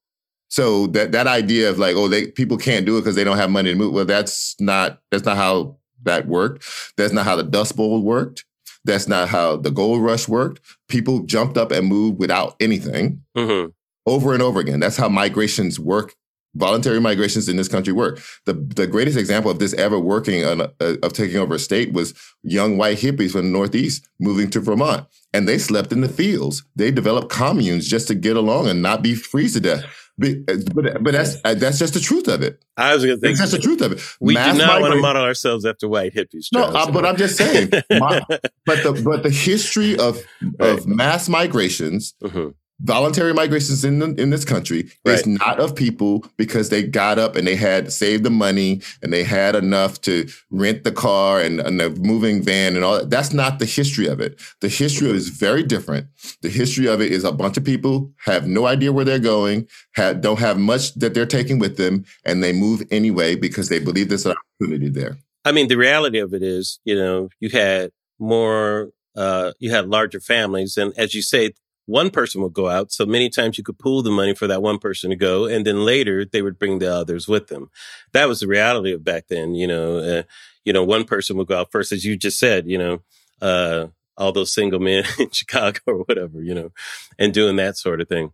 So 0.50 0.88
that 0.88 1.12
that 1.12 1.28
idea 1.28 1.70
of 1.70 1.80
like, 1.80 1.96
oh, 1.96 2.08
they 2.08 2.28
people 2.28 2.58
can't 2.58 2.86
do 2.86 2.98
it 2.98 3.02
because 3.02 3.16
they 3.16 3.24
don't 3.24 3.38
have 3.38 3.50
money 3.50 3.72
to 3.72 3.76
move. 3.76 3.94
Well, 3.94 4.06
that's 4.06 4.56
not 4.60 5.02
that's 5.12 5.26
not 5.26 5.38
how 5.38 5.78
that 6.04 6.28
worked. 6.28 6.66
That's 6.98 7.14
not 7.14 7.26
how 7.26 7.36
the 7.36 7.44
Dust 7.44 7.76
Bowl 7.76 8.02
worked. 8.02 8.46
That's 8.86 9.08
not 9.08 9.30
how 9.30 9.58
the 9.58 9.72
gold 9.72 10.04
rush 10.04 10.28
worked. 10.28 10.62
People 10.88 11.22
jumped 11.24 11.58
up 11.58 11.72
and 11.72 11.88
moved 11.88 12.20
without 12.20 12.56
anything 12.60 13.24
mm-hmm. 13.36 13.70
over 14.06 14.34
and 14.34 14.44
over 14.44 14.60
again. 14.60 14.80
That's 14.80 14.98
how 14.98 15.10
migrations 15.10 15.80
work. 15.80 16.14
Voluntary 16.54 17.02
migrations 17.02 17.50
in 17.50 17.58
this 17.58 17.68
country 17.68 17.92
work. 17.92 18.22
The 18.46 18.54
the 18.54 18.88
greatest 18.88 19.18
example 19.18 19.52
of 19.52 19.60
this 19.60 19.74
ever 19.74 20.00
working 20.00 20.46
on, 20.46 20.62
uh, 20.62 20.96
of 21.04 21.12
taking 21.12 21.38
over 21.38 21.56
a 21.56 21.60
state 21.60 21.92
was 21.92 22.14
young 22.44 22.78
white 22.78 23.00
hippies 23.00 23.32
from 23.32 23.46
the 23.46 23.52
Northeast 23.52 24.08
moving 24.22 24.50
to 24.52 24.62
Vermont, 24.62 25.06
and 25.34 25.50
they 25.50 25.58
slept 25.58 25.92
in 25.92 26.00
the 26.00 26.08
fields. 26.08 26.64
They 26.76 26.92
developed 26.92 27.30
communes 27.30 27.90
just 27.90 28.08
to 28.08 28.16
get 28.16 28.38
along 28.38 28.70
and 28.70 28.82
not 28.82 29.02
be 29.02 29.16
freeze 29.16 29.54
to 29.54 29.60
death. 29.60 29.84
But, 30.18 30.46
but, 30.74 31.04
but 31.04 31.12
that's 31.12 31.38
uh, 31.44 31.56
that's 31.56 31.78
just 31.78 31.94
the 31.94 32.00
truth 32.00 32.30
of 32.30 32.42
it. 32.42 32.64
I 32.78 32.94
was 32.94 33.04
going 33.04 33.18
to 33.18 33.22
think 33.22 33.38
that's 33.38 33.52
the 33.52 33.60
truth 33.60 33.82
of 33.82 33.92
it. 33.92 34.02
We 34.22 34.34
Mass 34.34 34.54
do 34.54 34.60
not 34.60 34.68
migrate- 34.68 34.82
want 34.82 34.94
to 34.94 35.02
model 35.02 35.24
ourselves 35.24 35.66
after 35.66 35.90
white 35.90 36.14
hippies. 36.14 36.48
No, 36.54 36.64
uh, 36.64 36.90
but 36.90 37.06
I'm 37.06 37.18
just 37.18 37.36
saying. 37.36 37.70
my, 37.90 38.22
but 38.66 38.84
the 38.84 39.02
but 39.04 39.24
the 39.24 39.30
history 39.30 39.98
of 39.98 40.22
right. 40.42 40.70
of 40.70 40.88
mass 40.88 41.28
migrations 41.28 42.14
mm-hmm 42.24 42.50
voluntary 42.80 43.34
migrations 43.34 43.86
in 43.86 44.00
the, 44.00 44.14
in 44.22 44.30
this 44.30 44.44
country 44.44 44.90
right. 45.06 45.16
is 45.16 45.26
not 45.26 45.60
of 45.60 45.76
people 45.76 46.26
because 46.38 46.70
they 46.70 46.84
got 46.84 47.18
up 47.18 47.36
and 47.36 47.48
they 47.48 47.56
had 47.56 47.92
saved 47.92 48.24
the 48.24 48.30
money 48.30 48.82
and 49.02 49.14
they 49.14 49.24
had 49.24 49.56
enough 49.56 50.02
to 50.02 50.28
rent 50.52 50.84
the 50.84 50.92
car 50.92 51.40
and, 51.40 51.60
and 51.60 51.80
the 51.80 51.90
moving 51.92 52.42
van 52.42 52.76
and 52.76 52.84
all 52.84 53.00
that. 53.00 53.10
That's 53.10 53.34
not 53.34 53.60
the 53.60 53.66
history 53.66 54.08
of 54.08 54.20
it. 54.20 54.40
The 54.62 54.68
history 54.70 55.10
of 55.10 55.16
it 55.16 55.20
is 55.20 55.30
very 55.30 55.64
different. 55.64 56.08
The 56.42 56.50
history 56.50 56.88
of 56.88 57.02
it 57.02 57.12
is 57.12 57.24
a 57.24 57.32
bunch 57.32 57.58
of 57.58 57.64
people 57.64 58.12
have 58.26 58.48
no 58.48 58.66
idea 58.66 58.92
where 58.92 59.06
they're 59.06 59.20
going, 59.20 59.68
have, 59.94 60.22
don't 60.22 60.40
have 60.40 60.58
much 60.58 60.94
that 60.96 61.14
they're 61.14 61.26
taking 61.26 61.60
with 61.60 61.78
them, 61.78 62.06
and 62.26 62.44
they 62.44 62.54
move 62.54 62.84
anyway 62.92 63.36
because 63.36 63.70
they 63.70 63.80
believe 63.80 64.10
there's 64.10 64.26
an 64.26 64.36
opportunity 64.62 64.90
there. 64.90 65.18
I 65.46 65.52
mean, 65.52 65.68
the 65.68 65.78
reality 65.78 66.20
of 66.20 66.34
it 66.34 66.42
is, 66.44 66.80
you 66.84 66.96
know, 66.96 67.30
you 67.40 67.50
had 67.50 67.92
more 68.20 68.90
uh, 69.16 69.54
you 69.60 69.72
had 69.72 69.88
larger 69.88 70.20
families. 70.20 70.78
And 70.78 70.94
as 70.98 71.14
you 71.14 71.22
say, 71.22 71.52
one 71.86 72.10
person 72.10 72.42
would 72.42 72.54
go 72.54 72.70
out. 72.70 72.92
So 72.92 73.06
many 73.06 73.30
times 73.30 73.58
you 73.58 73.64
could 73.64 73.78
pool 73.78 74.02
the 74.02 74.12
money 74.12 74.34
for 74.34 74.48
that 74.48 74.62
one 74.62 74.80
person 74.80 75.10
to 75.12 75.16
go. 75.16 75.46
And 75.46 75.66
then 75.66 75.86
later 75.86 76.26
they 76.26 76.42
would 76.42 76.58
bring 76.58 76.80
the 76.80 76.94
others 76.94 77.28
with 77.28 77.48
them. 77.48 77.70
That 78.14 78.28
was 78.28 78.40
the 78.40 78.48
reality 78.48 78.94
of 78.94 79.04
back 79.04 79.28
then. 79.30 79.56
You 79.56 79.68
know, 79.68 79.98
uh, 79.98 80.24
you 80.64 80.74
know, 80.74 80.84
one 80.84 81.04
person 81.04 81.38
would 81.38 81.48
go 81.48 81.60
out 81.60 81.72
first, 81.72 81.92
as 81.92 82.04
you 82.04 82.18
just 82.18 82.40
said, 82.40 82.68
you 82.68 82.78
know, 82.78 83.02
uh, 83.42 83.88
all 84.18 84.32
those 84.32 84.54
single 84.54 84.80
men 84.80 85.04
in 85.20 85.30
Chicago 85.30 85.80
or 85.88 85.98
whatever, 86.00 86.42
you 86.42 86.56
know, 86.56 86.72
and 87.20 87.34
doing 87.34 87.56
that 87.58 87.78
sort 87.78 88.02
of 88.02 88.10
thing. 88.10 88.32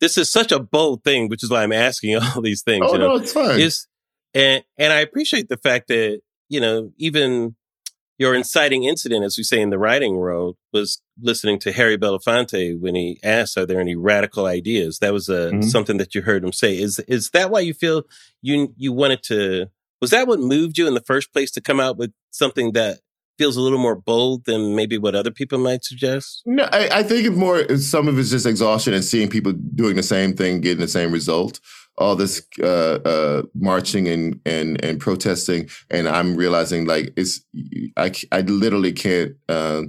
This 0.00 0.16
is 0.16 0.30
such 0.30 0.52
a 0.52 0.58
bold 0.60 1.04
thing, 1.04 1.28
which 1.28 1.42
is 1.42 1.50
why 1.50 1.62
I'm 1.62 1.72
asking 1.72 2.16
all 2.36 2.42
these 2.42 2.62
things. 2.62 2.86
Oh, 2.88 2.92
you 2.92 2.98
know, 2.98 3.08
no, 3.08 3.16
it's 3.16 3.32
fine. 3.32 3.60
Is, 3.60 3.86
and, 4.34 4.62
and 4.78 4.92
I 4.92 5.00
appreciate 5.00 5.48
the 5.48 5.56
fact 5.56 5.88
that, 5.88 6.20
you 6.48 6.60
know, 6.60 6.92
even 6.98 7.54
your 8.20 8.34
inciting 8.34 8.84
incident, 8.84 9.24
as 9.24 9.38
we 9.38 9.42
say 9.42 9.62
in 9.62 9.70
the 9.70 9.78
writing 9.78 10.14
world, 10.14 10.58
was 10.74 11.00
listening 11.22 11.58
to 11.60 11.72
Harry 11.72 11.96
Belafonte 11.96 12.78
when 12.78 12.94
he 12.94 13.18
asked, 13.24 13.56
"Are 13.56 13.64
there 13.64 13.80
any 13.80 13.96
radical 13.96 14.44
ideas?" 14.44 14.98
That 14.98 15.14
was 15.14 15.30
a 15.30 15.48
uh, 15.48 15.50
mm-hmm. 15.50 15.62
something 15.62 15.96
that 15.96 16.14
you 16.14 16.20
heard 16.20 16.44
him 16.44 16.52
say. 16.52 16.78
Is 16.78 16.98
is 17.08 17.30
that 17.30 17.50
why 17.50 17.60
you 17.60 17.72
feel 17.72 18.02
you 18.42 18.74
you 18.76 18.92
wanted 18.92 19.22
to? 19.24 19.70
Was 20.02 20.10
that 20.10 20.28
what 20.28 20.38
moved 20.38 20.76
you 20.76 20.86
in 20.86 20.92
the 20.92 21.00
first 21.00 21.32
place 21.32 21.50
to 21.52 21.62
come 21.62 21.80
out 21.80 21.96
with 21.96 22.12
something 22.30 22.72
that 22.72 23.00
feels 23.38 23.56
a 23.56 23.60
little 23.62 23.78
more 23.78 23.96
bold 23.96 24.44
than 24.44 24.76
maybe 24.76 24.98
what 24.98 25.14
other 25.14 25.30
people 25.30 25.58
might 25.58 25.82
suggest? 25.82 26.42
No, 26.44 26.68
I, 26.70 26.98
I 26.98 27.02
think 27.02 27.26
it 27.26 27.30
more 27.30 27.74
some 27.78 28.06
of 28.06 28.18
it's 28.18 28.30
just 28.30 28.44
exhaustion 28.44 28.92
and 28.92 29.02
seeing 29.02 29.30
people 29.30 29.52
doing 29.52 29.96
the 29.96 30.02
same 30.02 30.36
thing, 30.36 30.60
getting 30.60 30.82
the 30.82 30.88
same 30.88 31.10
result 31.10 31.58
all 31.98 32.16
this 32.16 32.42
uh, 32.62 32.98
uh, 33.04 33.42
marching 33.54 34.08
and 34.08 34.40
and 34.46 34.82
and 34.84 35.00
protesting, 35.00 35.68
and 35.90 36.08
I'm 36.08 36.36
realizing 36.36 36.86
like 36.86 37.12
it's 37.16 37.40
I 37.96 38.12
I 38.32 38.40
literally 38.42 38.92
can't. 38.92 39.32
Uh, 39.48 39.82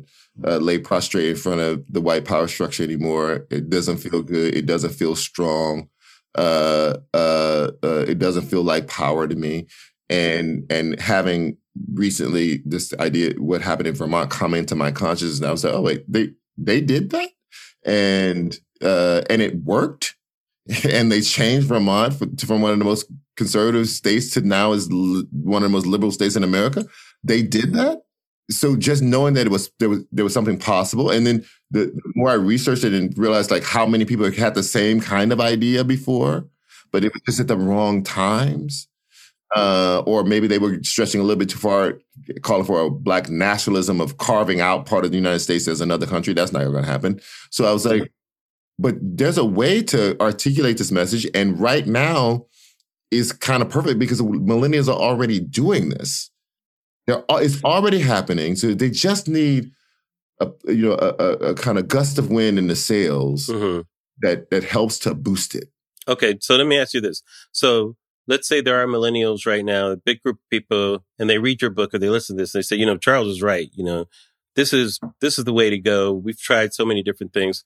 uh, 0.45 0.57
lay 0.57 0.79
prostrate 0.79 1.27
in 1.29 1.35
front 1.35 1.59
of 1.59 1.83
the 1.89 2.01
white 2.01 2.25
power 2.25 2.47
structure 2.47 2.83
anymore. 2.83 3.45
It 3.51 3.69
doesn't 3.69 3.97
feel 3.97 4.23
good. 4.23 4.55
It 4.55 4.65
doesn't 4.65 4.91
feel 4.93 5.15
strong. 5.15 5.89
Uh, 6.35 6.95
uh, 7.13 7.71
uh, 7.83 8.05
it 8.07 8.19
doesn't 8.19 8.43
feel 8.43 8.63
like 8.63 8.87
power 8.87 9.27
to 9.27 9.35
me. 9.35 9.67
And 10.09 10.65
and 10.69 10.99
having 10.99 11.57
recently 11.93 12.61
this 12.65 12.93
idea, 12.99 13.33
what 13.37 13.61
happened 13.61 13.87
in 13.87 13.95
Vermont, 13.95 14.29
come 14.29 14.53
into 14.53 14.75
my 14.75 14.91
consciousness, 14.91 15.39
and 15.39 15.47
I 15.47 15.51
was 15.51 15.63
like, 15.63 15.73
oh 15.73 15.81
wait, 15.81 16.05
they 16.11 16.29
they 16.57 16.81
did 16.81 17.11
that, 17.11 17.29
and 17.85 18.57
uh, 18.81 19.21
and 19.29 19.41
it 19.41 19.63
worked 19.63 20.15
and 20.89 21.11
they 21.11 21.21
changed 21.21 21.67
Vermont 21.67 22.13
from 22.41 22.61
one 22.61 22.71
of 22.71 22.79
the 22.79 22.85
most 22.85 23.05
conservative 23.35 23.87
states 23.89 24.31
to 24.33 24.41
now 24.41 24.73
is 24.73 24.87
one 24.91 25.63
of 25.63 25.69
the 25.69 25.69
most 25.69 25.87
liberal 25.87 26.11
states 26.11 26.35
in 26.35 26.43
America. 26.43 26.85
They 27.23 27.41
did 27.41 27.73
that. 27.73 28.01
So 28.49 28.75
just 28.75 29.01
knowing 29.01 29.33
that 29.35 29.47
it 29.47 29.51
was 29.51 29.71
there 29.79 29.89
was 29.89 30.03
there 30.11 30.25
was 30.25 30.33
something 30.33 30.57
possible, 30.57 31.09
and 31.09 31.25
then 31.25 31.45
the, 31.69 31.97
more 32.15 32.29
I 32.29 32.33
researched 32.33 32.83
it 32.83 32.93
and 32.93 33.17
realized 33.17 33.49
like 33.49 33.63
how 33.63 33.85
many 33.85 34.03
people 34.03 34.29
had 34.29 34.55
the 34.55 34.63
same 34.63 34.99
kind 34.99 35.31
of 35.31 35.39
idea 35.39 35.83
before, 35.83 36.47
but 36.91 37.03
it 37.05 37.13
was 37.13 37.21
just 37.25 37.39
at 37.39 37.47
the 37.47 37.55
wrong 37.55 38.03
times, 38.03 38.89
uh, 39.55 40.03
or 40.05 40.25
maybe 40.25 40.47
they 40.47 40.59
were 40.59 40.83
stretching 40.83 41.21
a 41.21 41.23
little 41.23 41.39
bit 41.39 41.49
too 41.49 41.59
far, 41.59 41.99
calling 42.41 42.65
for 42.65 42.81
a 42.81 42.89
black 42.91 43.29
nationalism 43.29 44.01
of 44.01 44.17
carving 44.17 44.59
out 44.59 44.85
part 44.85 45.05
of 45.05 45.11
the 45.11 45.17
United 45.17 45.39
States 45.39 45.67
as 45.69 45.79
another 45.79 46.05
country. 46.05 46.33
That's 46.33 46.51
not 46.51 46.65
going 46.65 46.83
to 46.83 46.91
happen. 46.91 47.21
So 47.51 47.65
I 47.65 47.71
was 47.71 47.85
like, 47.85 48.11
but 48.79 48.95
there's 49.01 49.37
a 49.37 49.45
way 49.45 49.81
to 49.83 50.19
articulate 50.21 50.77
this 50.77 50.91
message. 50.91 51.27
And 51.33 51.59
right 51.59 51.85
now 51.85 52.45
is 53.11 53.33
kind 53.33 53.61
of 53.61 53.69
perfect 53.69 53.99
because 53.99 54.21
millennials 54.21 54.87
are 54.87 54.99
already 54.99 55.39
doing 55.39 55.89
this. 55.89 56.29
They're, 57.07 57.23
it's 57.29 57.63
already 57.63 57.99
happening. 57.99 58.55
So 58.55 58.73
they 58.73 58.89
just 58.89 59.27
need 59.27 59.71
a 60.39 60.51
you 60.67 60.89
know 60.89 60.93
a, 60.93 61.23
a, 61.23 61.31
a 61.51 61.55
kind 61.55 61.77
of 61.77 61.87
gust 61.87 62.17
of 62.17 62.29
wind 62.29 62.57
in 62.57 62.67
the 62.67 62.75
sails 62.75 63.47
mm-hmm. 63.47 63.81
that 64.21 64.49
that 64.49 64.63
helps 64.63 64.99
to 64.99 65.13
boost 65.13 65.55
it. 65.55 65.69
Okay, 66.07 66.37
so 66.41 66.55
let 66.55 66.67
me 66.67 66.77
ask 66.77 66.93
you 66.93 67.01
this. 67.01 67.21
So 67.51 67.95
let's 68.27 68.47
say 68.47 68.61
there 68.61 68.81
are 68.81 68.87
millennials 68.87 69.45
right 69.45 69.63
now, 69.63 69.91
a 69.91 69.97
big 69.97 70.21
group 70.21 70.37
of 70.37 70.49
people, 70.49 71.03
and 71.19 71.29
they 71.29 71.37
read 71.37 71.61
your 71.61 71.69
book 71.69 71.93
or 71.93 71.99
they 71.99 72.09
listen 72.09 72.35
to 72.37 72.41
this, 72.41 72.55
and 72.55 72.59
they 72.59 72.65
say, 72.65 72.75
you 72.75 72.85
know, 72.85 72.97
Charles 72.97 73.27
is 73.27 73.41
right. 73.41 73.69
You 73.73 73.83
know, 73.83 74.05
this 74.55 74.73
is 74.73 74.99
this 75.21 75.37
is 75.37 75.45
the 75.45 75.53
way 75.53 75.69
to 75.69 75.77
go. 75.77 76.11
We've 76.11 76.39
tried 76.39 76.73
so 76.73 76.85
many 76.85 77.03
different 77.03 77.33
things 77.33 77.63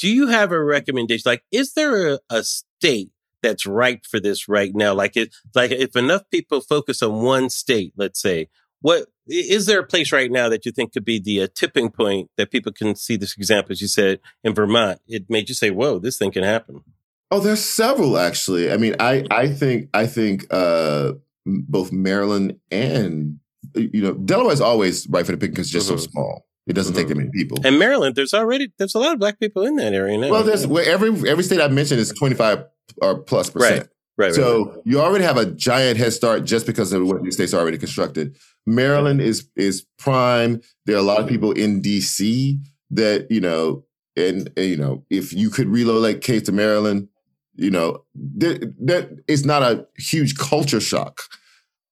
do 0.00 0.08
you 0.08 0.26
have 0.28 0.50
a 0.50 0.62
recommendation? 0.62 1.22
Like, 1.26 1.44
is 1.52 1.74
there 1.74 2.14
a, 2.14 2.18
a 2.30 2.42
state 2.42 3.10
that's 3.42 3.66
right 3.66 4.04
for 4.04 4.18
this 4.18 4.48
right 4.48 4.74
now? 4.74 4.94
Like, 4.94 5.16
it, 5.16 5.34
like 5.54 5.70
if 5.70 5.94
enough 5.94 6.22
people 6.30 6.60
focus 6.62 7.02
on 7.02 7.22
one 7.22 7.50
state, 7.50 7.92
let's 7.96 8.20
say, 8.20 8.48
what 8.80 9.06
is 9.28 9.66
there 9.66 9.80
a 9.80 9.86
place 9.86 10.10
right 10.10 10.32
now 10.32 10.48
that 10.48 10.64
you 10.64 10.72
think 10.72 10.94
could 10.94 11.04
be 11.04 11.20
the 11.20 11.42
uh, 11.42 11.48
tipping 11.54 11.90
point 11.90 12.30
that 12.38 12.50
people 12.50 12.72
can 12.72 12.96
see 12.96 13.16
this 13.16 13.36
example, 13.36 13.72
as 13.72 13.82
you 13.82 13.88
said 13.88 14.20
in 14.42 14.54
Vermont? 14.54 15.00
It 15.06 15.28
made 15.28 15.50
you 15.50 15.54
say, 15.54 15.70
"Whoa, 15.70 15.98
this 15.98 16.16
thing 16.16 16.32
can 16.32 16.44
happen." 16.44 16.82
Oh, 17.30 17.40
there's 17.40 17.62
several 17.62 18.18
actually. 18.18 18.72
I 18.72 18.78
mean, 18.78 18.96
I 18.98 19.26
I 19.30 19.48
think 19.48 19.90
I 19.92 20.06
think 20.06 20.46
uh, 20.50 21.12
both 21.44 21.92
Maryland 21.92 22.58
and 22.70 23.38
you 23.74 24.02
know 24.02 24.14
Delaware's 24.14 24.62
always 24.62 25.06
right 25.08 25.26
for 25.26 25.32
the 25.32 25.38
pick 25.38 25.50
because 25.50 25.66
it's 25.66 25.72
just 25.72 25.88
mm-hmm. 25.88 25.98
so 25.98 26.10
small. 26.10 26.46
It 26.66 26.74
doesn't 26.74 26.92
mm-hmm. 26.92 27.00
take 27.00 27.08
that 27.08 27.16
many 27.16 27.30
people. 27.30 27.58
And 27.64 27.78
Maryland, 27.78 28.16
there's 28.16 28.34
already 28.34 28.72
there's 28.78 28.94
a 28.94 28.98
lot 28.98 29.12
of 29.12 29.18
black 29.18 29.40
people 29.40 29.64
in 29.64 29.76
that 29.76 29.92
area 29.92 30.18
now. 30.18 30.30
Well, 30.30 30.44
there's 30.44 30.64
every 30.64 31.28
every 31.28 31.44
state 31.44 31.60
I've 31.60 31.72
mentioned 31.72 32.00
is 32.00 32.10
25 32.10 32.64
or 33.02 33.18
plus 33.18 33.50
percent. 33.50 33.80
Right. 33.80 33.88
Right, 34.18 34.34
so 34.34 34.66
right, 34.66 34.74
right. 34.74 34.82
you 34.84 35.00
already 35.00 35.24
have 35.24 35.38
a 35.38 35.46
giant 35.46 35.96
head 35.96 36.12
start 36.12 36.44
just 36.44 36.66
because 36.66 36.92
of 36.92 37.06
what 37.06 37.22
these 37.22 37.36
states 37.36 37.54
are 37.54 37.58
already 37.58 37.78
constructed. 37.78 38.36
Maryland 38.66 39.22
is 39.22 39.48
is 39.56 39.86
prime. 39.98 40.60
There 40.84 40.96
are 40.96 40.98
a 40.98 41.02
lot 41.02 41.20
of 41.20 41.26
people 41.26 41.52
in 41.52 41.80
DC 41.80 42.58
that 42.90 43.28
you 43.30 43.40
know, 43.40 43.84
and, 44.16 44.52
and 44.58 44.66
you 44.66 44.76
know, 44.76 45.06
if 45.08 45.32
you 45.32 45.48
could 45.48 45.68
relocate 45.68 46.44
to 46.46 46.52
Maryland, 46.52 47.08
You 47.54 47.70
know, 47.70 48.04
that, 48.14 48.74
that 48.86 49.20
it's 49.26 49.46
not 49.46 49.62
a 49.62 49.86
huge 49.96 50.36
culture 50.36 50.80
shock 50.80 51.22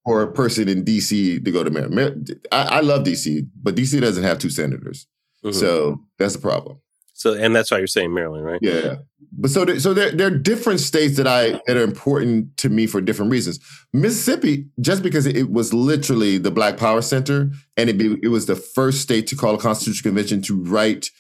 for 0.04 0.22
a 0.22 0.32
person 0.32 0.68
in 0.68 0.84
DC 0.84 1.44
to 1.44 1.50
go 1.50 1.62
to 1.64 1.70
mayor. 1.70 2.14
I, 2.52 2.62
I 2.62 2.80
love 2.80 3.04
DC, 3.04 3.46
but 3.62 3.74
DC 3.74 4.00
doesn't 4.00 4.24
have 4.24 4.38
two 4.38 4.50
senators, 4.50 5.06
mm-hmm. 5.44 5.58
so 5.58 6.00
that's 6.18 6.34
the 6.34 6.40
problem. 6.40 6.80
So, 7.18 7.34
and 7.34 7.54
that's 7.54 7.72
why 7.72 7.78
you're 7.78 7.88
saying 7.88 8.14
Maryland, 8.14 8.44
right? 8.44 8.60
Yeah. 8.62 8.96
But 9.32 9.50
so, 9.50 9.64
there, 9.64 9.80
so 9.80 9.92
there, 9.92 10.12
there 10.12 10.28
are 10.28 10.38
different 10.38 10.78
states 10.78 11.16
that 11.16 11.26
I 11.26 11.60
that 11.66 11.76
are 11.76 11.82
important 11.82 12.56
to 12.58 12.68
me 12.68 12.86
for 12.86 13.00
different 13.00 13.32
reasons. 13.32 13.58
Mississippi, 13.92 14.66
just 14.80 15.02
because 15.02 15.26
it 15.26 15.50
was 15.50 15.74
literally 15.74 16.38
the 16.38 16.52
Black 16.52 16.76
Power 16.76 17.02
Center, 17.02 17.50
and 17.76 17.90
it, 17.90 17.98
be, 17.98 18.16
it 18.22 18.28
was 18.28 18.46
the 18.46 18.54
first 18.54 19.00
state 19.00 19.26
to 19.26 19.36
call 19.36 19.56
a 19.56 19.58
constitutional 19.58 20.10
convention 20.10 20.42
to 20.42 20.62
write 20.62 21.10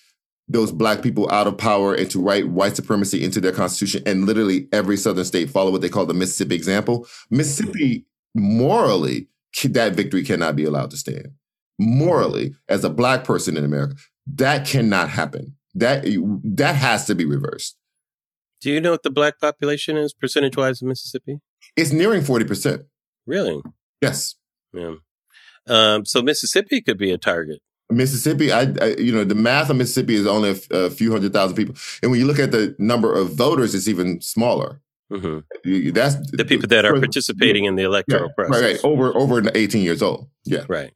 those 0.48 0.72
black 0.72 1.02
people 1.02 1.30
out 1.30 1.46
of 1.46 1.58
power 1.58 1.94
and 1.94 2.10
to 2.10 2.20
write 2.20 2.48
white 2.48 2.76
supremacy 2.76 3.22
into 3.22 3.40
their 3.40 3.52
constitution. 3.52 4.02
And 4.06 4.24
literally 4.24 4.68
every 4.72 4.96
southern 4.96 5.24
state 5.24 5.50
followed 5.50 5.72
what 5.72 5.82
they 5.82 5.90
call 5.90 6.06
the 6.06 6.14
Mississippi 6.14 6.54
example. 6.54 7.06
Mississippi, 7.30 8.06
morally, 8.38 9.28
that 9.64 9.94
victory 9.94 10.24
cannot 10.24 10.56
be 10.56 10.64
allowed 10.64 10.90
to 10.90 10.96
stand. 10.96 11.28
Morally, 11.78 12.54
as 12.68 12.84
a 12.84 12.90
black 12.90 13.24
person 13.24 13.56
in 13.56 13.64
America, 13.64 13.96
that 14.26 14.66
cannot 14.66 15.10
happen. 15.10 15.56
That 15.74 16.04
that 16.56 16.74
has 16.74 17.06
to 17.06 17.14
be 17.14 17.24
reversed. 17.24 17.76
Do 18.60 18.70
you 18.72 18.80
know 18.80 18.90
what 18.90 19.04
the 19.04 19.10
black 19.10 19.38
population 19.40 19.96
is 19.96 20.12
percentage 20.12 20.56
wise 20.56 20.82
in 20.82 20.88
Mississippi? 20.88 21.38
It's 21.76 21.92
nearing 21.92 22.22
forty 22.22 22.44
percent. 22.44 22.82
Really? 23.26 23.60
Yes. 24.00 24.34
Yeah. 24.72 24.94
Um, 25.68 26.04
so 26.04 26.22
Mississippi 26.22 26.80
could 26.80 26.98
be 26.98 27.12
a 27.12 27.18
target. 27.18 27.60
Mississippi, 27.90 28.52
I, 28.52 28.72
I, 28.80 28.96
you 28.98 29.12
know, 29.12 29.24
the 29.24 29.34
math 29.34 29.70
of 29.70 29.76
Mississippi 29.76 30.14
is 30.14 30.26
only 30.26 30.50
a, 30.50 30.76
a, 30.76 30.90
few 30.90 31.10
hundred 31.10 31.32
thousand 31.32 31.56
people, 31.56 31.74
and 32.02 32.10
when 32.10 32.20
you 32.20 32.26
look 32.26 32.38
at 32.38 32.52
the 32.52 32.74
number 32.78 33.14
of 33.14 33.32
voters, 33.32 33.74
it's 33.74 33.88
even 33.88 34.20
smaller. 34.20 34.80
Mm-hmm. 35.10 35.90
That's 35.92 36.30
the 36.32 36.44
people 36.44 36.68
that 36.68 36.84
are 36.84 36.98
participating 36.98 37.64
in 37.64 37.76
the 37.76 37.82
electoral 37.82 38.28
yeah, 38.28 38.34
process. 38.36 38.62
Right, 38.62 38.72
right, 38.72 38.84
over 38.84 39.16
over 39.16 39.42
eighteen 39.54 39.82
years 39.82 40.02
old. 40.02 40.28
Yeah, 40.44 40.64
right. 40.68 40.92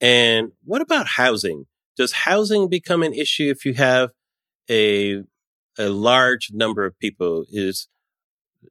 And 0.00 0.52
what 0.64 0.80
about 0.80 1.08
housing? 1.08 1.64
Does 1.96 2.12
housing 2.12 2.68
become 2.68 3.02
an 3.02 3.12
issue 3.12 3.50
if 3.50 3.64
you 3.64 3.74
have 3.74 4.10
a 4.70 5.22
a 5.76 5.88
large 5.88 6.50
number 6.52 6.84
of 6.84 6.98
people? 7.00 7.44
Is 7.50 7.88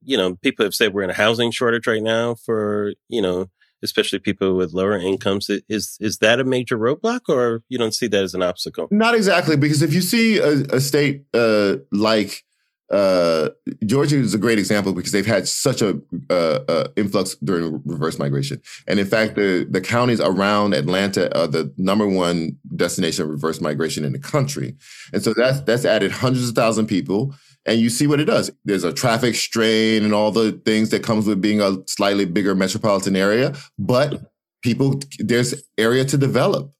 you 0.01 0.17
know, 0.17 0.35
people 0.35 0.65
have 0.65 0.73
said 0.73 0.93
we're 0.93 1.03
in 1.03 1.09
a 1.09 1.13
housing 1.13 1.51
shortage 1.51 1.87
right 1.87 2.03
now 2.03 2.35
for 2.35 2.93
you 3.09 3.21
know 3.21 3.49
especially 3.83 4.19
people 4.19 4.55
with 4.55 4.73
lower 4.73 4.97
incomes. 4.97 5.49
Is 5.69 5.97
is 5.99 6.17
that 6.19 6.39
a 6.39 6.43
major 6.43 6.77
roadblock, 6.77 7.21
or 7.29 7.63
you 7.69 7.77
don't 7.77 7.93
see 7.93 8.07
that 8.07 8.23
as 8.23 8.33
an 8.33 8.41
obstacle? 8.41 8.87
Not 8.91 9.15
exactly, 9.15 9.57
because 9.57 9.81
if 9.81 9.93
you 9.93 10.01
see 10.01 10.39
a, 10.39 10.51
a 10.75 10.79
state 10.79 11.25
uh, 11.33 11.77
like 11.91 12.43
uh, 12.89 13.49
Georgia 13.85 14.17
is 14.17 14.33
a 14.33 14.37
great 14.37 14.59
example 14.59 14.93
because 14.93 15.11
they've 15.11 15.25
had 15.25 15.47
such 15.47 15.81
a 15.81 15.99
uh, 16.29 16.59
uh, 16.67 16.87
influx 16.95 17.35
during 17.43 17.81
reverse 17.85 18.17
migration, 18.17 18.61
and 18.87 18.99
in 18.99 19.05
fact, 19.05 19.35
the 19.35 19.67
the 19.69 19.81
counties 19.81 20.21
around 20.21 20.73
Atlanta 20.73 21.35
are 21.37 21.47
the 21.47 21.73
number 21.77 22.07
one 22.07 22.57
destination 22.75 23.23
of 23.23 23.29
reverse 23.29 23.59
migration 23.61 24.05
in 24.05 24.13
the 24.13 24.19
country, 24.19 24.75
and 25.13 25.21
so 25.21 25.33
that's 25.33 25.61
that's 25.61 25.85
added 25.85 26.11
hundreds 26.11 26.49
of 26.49 26.55
thousand 26.55 26.87
people 26.87 27.33
and 27.67 27.81
you 27.81 27.89
see 27.89 28.07
what 28.07 28.21
it 28.21 28.25
does. 28.25 28.49
There's 28.63 28.85
a 28.85 28.93
traffic 28.93 29.35
strain 29.35 30.05
and 30.05 30.13
all 30.13 30.31
the 30.31 30.53
things 30.65 30.89
that 30.91 31.03
comes 31.03 31.27
with 31.27 31.41
being 31.41 31.61
a 31.61 31.77
slightly 31.85 32.23
bigger 32.23 32.55
metropolitan 32.55 33.17
area, 33.17 33.53
but 33.77 34.31
people 34.63 35.01
there's 35.19 35.63
area 35.77 36.05
to 36.05 36.17
develop. 36.17 36.71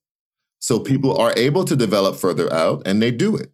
So 0.60 0.80
people 0.80 1.16
are 1.16 1.32
able 1.36 1.64
to 1.66 1.76
develop 1.76 2.16
further 2.16 2.52
out 2.52 2.82
and 2.86 3.00
they 3.00 3.10
do 3.10 3.36
it. 3.36 3.52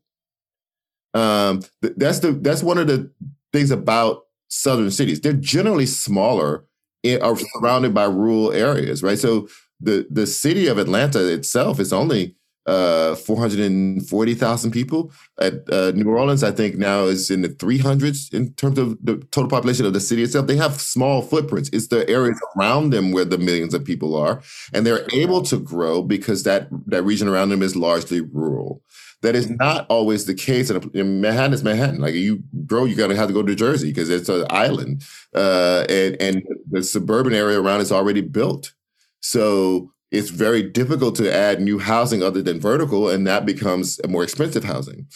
Um, 1.14 1.62
that's 1.80 2.18
the 2.18 2.32
that's 2.32 2.62
one 2.62 2.78
of 2.78 2.88
the 2.88 3.10
things 3.52 3.70
about 3.70 4.24
southern 4.48 4.90
cities. 4.90 5.20
They're 5.20 5.32
generally 5.32 5.86
smaller, 5.86 6.64
in, 7.02 7.22
are 7.22 7.36
surrounded 7.36 7.94
by 7.94 8.04
rural 8.04 8.52
areas, 8.52 9.02
right? 9.02 9.18
So 9.18 9.48
the 9.80 10.06
the 10.10 10.26
city 10.26 10.66
of 10.66 10.78
Atlanta 10.78 11.32
itself 11.32 11.78
is 11.80 11.92
only 11.92 12.34
uh, 12.66 13.14
440,000 13.14 14.70
people. 14.70 15.12
At 15.38 15.70
uh, 15.70 15.92
New 15.94 16.08
Orleans, 16.08 16.42
I 16.42 16.50
think 16.50 16.76
now 16.76 17.04
is 17.04 17.30
in 17.30 17.42
the 17.42 17.48
300s 17.48 18.32
in 18.32 18.54
terms 18.54 18.78
of 18.78 18.96
the 19.04 19.16
total 19.30 19.50
population 19.50 19.84
of 19.84 19.92
the 19.92 20.00
city 20.00 20.22
itself. 20.22 20.46
They 20.46 20.56
have 20.56 20.80
small 20.80 21.20
footprints. 21.20 21.68
It's 21.72 21.88
the 21.88 22.08
areas 22.08 22.40
around 22.56 22.90
them 22.90 23.12
where 23.12 23.26
the 23.26 23.38
millions 23.38 23.74
of 23.74 23.84
people 23.84 24.16
are, 24.16 24.42
and 24.72 24.86
they're 24.86 25.06
able 25.12 25.42
to 25.42 25.58
grow 25.58 26.02
because 26.02 26.42
that 26.44 26.68
that 26.86 27.02
region 27.02 27.28
around 27.28 27.50
them 27.50 27.62
is 27.62 27.76
largely 27.76 28.20
rural. 28.20 28.82
That 29.25 29.35
is 29.35 29.49
not 29.49 29.87
always 29.89 30.27
the 30.27 30.35
case. 30.35 30.68
In 30.68 31.22
Manhattan 31.22 31.55
is 31.55 31.64
Manhattan. 31.64 31.99
Like 31.99 32.12
you 32.12 32.43
bro, 32.53 32.85
you 32.85 32.95
got 32.95 33.07
to 33.07 33.16
have 33.16 33.29
to 33.29 33.33
go 33.33 33.43
to 33.43 33.55
Jersey 33.55 33.89
because 33.89 34.11
it's 34.11 34.29
an 34.29 34.45
island, 34.51 35.03
uh, 35.35 35.87
and 35.89 36.20
and 36.20 36.43
the 36.70 36.83
suburban 36.83 37.33
area 37.33 37.59
around 37.59 37.81
is 37.81 37.91
already 37.91 38.20
built. 38.20 38.75
So 39.20 39.91
it's 40.11 40.29
very 40.29 40.62
difficult 40.62 41.16
to 41.16 41.35
add 41.35 41.62
new 41.62 41.79
housing 41.79 42.22
other 42.22 42.43
than 42.43 42.61
vertical, 42.61 43.09
and 43.09 43.27
that 43.27 43.47
becomes 43.47 43.99
more 44.07 44.22
expensive 44.22 44.62
housing. 44.62 45.07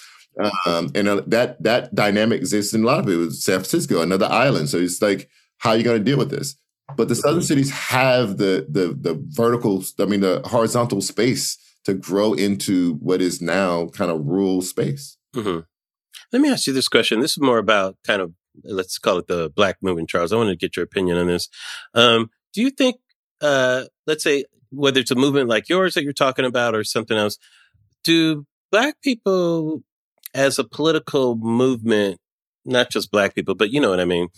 Um, 0.65 0.91
and 0.95 1.07
uh, 1.07 1.23
that 1.27 1.63
that 1.63 1.95
dynamic 1.95 2.41
exists 2.41 2.73
in 2.73 2.85
a 2.85 2.87
lot 2.87 3.01
of 3.01 3.09
it. 3.11 3.33
San 3.33 3.57
Francisco, 3.57 4.01
another 4.01 4.27
island. 4.27 4.71
So 4.71 4.79
it's 4.79 5.03
like, 5.03 5.29
how 5.59 5.71
are 5.71 5.77
you 5.77 5.85
going 5.85 5.99
to 5.99 6.05
deal 6.05 6.17
with 6.17 6.31
this? 6.31 6.57
But 6.97 7.09
the 7.09 7.15
southern 7.15 7.43
cities 7.43 7.71
have 7.71 8.39
the 8.39 8.67
the 8.71 8.97
the 8.99 9.23
vertical, 9.29 9.85
I 9.99 10.07
mean, 10.07 10.21
the 10.21 10.41
horizontal 10.47 11.03
space 11.03 11.59
to 11.89 11.95
grow 11.95 12.35
into 12.35 12.95
what 12.97 13.23
is 13.23 13.41
now 13.41 13.89
kind 13.89 14.11
of 14.11 14.27
rural 14.27 14.61
space. 14.61 15.17
Mm-hmm. 15.35 15.61
Let 16.33 16.43
me 16.43 16.51
ask 16.51 16.67
you 16.67 16.75
this 16.75 16.89
question. 16.89 17.21
This 17.21 17.33
is 17.33 17.41
more 17.41 17.57
about 17.57 17.97
kind 18.07 18.21
of 18.21 18.35
let's 18.63 18.99
call 18.99 19.17
it 19.19 19.27
the 19.27 19.51
black 19.55 19.79
movement, 19.81 20.11
Charles. 20.11 20.33
I 20.33 20.37
want 20.37 20.51
to 20.51 20.57
get 20.57 20.77
your 20.77 20.85
opinion 20.85 21.17
on 21.17 21.29
this. 21.29 21.49
Um, 21.95 22.29
do 22.53 22.61
you 22.61 22.71
think, 22.71 22.97
uh, 23.41 23.85
let's 24.07 24.23
say, 24.23 24.45
whether 24.71 25.01
it's 25.01 25.11
a 25.11 25.15
movement 25.15 25.49
like 25.49 25.69
yours 25.69 25.95
that 25.95 26.05
you're 26.05 26.13
talking 26.13 26.45
about 26.45 26.75
or 26.75 26.85
something 26.85 27.17
else, 27.17 27.39
do 28.05 28.45
black 28.71 29.01
people 29.01 29.83
as 30.35 30.59
a 30.59 30.65
political 30.65 31.37
movement, 31.37 32.19
not 32.67 32.91
just 32.91 33.11
black 33.11 33.35
people, 33.35 33.55
but 33.55 33.71
you 33.71 33.81
know 33.81 33.89
what 33.89 34.01
I 34.01 34.05
mean, 34.05 34.29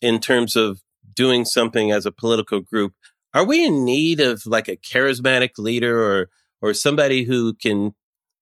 in 0.00 0.20
terms 0.20 0.54
of 0.54 0.80
doing 1.14 1.44
something 1.44 1.90
as 1.90 2.06
a 2.06 2.12
political 2.12 2.60
group, 2.60 2.92
are 3.34 3.44
we 3.44 3.64
in 3.64 3.84
need 3.84 4.20
of 4.20 4.46
like 4.46 4.68
a 4.68 4.76
charismatic 4.76 5.50
leader 5.58 6.00
or 6.00 6.28
or 6.60 6.74
somebody 6.74 7.24
who 7.24 7.54
can 7.54 7.94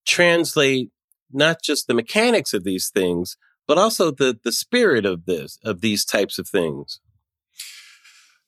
translate 0.05 0.89
not 1.31 1.61
just 1.61 1.87
the 1.87 1.93
mechanics 1.93 2.53
of 2.53 2.63
these 2.63 2.89
things, 2.89 3.37
but 3.67 3.77
also 3.77 4.11
the 4.11 4.37
the 4.43 4.51
spirit 4.51 5.05
of 5.05 5.25
this 5.25 5.59
of 5.63 5.81
these 5.81 6.05
types 6.05 6.39
of 6.39 6.47
things? 6.47 6.99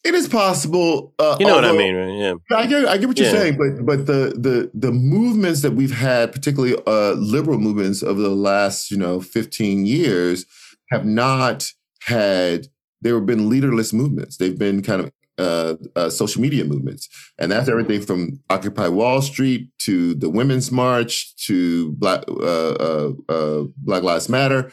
It 0.03 0.15
is 0.15 0.27
possible. 0.27 1.13
Uh, 1.19 1.37
you 1.39 1.45
know 1.45 1.55
although, 1.55 1.73
what 1.73 1.75
I 1.75 1.77
mean, 1.77 1.95
right? 1.95 2.39
Yeah, 2.49 2.57
I 2.57 2.65
get, 2.65 2.87
I 2.87 2.97
get 2.97 3.07
what 3.07 3.19
you're 3.19 3.27
yeah. 3.27 3.33
saying, 3.33 3.57
but 3.57 3.85
but 3.85 4.05
the 4.07 4.33
the 4.35 4.71
the 4.73 4.91
movements 4.91 5.61
that 5.61 5.73
we've 5.73 5.95
had, 5.95 6.31
particularly 6.31 6.75
uh, 6.87 7.11
liberal 7.11 7.59
movements 7.59 8.01
over 8.01 8.19
the 8.19 8.29
last 8.29 8.89
you 8.89 8.97
know 8.97 9.21
15 9.21 9.85
years, 9.85 10.45
have 10.89 11.05
not 11.05 11.71
had. 12.03 12.67
There 13.03 13.15
have 13.15 13.25
been 13.25 13.49
leaderless 13.49 13.93
movements. 13.93 14.37
They've 14.37 14.57
been 14.57 14.83
kind 14.83 15.01
of 15.01 15.11
uh, 15.41 15.75
uh, 15.95 16.09
social 16.09 16.41
media 16.41 16.63
movements, 16.63 17.09
and 17.39 17.51
that's 17.51 17.69
everything 17.69 18.01
from 18.01 18.39
Occupy 18.49 18.87
Wall 18.87 19.21
Street 19.21 19.69
to 19.79 20.13
the 20.13 20.29
Women's 20.29 20.71
March 20.71 21.35
to 21.47 21.91
Black 21.93 22.23
uh, 22.27 22.71
uh, 22.71 23.11
uh 23.29 23.63
Black 23.77 24.03
Lives 24.03 24.29
Matter 24.29 24.71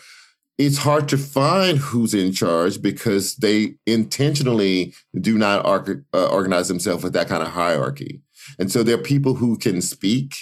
it's 0.58 0.78
hard 0.78 1.08
to 1.08 1.16
find 1.16 1.78
who's 1.78 2.12
in 2.12 2.32
charge 2.32 2.82
because 2.82 3.36
they 3.36 3.74
intentionally 3.86 4.92
do 5.20 5.38
not 5.38 5.64
uh, 5.64 6.26
organize 6.30 6.66
themselves 6.66 7.04
with 7.04 7.12
that 7.12 7.28
kind 7.28 7.44
of 7.44 7.50
hierarchy. 7.50 8.20
And 8.58 8.70
so 8.70 8.82
there 8.82 8.96
are 8.96 9.02
people 9.02 9.34
who 9.34 9.56
can 9.56 9.80
speak, 9.80 10.34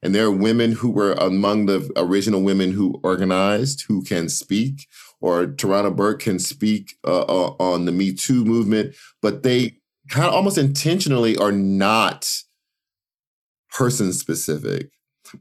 and 0.00 0.14
there 0.14 0.26
are 0.26 0.30
women 0.30 0.72
who 0.72 0.90
were 0.90 1.14
among 1.14 1.66
the 1.66 1.90
original 1.96 2.42
women 2.42 2.70
who 2.70 3.00
organized 3.02 3.84
who 3.88 4.02
can 4.04 4.28
speak, 4.28 4.86
or 5.24 5.46
Tarana 5.46 5.96
Burke 5.96 6.20
can 6.20 6.38
speak 6.38 6.98
uh, 7.02 7.22
uh, 7.22 7.54
on 7.58 7.86
the 7.86 7.92
Me 7.92 8.12
Too 8.12 8.44
movement, 8.44 8.94
but 9.22 9.42
they 9.42 9.78
kind 10.10 10.28
of 10.28 10.34
almost 10.34 10.58
intentionally 10.58 11.34
are 11.38 11.50
not 11.50 12.30
person 13.70 14.12
specific. 14.12 14.90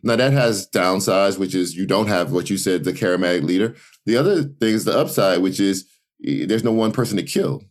Now 0.01 0.15
that 0.15 0.31
has 0.31 0.69
downsides, 0.69 1.37
which 1.37 1.53
is 1.53 1.75
you 1.75 1.85
don't 1.85 2.07
have 2.07 2.31
what 2.31 2.49
you 2.49 2.57
said, 2.57 2.85
the 2.85 2.93
charismatic 2.93 3.43
leader. 3.43 3.75
The 4.05 4.15
other 4.15 4.43
thing 4.43 4.73
is 4.73 4.85
the 4.85 4.97
upside, 4.97 5.41
which 5.41 5.59
is 5.59 5.85
there's 6.21 6.63
no 6.63 6.71
one 6.71 6.93
person 6.93 7.17
to 7.17 7.23
kill. 7.23 7.61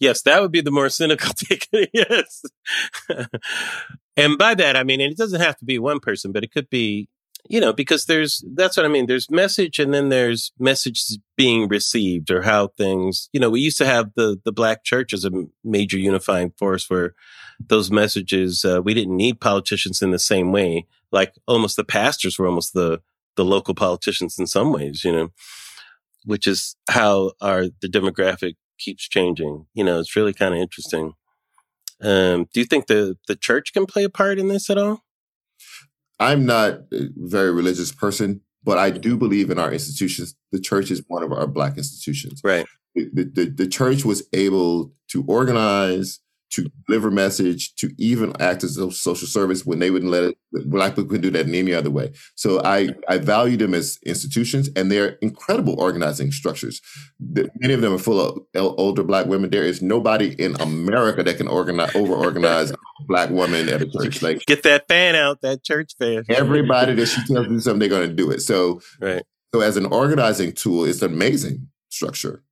Yes, 0.00 0.22
that 0.22 0.40
would 0.40 0.50
be 0.50 0.62
the 0.62 0.70
more 0.70 0.88
cynical 0.88 1.34
take. 1.36 1.68
yes. 1.92 2.42
and 4.16 4.38
by 4.38 4.54
that, 4.54 4.76
I 4.76 4.82
mean, 4.82 5.02
and 5.02 5.12
it 5.12 5.18
doesn't 5.18 5.42
have 5.42 5.58
to 5.58 5.66
be 5.66 5.78
one 5.78 6.00
person, 6.00 6.32
but 6.32 6.42
it 6.42 6.52
could 6.52 6.70
be, 6.70 7.10
you 7.48 7.60
know, 7.60 7.72
because 7.72 8.06
there's, 8.06 8.42
that's 8.54 8.76
what 8.76 8.86
I 8.86 8.88
mean. 8.88 9.06
There's 9.06 9.30
message 9.30 9.78
and 9.78 9.92
then 9.92 10.08
there's 10.08 10.52
messages 10.58 11.18
being 11.36 11.68
received 11.68 12.30
or 12.30 12.42
how 12.42 12.68
things, 12.68 13.28
you 13.32 13.40
know, 13.40 13.50
we 13.50 13.60
used 13.60 13.78
to 13.78 13.86
have 13.86 14.12
the, 14.16 14.40
the 14.44 14.52
black 14.52 14.84
church 14.84 15.12
as 15.12 15.24
a 15.24 15.30
major 15.62 15.98
unifying 15.98 16.52
force 16.58 16.88
where 16.88 17.14
those 17.68 17.90
messages, 17.90 18.64
uh, 18.64 18.80
we 18.82 18.94
didn't 18.94 19.16
need 19.16 19.40
politicians 19.40 20.02
in 20.02 20.10
the 20.10 20.18
same 20.18 20.52
way. 20.52 20.86
Like 21.12 21.34
almost 21.46 21.76
the 21.76 21.84
pastors 21.84 22.38
were 22.38 22.46
almost 22.46 22.72
the, 22.72 23.00
the 23.36 23.44
local 23.44 23.74
politicians 23.74 24.38
in 24.38 24.46
some 24.46 24.72
ways, 24.72 25.04
you 25.04 25.12
know. 25.12 25.32
which 26.24 26.46
is 26.46 26.76
how 26.88 27.32
our 27.40 27.66
the 27.82 27.88
demographic 27.88 28.54
keeps 28.78 29.08
changing. 29.08 29.66
You 29.74 29.84
know, 29.84 30.00
it's 30.00 30.16
really 30.16 30.32
kind 30.32 30.54
of 30.54 30.60
interesting. 30.60 31.12
Um, 32.00 32.48
do 32.52 32.60
you 32.60 32.66
think 32.66 32.86
the 32.86 33.16
the 33.28 33.36
church 33.36 33.72
can 33.72 33.86
play 33.86 34.04
a 34.04 34.08
part 34.08 34.38
in 34.38 34.48
this 34.48 34.70
at 34.70 34.78
all? 34.78 35.04
I'm 36.18 36.46
not 36.46 36.80
a 36.92 37.08
very 37.16 37.52
religious 37.52 37.92
person, 37.92 38.40
but 38.62 38.78
I 38.78 38.90
do 38.90 39.16
believe 39.16 39.50
in 39.50 39.58
our 39.58 39.72
institutions. 39.72 40.34
The 40.52 40.60
church 40.60 40.90
is 40.90 41.02
one 41.08 41.22
of 41.22 41.32
our 41.32 41.46
black 41.46 41.76
institutions. 41.76 42.40
Right. 42.44 42.66
The, 42.94 43.30
the, 43.34 43.44
the 43.46 43.66
church 43.66 44.04
was 44.04 44.26
able 44.32 44.92
to 45.08 45.24
organize, 45.26 46.20
to 46.50 46.70
deliver 46.86 47.10
message, 47.10 47.74
to 47.76 47.90
even 47.98 48.32
act 48.40 48.62
as 48.62 48.76
a 48.76 48.90
social 48.90 49.26
service 49.26 49.66
when 49.66 49.78
they 49.78 49.90
wouldn't 49.90 50.10
let 50.10 50.24
it. 50.24 50.38
Black 50.66 50.92
people 50.92 51.06
couldn't 51.06 51.22
do 51.22 51.30
that 51.30 51.46
in 51.46 51.54
any 51.54 51.74
other 51.74 51.90
way. 51.90 52.12
So 52.36 52.62
I 52.64 52.90
I 53.08 53.18
value 53.18 53.56
them 53.56 53.74
as 53.74 53.98
institutions, 54.06 54.68
and 54.76 54.90
they're 54.90 55.18
incredible 55.20 55.74
organizing 55.80 56.30
structures. 56.30 56.80
Many 57.20 57.74
of 57.74 57.80
them 57.80 57.92
are 57.92 57.98
full 57.98 58.20
of 58.20 58.44
older 58.54 59.02
black 59.02 59.26
women. 59.26 59.50
There 59.50 59.64
is 59.64 59.82
nobody 59.82 60.34
in 60.34 60.60
America 60.60 61.22
that 61.22 61.36
can 61.36 61.48
organize 61.48 61.94
over 61.96 62.14
organize 62.14 62.70
a 62.70 62.76
black 63.08 63.30
woman 63.30 63.68
at 63.68 63.82
a 63.82 63.86
church. 63.86 64.22
Like 64.22 64.46
get 64.46 64.62
that 64.62 64.86
fan 64.86 65.16
out, 65.16 65.40
that 65.40 65.64
church 65.64 65.92
fan. 65.98 66.24
Everybody 66.28 66.94
that 66.94 67.06
she 67.06 67.24
tells 67.26 67.48
you 67.48 67.60
something, 67.60 67.80
they're 67.80 67.88
going 67.88 68.08
to 68.08 68.14
do 68.14 68.30
it. 68.30 68.40
So 68.40 68.80
right. 69.00 69.22
So 69.54 69.60
as 69.60 69.76
an 69.76 69.86
organizing 69.86 70.52
tool, 70.52 70.84
it's 70.84 71.00
an 71.02 71.12
amazing 71.12 71.68
structure. 71.88 72.42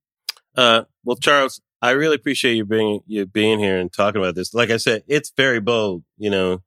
Uh, 0.55 0.83
well, 1.03 1.17
Charles, 1.17 1.61
I 1.83 1.91
really 1.91 2.15
appreciate 2.15 2.53
you 2.53 2.63
being 2.63 3.01
you 3.07 3.25
being 3.25 3.59
here 3.59 3.77
and 3.77 3.91
talking 3.91 4.21
about 4.21 4.35
this. 4.35 4.53
Like 4.53 4.69
I 4.69 4.77
said, 4.77 5.03
it's 5.05 5.33
very 5.35 5.59
bold. 5.59 6.03
You 6.17 6.29
know, 6.29 6.63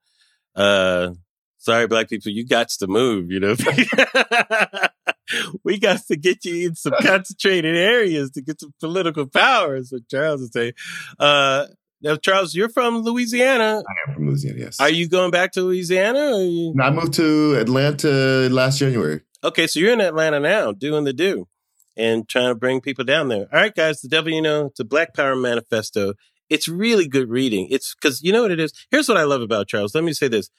uh, 0.54 1.12
sorry, 1.56 1.86
black 1.86 2.10
people, 2.10 2.32
you 2.32 2.46
got 2.46 2.68
to 2.68 2.86
move. 2.86 3.30
You 3.30 3.40
know, 3.40 3.56
we 5.64 5.78
got 5.78 6.06
to 6.08 6.16
get 6.16 6.44
you 6.44 6.68
in 6.68 6.74
some 6.74 6.92
concentrated 7.00 7.78
areas 7.78 8.32
to 8.32 8.42
get 8.42 8.60
some 8.60 8.74
political 8.78 9.26
power. 9.26 9.76
Is 9.76 9.90
what 9.90 10.06
Charles 10.10 10.42
is 10.42 10.50
saying. 10.52 10.74
Uh, 11.18 11.68
now, 12.02 12.16
Charles, 12.16 12.54
you're 12.54 12.68
from 12.68 12.98
Louisiana. 12.98 13.82
I 13.88 14.10
am 14.10 14.16
from 14.16 14.28
Louisiana. 14.28 14.58
Yes. 14.58 14.78
Are 14.80 14.90
you 14.90 15.08
going 15.08 15.30
back 15.30 15.52
to 15.52 15.62
Louisiana? 15.62 16.40
You... 16.40 16.74
No, 16.74 16.84
I 16.84 16.90
moved 16.90 17.14
to 17.14 17.54
Atlanta 17.54 18.50
last 18.50 18.80
January. 18.80 19.22
Okay, 19.42 19.66
so 19.66 19.80
you're 19.80 19.94
in 19.94 20.02
Atlanta 20.02 20.40
now, 20.40 20.72
doing 20.72 21.04
the 21.04 21.14
do 21.14 21.48
and 21.96 22.28
trying 22.28 22.48
to 22.48 22.54
bring 22.54 22.80
people 22.80 23.04
down 23.04 23.28
there. 23.28 23.46
All 23.52 23.60
right, 23.60 23.74
guys, 23.74 24.00
the 24.00 24.08
devil 24.08 24.32
you 24.32 24.42
know, 24.42 24.66
it's 24.66 24.80
a 24.80 24.84
Black 24.84 25.14
Power 25.14 25.36
manifesto. 25.36 26.14
It's 26.48 26.68
really 26.68 27.08
good 27.08 27.28
reading. 27.28 27.68
It's 27.70 27.94
because 27.94 28.22
you 28.22 28.32
know 28.32 28.42
what 28.42 28.52
it 28.52 28.60
is. 28.60 28.72
Here's 28.90 29.08
what 29.08 29.18
I 29.18 29.24
love 29.24 29.42
about 29.42 29.68
Charles. 29.68 29.94
Let 29.94 30.04
me 30.04 30.12
say 30.12 30.28
this. 30.28 30.50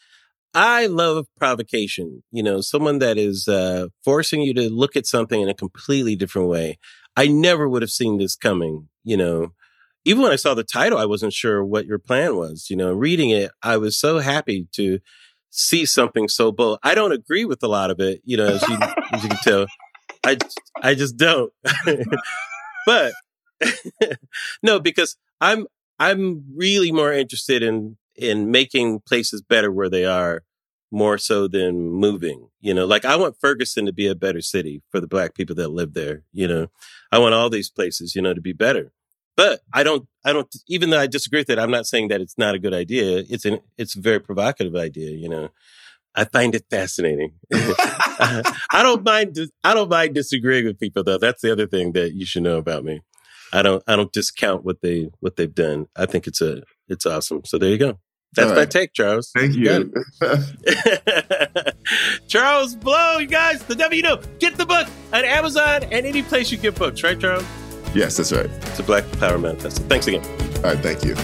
I 0.54 0.88
love 0.88 1.28
provocation. 1.38 2.24
You 2.32 2.44
know, 2.44 2.62
someone 2.62 3.00
that 3.00 3.18
is 3.18 3.48
uh, 3.48 3.88
forcing 4.04 4.42
you 4.42 4.54
to 4.56 4.70
look 4.70 4.96
at 4.96 5.06
something 5.06 5.42
in 5.42 5.50
a 5.50 5.54
completely 5.54 6.16
different 6.16 6.48
way. 6.48 6.80
I 7.16 7.28
never 7.28 7.68
would 7.68 7.82
have 7.82 7.92
seen 7.92 8.18
this 8.18 8.36
coming. 8.36 8.90
You 9.04 9.18
know, 9.18 9.54
even 10.06 10.24
when 10.24 10.32
I 10.32 10.38
saw 10.38 10.54
the 10.54 10.64
title, 10.64 10.98
I 10.98 11.06
wasn't 11.06 11.34
sure 11.34 11.64
what 11.64 11.86
your 11.86 12.00
plan 12.00 12.36
was. 12.36 12.68
You 12.70 12.76
know, 12.76 12.94
reading 12.94 13.30
it, 13.30 13.52
I 13.62 13.78
was 13.78 13.98
so 13.98 14.20
happy 14.20 14.68
to 14.74 15.00
see 15.50 15.86
something 15.86 16.28
so 16.28 16.52
bold. 16.52 16.80
I 16.84 16.96
don't 16.96 17.12
agree 17.12 17.46
with 17.46 17.62
a 17.64 17.68
lot 17.68 17.92
of 17.92 18.00
it. 18.00 18.22
You 18.24 18.38
know, 18.38 18.48
as 18.48 18.68
you, 18.68 18.78
as 19.12 19.24
you 19.24 19.30
can 19.30 19.38
tell. 19.44 19.66
I 20.28 20.38
I 20.82 20.94
just 20.94 21.16
don't. 21.18 21.54
but 22.86 23.14
no, 24.64 24.80
because 24.80 25.16
I'm 25.40 25.68
I'm 26.00 26.44
really 26.56 26.92
more 26.92 27.14
interested 27.14 27.64
in 27.64 27.98
in 28.16 28.52
making 28.52 29.02
places 29.02 29.42
better 29.42 29.72
where 29.72 29.90
they 29.90 30.06
are 30.06 30.44
more 30.92 31.18
so 31.18 31.48
than 31.48 31.92
moving. 31.92 32.50
You 32.60 32.74
know, 32.74 32.86
like 32.86 33.06
I 33.06 33.16
want 33.16 33.40
Ferguson 33.40 33.86
to 33.86 33.94
be 33.94 34.08
a 34.08 34.16
better 34.16 34.42
city 34.42 34.82
for 34.92 35.00
the 35.00 35.08
black 35.08 35.34
people 35.34 35.56
that 35.56 35.70
live 35.70 35.94
there. 35.94 36.24
You 36.34 36.48
know, 36.48 36.68
I 37.12 37.20
want 37.20 37.34
all 37.36 37.50
these 37.50 37.70
places, 37.70 38.16
you 38.16 38.22
know, 38.22 38.34
to 38.34 38.42
be 38.42 38.54
better. 38.54 38.92
But 39.38 39.60
I 39.72 39.84
don't, 39.84 40.08
I 40.26 40.34
don't, 40.34 40.48
even 40.68 40.90
though 40.90 41.00
I 41.00 41.06
disagree 41.06 41.42
with 41.42 41.52
it, 41.52 41.60
I'm 41.60 41.70
not 41.70 41.86
saying 41.86 42.08
that 42.08 42.22
it's 42.22 42.40
not 42.40 42.56
a 42.56 42.60
good 42.60 42.74
idea. 42.74 43.24
It's 43.30 43.46
an, 43.46 43.60
it's 43.78 43.96
a 43.96 44.02
very 44.02 44.20
provocative 44.20 44.76
idea, 44.76 45.12
you 45.12 45.30
know. 45.30 45.50
I 46.18 46.26
find 46.26 46.55
it 46.55 46.65
fascinating. 46.70 47.34
I 47.53 48.82
don't 48.82 49.03
mind. 49.03 49.38
I 49.63 49.76
don't 49.76 49.89
mind 49.89 50.15
disagreeing 50.15 50.65
with 50.65 50.80
people, 50.80 51.03
though. 51.03 51.20
That's 51.20 51.41
the 51.41 51.51
other 51.51 51.68
thing 51.68 51.91
that 51.93 52.13
you 52.13 52.26
should 52.26 52.43
know 52.43 52.57
about 52.57 52.84
me. 52.84 53.01
I 53.53 53.61
don't. 53.61 53.84
I 53.88 53.95
don't 53.95 54.11
discount 54.11 54.65
what 54.65 54.82
they 54.82 55.09
what 55.20 55.36
they've 55.36 55.53
done. 55.53 55.88
I 55.95 56.07
think 56.07 56.26
it's 56.26 56.41
a 56.41 56.63
it's 56.89 57.05
awesome. 57.05 57.45
So 57.45 57.59
there 57.59 57.70
you 57.70 57.78
go. 57.78 57.99
That's 58.36 58.49
right. 58.49 58.57
my 58.57 58.65
take, 58.65 58.93
Charles. 58.93 59.32
Thank 59.34 59.55
you, 59.55 59.93
Charles 62.28 62.76
Blow. 62.76 63.20
You 63.20 63.28
guys, 63.28 63.63
the 63.63 63.76
Devil 63.76 63.95
You 63.95 64.03
know. 64.03 64.22
Get 64.39 64.57
the 64.57 64.65
book 64.65 64.88
on 65.13 65.24
Amazon 65.24 65.84
and 65.84 66.05
any 66.05 66.24
place 66.24 66.51
you 66.51 66.57
get 66.57 66.76
books. 66.76 67.03
Right, 67.03 67.20
Charles? 67.20 67.45
Yes, 67.93 68.18
that's 68.18 68.34
right. 68.34 68.45
It's 68.45 68.80
a 68.80 68.84
Black 68.84 69.09
Power 69.13 69.38
Manifesto. 69.38 69.84
Thanks 69.84 70.07
again. 70.07 70.26
All 70.57 70.74
right. 70.74 70.80
Thank 70.80 71.05
you. 71.05 71.15